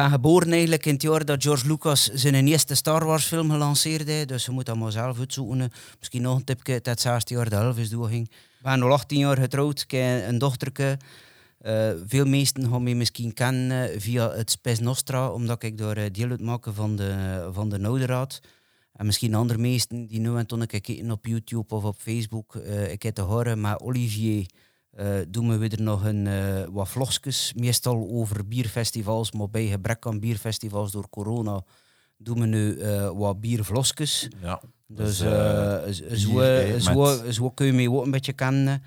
Ben 0.00 0.10
geboren 0.10 0.52
eigenlijk 0.52 0.86
in 0.86 0.92
het 0.92 1.02
jaar 1.02 1.24
dat 1.24 1.42
George 1.42 1.66
Lucas 1.66 2.04
zijn 2.04 2.46
eerste 2.46 2.74
Star 2.74 3.04
Wars 3.04 3.24
film 3.24 3.50
gelanceerd 3.50 4.28
Dus 4.28 4.44
je 4.44 4.50
moet 4.50 4.66
dat 4.66 4.76
maar 4.76 4.92
zelf 4.92 5.18
uitzoeken. 5.18 5.72
Misschien 5.98 6.22
nog 6.22 6.36
een 6.36 6.44
tipje, 6.44 6.72
dat 6.72 6.86
het 6.86 7.00
16 7.00 7.36
jaar 7.36 7.50
de 7.50 7.56
Elvis 7.56 7.90
doorging. 7.90 8.28
Ik 8.28 8.62
ben 8.62 8.82
al 8.82 8.92
18 8.92 9.18
jaar 9.18 9.36
getrouwd, 9.36 9.80
ik 9.80 9.92
een 10.28 10.38
dochterke. 10.38 10.98
Eh, 11.58 11.90
veel 12.06 12.24
mensen 12.24 12.68
gaan 12.70 12.82
mij 12.82 12.94
misschien 12.94 13.32
kennen 13.32 14.00
via 14.00 14.30
het 14.30 14.50
Spes 14.50 14.78
Nostra, 14.78 15.30
omdat 15.30 15.62
ik 15.62 15.78
daar 15.78 15.96
eh, 15.96 16.10
deel 16.12 16.30
uitmaak 16.30 16.66
van 16.72 16.96
de, 16.96 17.48
van 17.52 17.68
de 17.68 17.78
Nouderaad. 17.78 18.40
En 18.92 19.06
misschien 19.06 19.34
andere 19.34 19.58
meesten 19.58 20.06
die 20.06 20.20
nu 20.20 20.36
en 20.36 20.46
toen 20.46 20.66
kijken 20.66 21.10
op 21.10 21.26
YouTube 21.26 21.74
of 21.74 21.84
op 21.84 21.96
Facebook. 21.98 22.54
eh, 22.54 22.92
ik 22.92 23.02
heb 23.02 23.14
te 23.14 23.22
horen 23.22 23.60
met 23.60 23.80
Olivier. 23.80 24.46
Eh 25.00 25.06
doen 25.28 25.48
we 25.48 25.56
weer 25.56 25.82
nog 25.82 26.04
een, 26.04 26.26
eh, 26.26 26.64
wat 26.70 26.88
vlogjes, 26.88 27.52
meestal 27.56 28.08
over 28.10 28.48
bierfestivals, 28.48 29.32
maar 29.32 29.50
bij 29.50 29.66
gebrek 29.66 30.06
aan 30.06 30.20
bierfestivals 30.20 30.92
door 30.92 31.08
corona 31.10 31.62
doen 32.16 32.40
we 32.40 32.46
nu 32.46 32.78
eh, 32.78 33.10
wat 33.14 33.40
biervlosjes. 33.40 34.28
Ja. 34.42 34.60
Dus 34.86 35.18
Dus, 35.18 35.96
zo, 36.84 36.90
zo, 37.24 37.30
zo, 37.32 37.50
kun 37.50 37.66
je 37.66 37.72
mij 37.72 37.88
ook 37.88 38.04
een 38.04 38.10
beetje 38.10 38.32
kennen. 38.32 38.82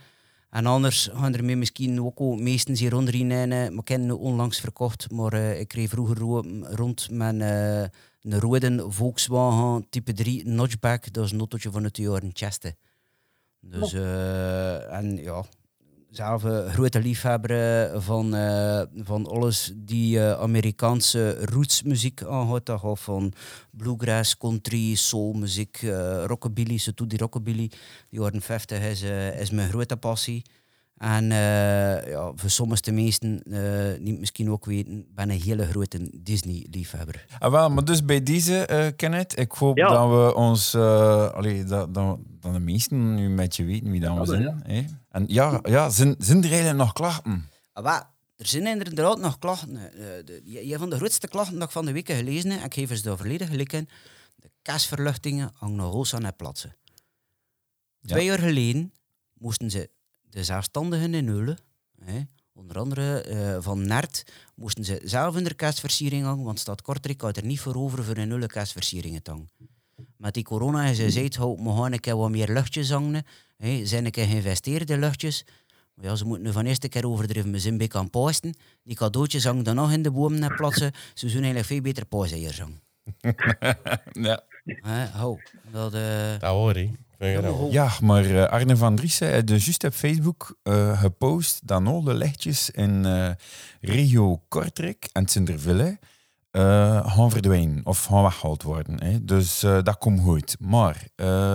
En 0.49 0.65
anders 0.65 1.09
gaan 1.13 1.33
er 1.33 1.43
mij 1.43 1.55
misschien 1.55 2.01
ook 2.01 2.19
al 2.19 2.35
meestens 2.35 2.79
hier 2.79 2.89
rond 2.91 3.09
in. 3.13 3.27
Maar 3.27 3.71
ik 3.73 3.87
heb 3.87 3.99
nu 4.01 4.11
onlangs 4.11 4.59
verkocht. 4.59 5.11
Maar 5.11 5.33
eh, 5.33 5.59
ik 5.59 5.73
reed 5.73 5.89
vroeger 5.89 6.17
ro- 6.17 6.43
rond 6.61 7.07
met 7.11 7.35
een 8.21 8.39
rode 8.39 8.85
Volkswagen 8.89 9.85
type 9.89 10.13
3 10.13 10.47
notchback. 10.47 11.13
Dat 11.13 11.25
is 11.25 11.31
een 11.31 11.39
autootje 11.39 11.71
van 11.71 11.83
het 11.83 11.97
jaren 11.97 12.29
Cheste. 12.33 12.75
Dus, 13.59 13.93
eh, 13.93 14.93
en 14.97 15.15
ja, 15.17 15.43
zelf 16.15 16.43
een 16.43 16.69
grote 16.69 16.99
liefhebber 16.99 17.51
eh, 17.51 18.01
van, 18.01 18.35
eh, 18.35 18.81
van 18.95 19.27
alles 19.27 19.71
die 19.75 20.19
eh, 20.19 20.39
Amerikaanse 20.39 21.45
rootsmuziek 21.45 22.23
aanhoudt. 22.23 22.65
Dat 22.65 22.99
van 22.99 23.33
bluegrass, 23.71 24.37
country, 24.37 24.95
soulmuziek, 24.95 25.81
eh 25.81 26.23
rockabilly. 26.25 26.77
Ze 26.77 26.93
doet 26.93 27.09
die 27.09 27.19
rockabilly. 27.19 27.71
Die 28.09 28.19
jaren 28.19 28.41
50 28.41 28.81
is, 28.81 29.01
is 29.39 29.49
mijn 29.51 29.69
grote 29.69 29.97
passie. 29.97 30.43
En 30.97 31.31
eh, 31.31 32.07
ja, 32.09 32.31
voor 32.35 32.49
sommige 32.49 32.91
mensen, 32.91 33.43
eh 33.43 33.99
niet 33.99 34.19
misschien 34.19 34.51
ook 34.51 34.65
weten, 34.65 35.05
ben 35.15 35.29
een 35.29 35.41
hele 35.41 35.65
grote 35.67 36.09
Disney-liefhebber. 36.21 37.25
Ah, 37.39 37.51
wel, 37.51 37.69
maar 37.69 37.85
dus 37.85 38.05
bij 38.05 38.23
deze, 38.23 38.65
eh 38.65 38.87
Kenneth, 38.95 39.39
ik 39.39 39.51
hoop 39.51 39.77
Ja. 39.77 39.87
dat 39.89 40.09
we 40.09 40.35
ons, 40.35 40.73
eh 40.73 41.31
allee, 41.31 41.63
dat, 41.63 41.93
dat, 41.93 42.17
dat 42.39 42.53
de 42.53 42.59
meesten 42.59 43.15
nu 43.15 43.29
met 43.29 43.55
je 43.55 43.63
weten 43.63 43.91
wie 43.91 43.99
dat 43.99 44.13
we 44.13 44.19
Ja, 44.19 44.25
zijn. 44.25 44.61
hè. 44.65 44.83
En 45.09 45.23
ja, 45.27 45.59
ja 45.63 45.89
zijn, 45.89 46.15
zijn 46.19 46.37
er 46.43 46.49
eigenlijk 46.49 46.77
nog 46.77 46.93
klachten? 46.93 47.49
Ah, 47.73 47.83
wel, 47.83 48.01
er 48.35 48.47
zijn 48.47 48.67
inderdaad 48.67 49.19
nog 49.19 49.39
klachten. 49.39 49.75
Eh, 49.77 50.05
de- 50.25 50.71
Een 50.73 50.79
van 50.79 50.89
de 50.89 50.95
grootste 50.95 51.27
klachten 51.27 51.53
dat 51.59 51.63
ik 51.67 51.73
van 51.73 51.85
de 51.85 51.91
week 51.91 52.09
gelezen 52.11 52.51
heb, 52.51 52.63
ik 52.65 52.73
geef 52.73 52.89
eens 52.89 53.01
de 53.01 53.17
verleden 53.17 53.47
gelijk 53.47 53.73
in, 53.73 53.89
de 54.35 54.49
kasverluchtingen 54.61 55.51
hangen 55.53 55.75
nog 55.75 55.91
hoog 55.93 56.13
aan 56.13 56.23
het 56.23 56.37
plaatsen. 56.37 56.75
Twee 58.05 58.25
jaar 58.25 58.39
geleden 58.39 58.93
moesten 59.33 59.71
ze 59.71 59.89
de 60.33 60.43
zelfstandigen 60.43 61.13
in 61.13 61.27
Eulen, 61.27 61.57
hè, 62.03 62.19
onder 62.53 62.77
andere 62.79 63.21
eh, 63.21 63.57
van 63.59 63.87
Nert, 63.87 64.23
moesten 64.55 64.83
ze 64.85 65.01
zelf 65.03 65.37
in 65.37 65.43
de 65.43 65.53
kerstversiering 65.53 66.23
hangen, 66.25 66.43
want 66.45 66.59
Stad 66.59 66.81
Kortrijk 66.81 67.21
had 67.21 67.37
er 67.37 67.45
niet 67.45 67.59
voor 67.59 67.75
over 67.75 68.03
voor 68.03 68.17
een 68.17 68.31
Eulen 68.31 68.47
kerstversieringen 68.47 69.21
te 69.23 69.31
hangen. 69.31 69.49
Met 70.17 70.33
die 70.33 70.43
corona 70.43 70.85
is 70.85 70.97
ze 70.97 71.03
gezegd, 71.03 71.35
hou, 71.35 71.63
we 71.63 71.69
gaan 71.69 71.91
een 71.93 71.99
keer 71.99 72.17
wat 72.17 72.29
meer 72.29 72.47
luchtjes 72.53 72.89
hangen. 72.89 73.23
Hè, 73.57 73.85
zijn 73.85 74.05
een 74.05 74.11
keer 74.11 74.25
geïnvesteerd 74.25 74.89
in 74.89 74.99
luchtjes. 74.99 75.45
Maar 75.93 76.05
ja, 76.05 76.15
ze 76.15 76.25
moeten 76.25 76.43
nu 76.45 76.51
van 76.51 76.65
eerste 76.65 76.89
keer 76.89 77.07
overdrijven. 77.07 77.51
We 77.51 77.59
zijn 77.59 77.77
bij 77.77 77.87
kan 77.87 78.09
posten. 78.09 78.55
Die 78.83 78.95
cadeautjes 78.95 79.43
hangen 79.43 79.63
dan 79.63 79.75
nog 79.75 79.91
in 79.91 80.01
de 80.01 80.11
bomen 80.11 80.43
en 80.43 80.55
plaatsen. 80.55 80.91
Ze 81.13 81.29
zullen 81.29 81.43
eigenlijk 81.43 81.65
veel 81.65 81.81
beter 81.81 82.05
paaseiers 82.05 82.59
hangen. 82.59 82.81
Ja. 84.11 84.43
Hè, 84.65 85.05
hou, 85.05 85.41
dat... 85.71 85.93
eh, 85.93 86.39
Dat 86.39 86.51
hoor 86.51 86.75
ik. 86.77 86.89
Je 86.89 87.12
Ja, 87.71 87.91
maar 88.01 88.25
eh, 88.25 88.43
Arne 88.45 88.77
van 88.77 88.95
Driessen 88.95 89.27
heeft 89.27 89.47
dus 89.47 89.63
juist 89.65 89.83
op 89.83 89.93
Facebook 89.93 90.57
eh, 90.63 90.99
gepost 90.99 91.67
dat 91.67 91.85
al 91.85 92.03
de 92.03 92.13
lichtjes 92.13 92.69
in 92.69 93.05
eh, 93.05 93.29
regio 93.81 94.41
Kortrijk 94.47 95.09
en 95.11 95.27
Sinterville 95.27 95.99
eh 96.51 97.15
gaan 97.15 97.31
verdwijnen 97.31 97.85
of 97.85 98.03
gaan 98.05 98.21
weggehaald 98.23 98.63
worden. 98.63 99.03
Hè. 99.03 99.25
Dus 99.25 99.59
dat 99.59 99.97
komt 99.97 100.19
goed. 100.21 100.55
Maar 100.59 101.07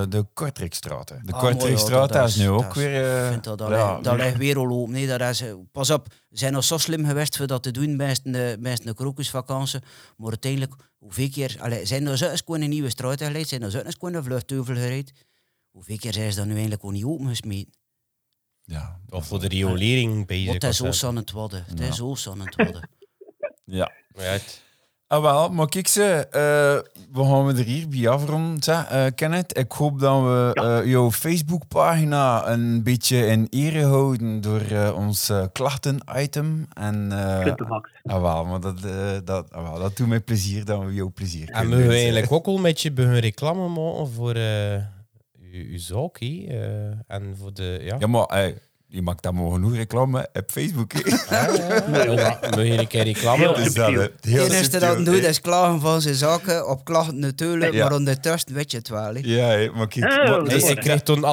de 0.09 0.26
Kortrijkstraten. 0.35 1.22
De 1.24 1.33
Ah, 1.33 1.40
Kortrijkstraat 1.40 2.14
is 2.28 2.37
nu 2.37 2.48
ook 2.48 2.74
weer... 2.74 3.22
Ik 3.24 3.31
vind 3.31 3.44
dat, 3.44 3.59
dat, 3.59 3.68
ja, 3.68 3.92
ligt- 3.92 4.04
dat 4.04 4.14
weer- 4.16 4.24
ligt 4.24 4.37
weer 4.37 4.57
al 4.59 4.70
open. 4.70 4.92
Nee, 4.92 5.07
dat 5.07 5.20
is, 5.20 5.42
pas 5.72 5.90
op, 5.90 6.07
we 6.28 6.38
zijn 6.38 6.52
nog 6.52 6.64
zo 6.64 6.78
slim 6.78 7.04
geweest 7.07 7.37
voor 7.37 7.46
dat 7.46 7.62
te 7.62 7.70
doen 7.70 7.96
bij 7.96 8.16
de, 8.22 8.57
bij 8.61 8.74
de 8.83 8.94
krokusvakantie. 8.94 9.81
Maar 10.16 10.28
uiteindelijk, 10.28 10.74
hoeveel 10.98 11.28
keer... 11.31 11.57
Allee, 11.61 11.87
zijn 11.87 12.07
er 12.07 12.18
zo 12.18 12.28
eens 12.31 12.42
gewoon 12.44 12.61
een 12.61 12.68
nieuwe 12.68 12.90
straat 12.90 13.22
geleid? 13.22 13.48
Zijn 13.48 13.62
er 13.62 13.70
zo 13.70 13.78
eens 13.78 13.96
een 14.00 14.24
vluchtheuvel 14.24 14.74
gereden? 14.74 15.14
Hoeveel 15.79 15.97
keer 15.97 16.12
zijn 16.12 16.31
ze 16.33 16.38
dan 16.38 16.47
nu 16.47 16.53
eigenlijk 16.53 16.85
ook 16.85 16.93
niet 16.93 17.05
opengesmeten? 17.05 17.73
Ja. 18.64 19.01
Of 19.09 19.27
voor 19.27 19.41
de 19.41 19.49
riolering 19.49 20.27
bezig. 20.27 20.52
Wat 20.52 20.63
is 20.65 20.79
was, 20.79 20.88
ons 20.88 21.05
aan 21.05 21.17
het 21.17 21.31
worden. 21.31 21.65
Het 21.69 21.81
is 21.81 22.00
ons 22.00 22.29
aan 22.29 22.40
het 22.40 22.55
worden. 22.57 22.88
ja. 23.81 23.90
het- 24.15 24.67
Ah, 25.07 25.23
wel, 25.23 25.48
maar 25.50 25.69
kijk 25.69 25.87
ze, 25.88 26.02
eh, 26.31 26.94
we 27.13 27.25
gaan 27.25 27.46
we 27.46 27.52
er 27.52 27.65
hier 27.65 27.88
bij 27.88 28.09
afronden. 28.09 28.63
Zeg, 28.63 28.88
eh, 28.88 29.07
Kenneth, 29.15 29.59
ik 29.59 29.73
hoop 29.73 30.00
dat 30.00 30.23
we 30.23 30.50
eh, 30.55 30.90
jouw 30.90 31.11
Facebookpagina 31.13 32.48
een 32.48 32.83
beetje 32.83 33.27
in 33.27 33.46
ere 33.50 33.85
houden 33.85 34.40
door 34.40 34.61
eh, 34.61 34.96
ons 34.96 35.33
klachten-item. 35.52 36.67
En, 36.73 37.13
eh, 37.13 37.42
Kunt 37.44 37.59
de 37.59 37.65
max. 37.65 37.90
ah, 38.02 38.21
wel, 38.23 38.44
maar 38.44 38.61
dat, 38.61 38.85
eh, 38.85 39.17
dat, 39.25 39.52
ah, 39.52 39.71
wel, 39.71 39.79
dat 39.81 39.96
doet 39.96 40.09
mij 40.09 40.21
plezier 40.21 40.65
dat 40.65 40.85
we 40.85 40.94
jou 40.94 41.11
plezier 41.11 41.48
En 41.48 41.69
we 41.69 41.88
eigenlijk 41.88 42.33
ook 42.33 42.46
al 42.46 42.59
met 42.59 42.81
je 42.81 42.92
beginnen 42.92 43.21
reclame 43.21 43.69
maken 43.69 44.09
voor 44.13 44.35
zaak, 45.77 46.17
hè? 46.21 46.44
Eh, 46.49 47.17
en 47.17 47.37
voor 47.38 47.55
de... 47.55 47.79
Ja, 47.83 47.96
Ja, 47.99 48.07
maar 48.07 48.25
eh, 48.25 48.55
je 48.87 49.03
maakt 49.03 49.23
dat 49.23 49.33
maar 49.33 49.51
genoeg 49.51 49.75
reclame 49.75 50.29
op 50.33 50.51
Facebook. 50.51 50.92
Ah, 50.94 51.57
ja, 52.17 52.38
Moet 52.51 52.67
je 52.67 52.79
een 52.79 52.87
keer 52.87 53.03
reclame? 53.05 53.55
Dus 53.55 53.75
dat, 53.75 53.87
heel 53.88 54.01
Het 54.01 54.27
enige 54.53 54.79
dat 54.79 55.05
doet 55.05 55.25
is 55.25 55.40
klagen 55.40 55.81
van 55.81 56.01
zijn 56.01 56.15
zaken. 56.15 56.69
Op 56.69 56.85
klachten 56.85 57.19
natuurlijk, 57.19 57.73
Ja. 57.73 57.85
maar 57.85 57.92
ondertussen 57.96 58.55
weet 58.55 58.71
je 58.71 58.77
het 58.77 58.88
wel. 58.88 59.17
Ja, 59.17 59.71
maar 59.75 59.88
kijk... 59.88 60.05
Maar- 60.05 60.27
dat 60.27 60.46
Nee, 60.46 60.57
is 60.57 60.69
ik 60.71 60.77
krijg 60.77 61.03
toen 61.03 61.25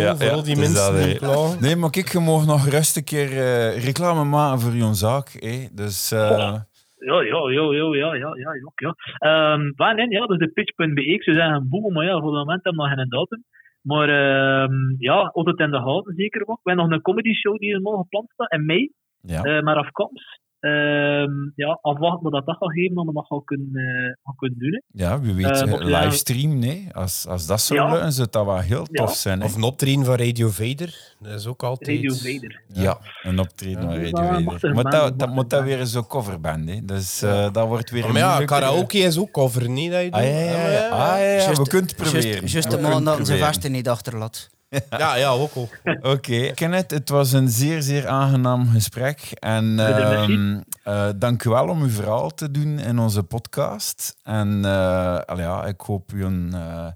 Ja, 0.00 0.16
voor 0.16 0.24
ja, 0.26 0.32
al 0.32 0.42
die 0.42 0.54
dus 0.54 0.64
mensen 0.68 0.92
dat, 0.94 1.02
die 1.04 1.16
klagen. 1.18 1.56
Nee, 1.60 1.76
maar 1.76 1.90
kijk, 1.90 2.12
je 2.12 2.18
mag 2.20 2.46
nog 2.46 2.68
rustig 2.68 2.96
een 2.96 3.04
keer 3.04 3.30
eh, 3.30 3.84
reclame 3.84 4.24
maken 4.24 4.60
voor 4.60 4.74
je 4.74 4.94
zaak. 4.94 5.30
Hè. 5.38 5.66
Dus... 5.72 6.10
eh, 6.12 6.54
Ja, 7.00 7.22
ja, 7.22 7.50
ja, 7.50 7.72
ja, 7.72 7.94
ja, 7.94 8.14
ja, 8.14 8.36
ja, 8.36 8.54
ja. 8.54 8.72
ja. 8.74 8.94
Ehm, 9.18 9.72
waar 9.76 9.94
nee, 9.94 10.10
ja, 10.10 10.26
dat 10.26 10.40
is 10.40 10.46
de 10.46 10.52
pitch.be. 10.52 11.04
Ik 11.04 11.22
zou 11.22 11.36
zeggen 11.36 11.54
een 11.54 11.68
boel, 11.68 11.90
maar 11.90 12.04
ja, 12.04 12.20
voor 12.20 12.36
het 12.36 12.46
moment 12.46 12.64
hebben 12.64 12.82
we 12.82 12.88
nog 12.88 12.98
geen 12.98 13.08
datum. 13.08 13.44
Maar 13.82 14.08
ehm, 14.08 14.94
ja, 14.98 15.30
altijd 15.32 15.58
in 15.58 15.70
de 15.70 15.76
houden 15.78 16.14
zeker 16.14 16.46
wel. 16.46 16.58
We 16.62 16.70
hebben 16.70 16.84
nog 16.84 16.94
een 16.94 17.02
comedy 17.02 17.32
show 17.32 17.58
die 17.58 17.74
er 17.74 17.80
morgen 17.80 18.02
gepland 18.02 18.30
staat 18.30 18.52
in 18.52 18.66
mei, 18.66 18.92
ja. 19.20 19.42
eh, 19.42 19.62
maar 19.62 19.76
afkomst. 19.76 20.39
Ehm, 20.60 21.30
ja, 21.54 21.78
afwachten 21.82 22.22
wat 22.22 22.32
dat 22.32 22.46
dat 22.46 22.56
gaat 22.58 22.72
geven, 22.72 22.94
dan 22.94 23.06
we 23.06 23.12
dat 23.12 23.26
gaan 23.26 23.44
kunnen, 23.44 23.70
eh, 23.74 24.14
gaan 24.24 24.34
kunnen 24.36 24.58
doen. 24.58 24.72
hè. 24.72 25.04
Ja, 25.04 25.20
wie 25.20 25.34
weet, 25.34 25.46
Eh, 25.46 25.72
eh, 25.72 25.84
livestream, 25.84 26.58
nee. 26.58 26.86
Als, 26.92 27.26
als 27.26 27.46
dat 27.46 27.60
zou 27.60 27.80
Ja. 27.80 27.92
lukken, 27.92 28.12
zou 28.12 28.28
dat 28.30 28.44
wel 28.44 28.58
heel 28.58 28.86
Ja. 28.90 29.04
tof 29.04 29.14
zijn. 29.14 29.38
hè. 29.40 29.44
Of 29.46 29.54
een 29.54 29.62
optreden 29.62 30.04
van 30.04 30.14
Radio 30.14 30.48
Vader. 30.48 31.14
Dat 31.20 31.32
is 31.40 31.46
ook 31.46 31.62
altijd... 31.62 31.96
Radio 31.96 32.14
Vader. 32.14 32.62
ja, 32.72 32.98
een 33.22 33.38
optreden 33.38 33.82
van 33.82 33.90
Ja, 33.90 33.96
Radio 33.96 34.10
dat 34.10 34.20
Vader. 34.26 34.42
mag 34.44 34.62
er 34.62 34.74
Maar 34.74 34.82
wel, 34.82 34.92
dat, 34.92 35.00
dat 35.02 35.18
dat 35.18 35.28
mag 35.28 35.36
moet 35.36 35.50
dat 35.50 35.64
wel. 35.64 35.76
weer 35.76 35.86
zo'n 35.86 36.06
coverband, 36.06 36.68
hè. 36.68 36.84
Dus 36.84 37.22
eh, 37.22 37.52
dat 37.52 37.66
wordt 37.68 37.90
weer 37.90 38.02
Maar 38.06 38.16
ja, 38.16 38.44
karaoke 38.44 38.98
is 38.98 39.18
ook 39.18 39.30
cover, 39.30 39.68
niet? 39.70 39.90
Dat 39.90 40.02
je 40.02 40.10
Ah, 40.12 40.22
ja, 40.22 40.28
ja, 40.28 40.44
ja. 40.44 40.70
ja. 40.70 40.88
Ah, 40.88 40.98
ja, 40.98 41.16
ja. 41.18 41.32
Juist- 41.42 41.58
we 41.58 41.68
kunnen 41.68 41.88
het 41.88 41.96
proberen. 41.96 42.42
We 42.44 42.60
de 42.60 42.68
kunnen 42.68 42.90
man 42.90 43.04
dat 43.04 43.14
zijn 43.14 43.26
proberen. 43.26 43.46
vesten 43.46 43.72
niet 43.72 43.88
achterlaat. 43.88 44.50
Ja, 44.98 45.14
ja, 45.16 45.28
ook 45.30 45.52
al. 45.54 45.68
Oké, 46.12 46.50
Kenneth, 46.54 46.90
het 46.90 47.08
was 47.08 47.32
een 47.32 47.48
zeer, 47.48 47.82
zeer 47.82 48.06
aangenaam 48.08 48.66
gesprek. 48.68 49.18
En 49.38 49.78
ehm 49.78 50.60
eh, 50.82 51.08
dank 51.18 51.44
u 51.44 51.50
wel 51.50 51.68
om 51.68 51.82
uw 51.82 51.88
verhaal 51.88 52.30
te 52.30 52.50
doen 52.50 52.78
in 52.78 52.98
onze 52.98 53.22
podcast. 53.22 54.16
En 54.22 54.64
eh, 54.64 55.16
allee, 55.18 55.44
ja, 55.44 55.64
ik 55.66 55.80
hoop 55.80 56.12
u 56.12 56.24
een, 56.24 56.50
eh, 56.54 56.86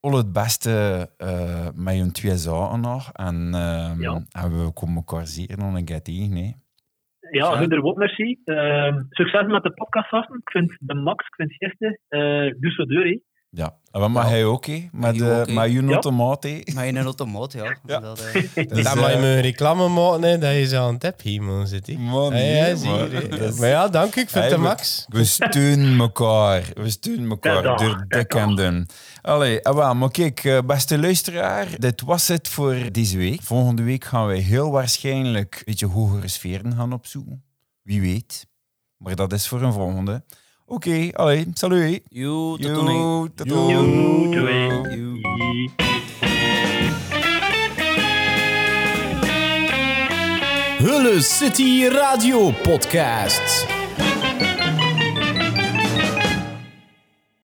al 0.00 0.12
het 0.16 0.32
beste 0.32 1.08
eh, 1.16 1.68
met 1.74 1.96
je 1.96 2.10
twee 2.10 2.36
zaken 2.36 2.80
nog. 2.80 3.10
En, 3.12 3.50
ehm, 3.54 4.00
Ja. 4.02 4.22
en 4.30 4.64
we 4.64 4.72
komen 4.72 4.96
elkaar 4.96 5.26
zeer 5.26 5.58
nog 5.58 5.74
een 5.74 5.84
keer 5.84 6.02
tegen. 6.02 6.36
hè. 6.36 6.52
Ja, 7.30 7.56
Gunder 7.56 7.82
ook 7.82 7.96
merci. 7.96 8.40
Ehm, 8.44 9.02
succes 9.10 9.46
met 9.46 9.62
de 9.62 9.72
podcast, 9.72 10.08
gasten. 10.08 10.36
Ik 10.36 10.50
vind 10.50 10.76
de 10.80 10.94
max, 10.94 11.26
ik 11.26 11.34
vind 11.34 11.52
het 11.52 11.62
eerste. 11.62 11.98
Eh 12.08 12.60
doe 12.60 12.70
zo 12.70 12.84
deur, 12.84 13.04
hè. 13.04 13.18
Ja, 13.52 13.74
en 13.90 14.00
wat 14.00 14.10
mag 14.10 14.24
Ja. 14.24 14.30
hij 14.30 14.44
ook, 14.44 14.66
hè? 14.66 14.88
Met, 14.92 15.20
Hij 15.20 15.40
ook, 15.40 15.46
eh, 15.46 15.46
Ja. 15.46 15.54
Maar 15.54 16.86
in 16.86 16.96
een 16.96 17.04
automaat, 17.04 17.52
ja. 17.52 17.76
Ja. 17.86 18.00
Dat, 18.00 18.20
eh, 18.20 18.66
Dus, 18.68 18.84
Dan 18.84 18.98
mag 18.98 19.08
je 19.08 19.14
eh, 19.14 19.20
me 19.20 19.26
een 19.26 19.40
reclame 19.40 19.88
maken, 19.88 20.22
hè, 20.22 20.38
dat 20.38 20.52
je 20.54 20.66
zo 20.66 20.82
aan 20.86 20.92
het 20.92 21.00
tap 21.00 21.20
hier 21.20 21.42
moet 21.42 21.68
zitten. 21.68 22.00
Man, 22.00 22.24
Ja, 22.24 22.30
nee, 22.30 22.56
ja, 22.56 22.76
zie 22.76 22.90
maar 22.90 23.38
dat 23.38 23.58
Maar 23.58 23.68
ja, 23.68 23.88
dank 23.88 24.16
u. 24.16 24.20
Ik 24.20 24.30
vind 24.30 24.50
het 24.50 24.60
max. 24.60 25.06
We 25.08 25.24
steunen 25.24 25.98
elkaar. 26.00 26.70
We 26.74 26.90
steunen 26.90 27.30
elkaar 27.30 27.62
door 27.62 28.04
dik 28.08 28.34
en 28.34 28.54
dun. 28.56 28.88
Allee, 29.22 29.66
ah, 29.66 29.92
maar 29.98 30.10
kijk, 30.10 30.62
beste 30.66 30.98
luisteraar, 30.98 31.66
dit 31.78 32.00
was 32.00 32.28
het 32.28 32.48
voor 32.48 32.76
deze 32.92 33.16
week. 33.18 33.42
Volgende 33.42 33.82
week 33.82 34.04
gaan 34.04 34.26
wij 34.26 34.38
heel 34.38 34.70
waarschijnlijk 34.70 35.54
een 35.54 35.62
beetje 35.64 35.86
hogere 35.86 36.28
sferen 36.28 36.74
gaan 36.76 36.92
opzoeken. 36.92 37.42
Wie 37.82 38.00
weet. 38.00 38.46
Maar 38.96 39.16
dat 39.16 39.32
is 39.32 39.48
voor 39.48 39.62
een 39.62 39.72
volgende. 39.72 40.22
Oké, 40.70 41.08
allee, 41.12 41.46
salut. 41.54 42.00
Yo, 42.08 42.56
tot 42.56 42.66
Yo, 42.66 42.74
toen. 42.74 43.32
tot. 43.34 43.48
Hulle 50.78 51.22
City 51.22 51.88
Radio 51.88 52.52
Podcast. 52.62 53.79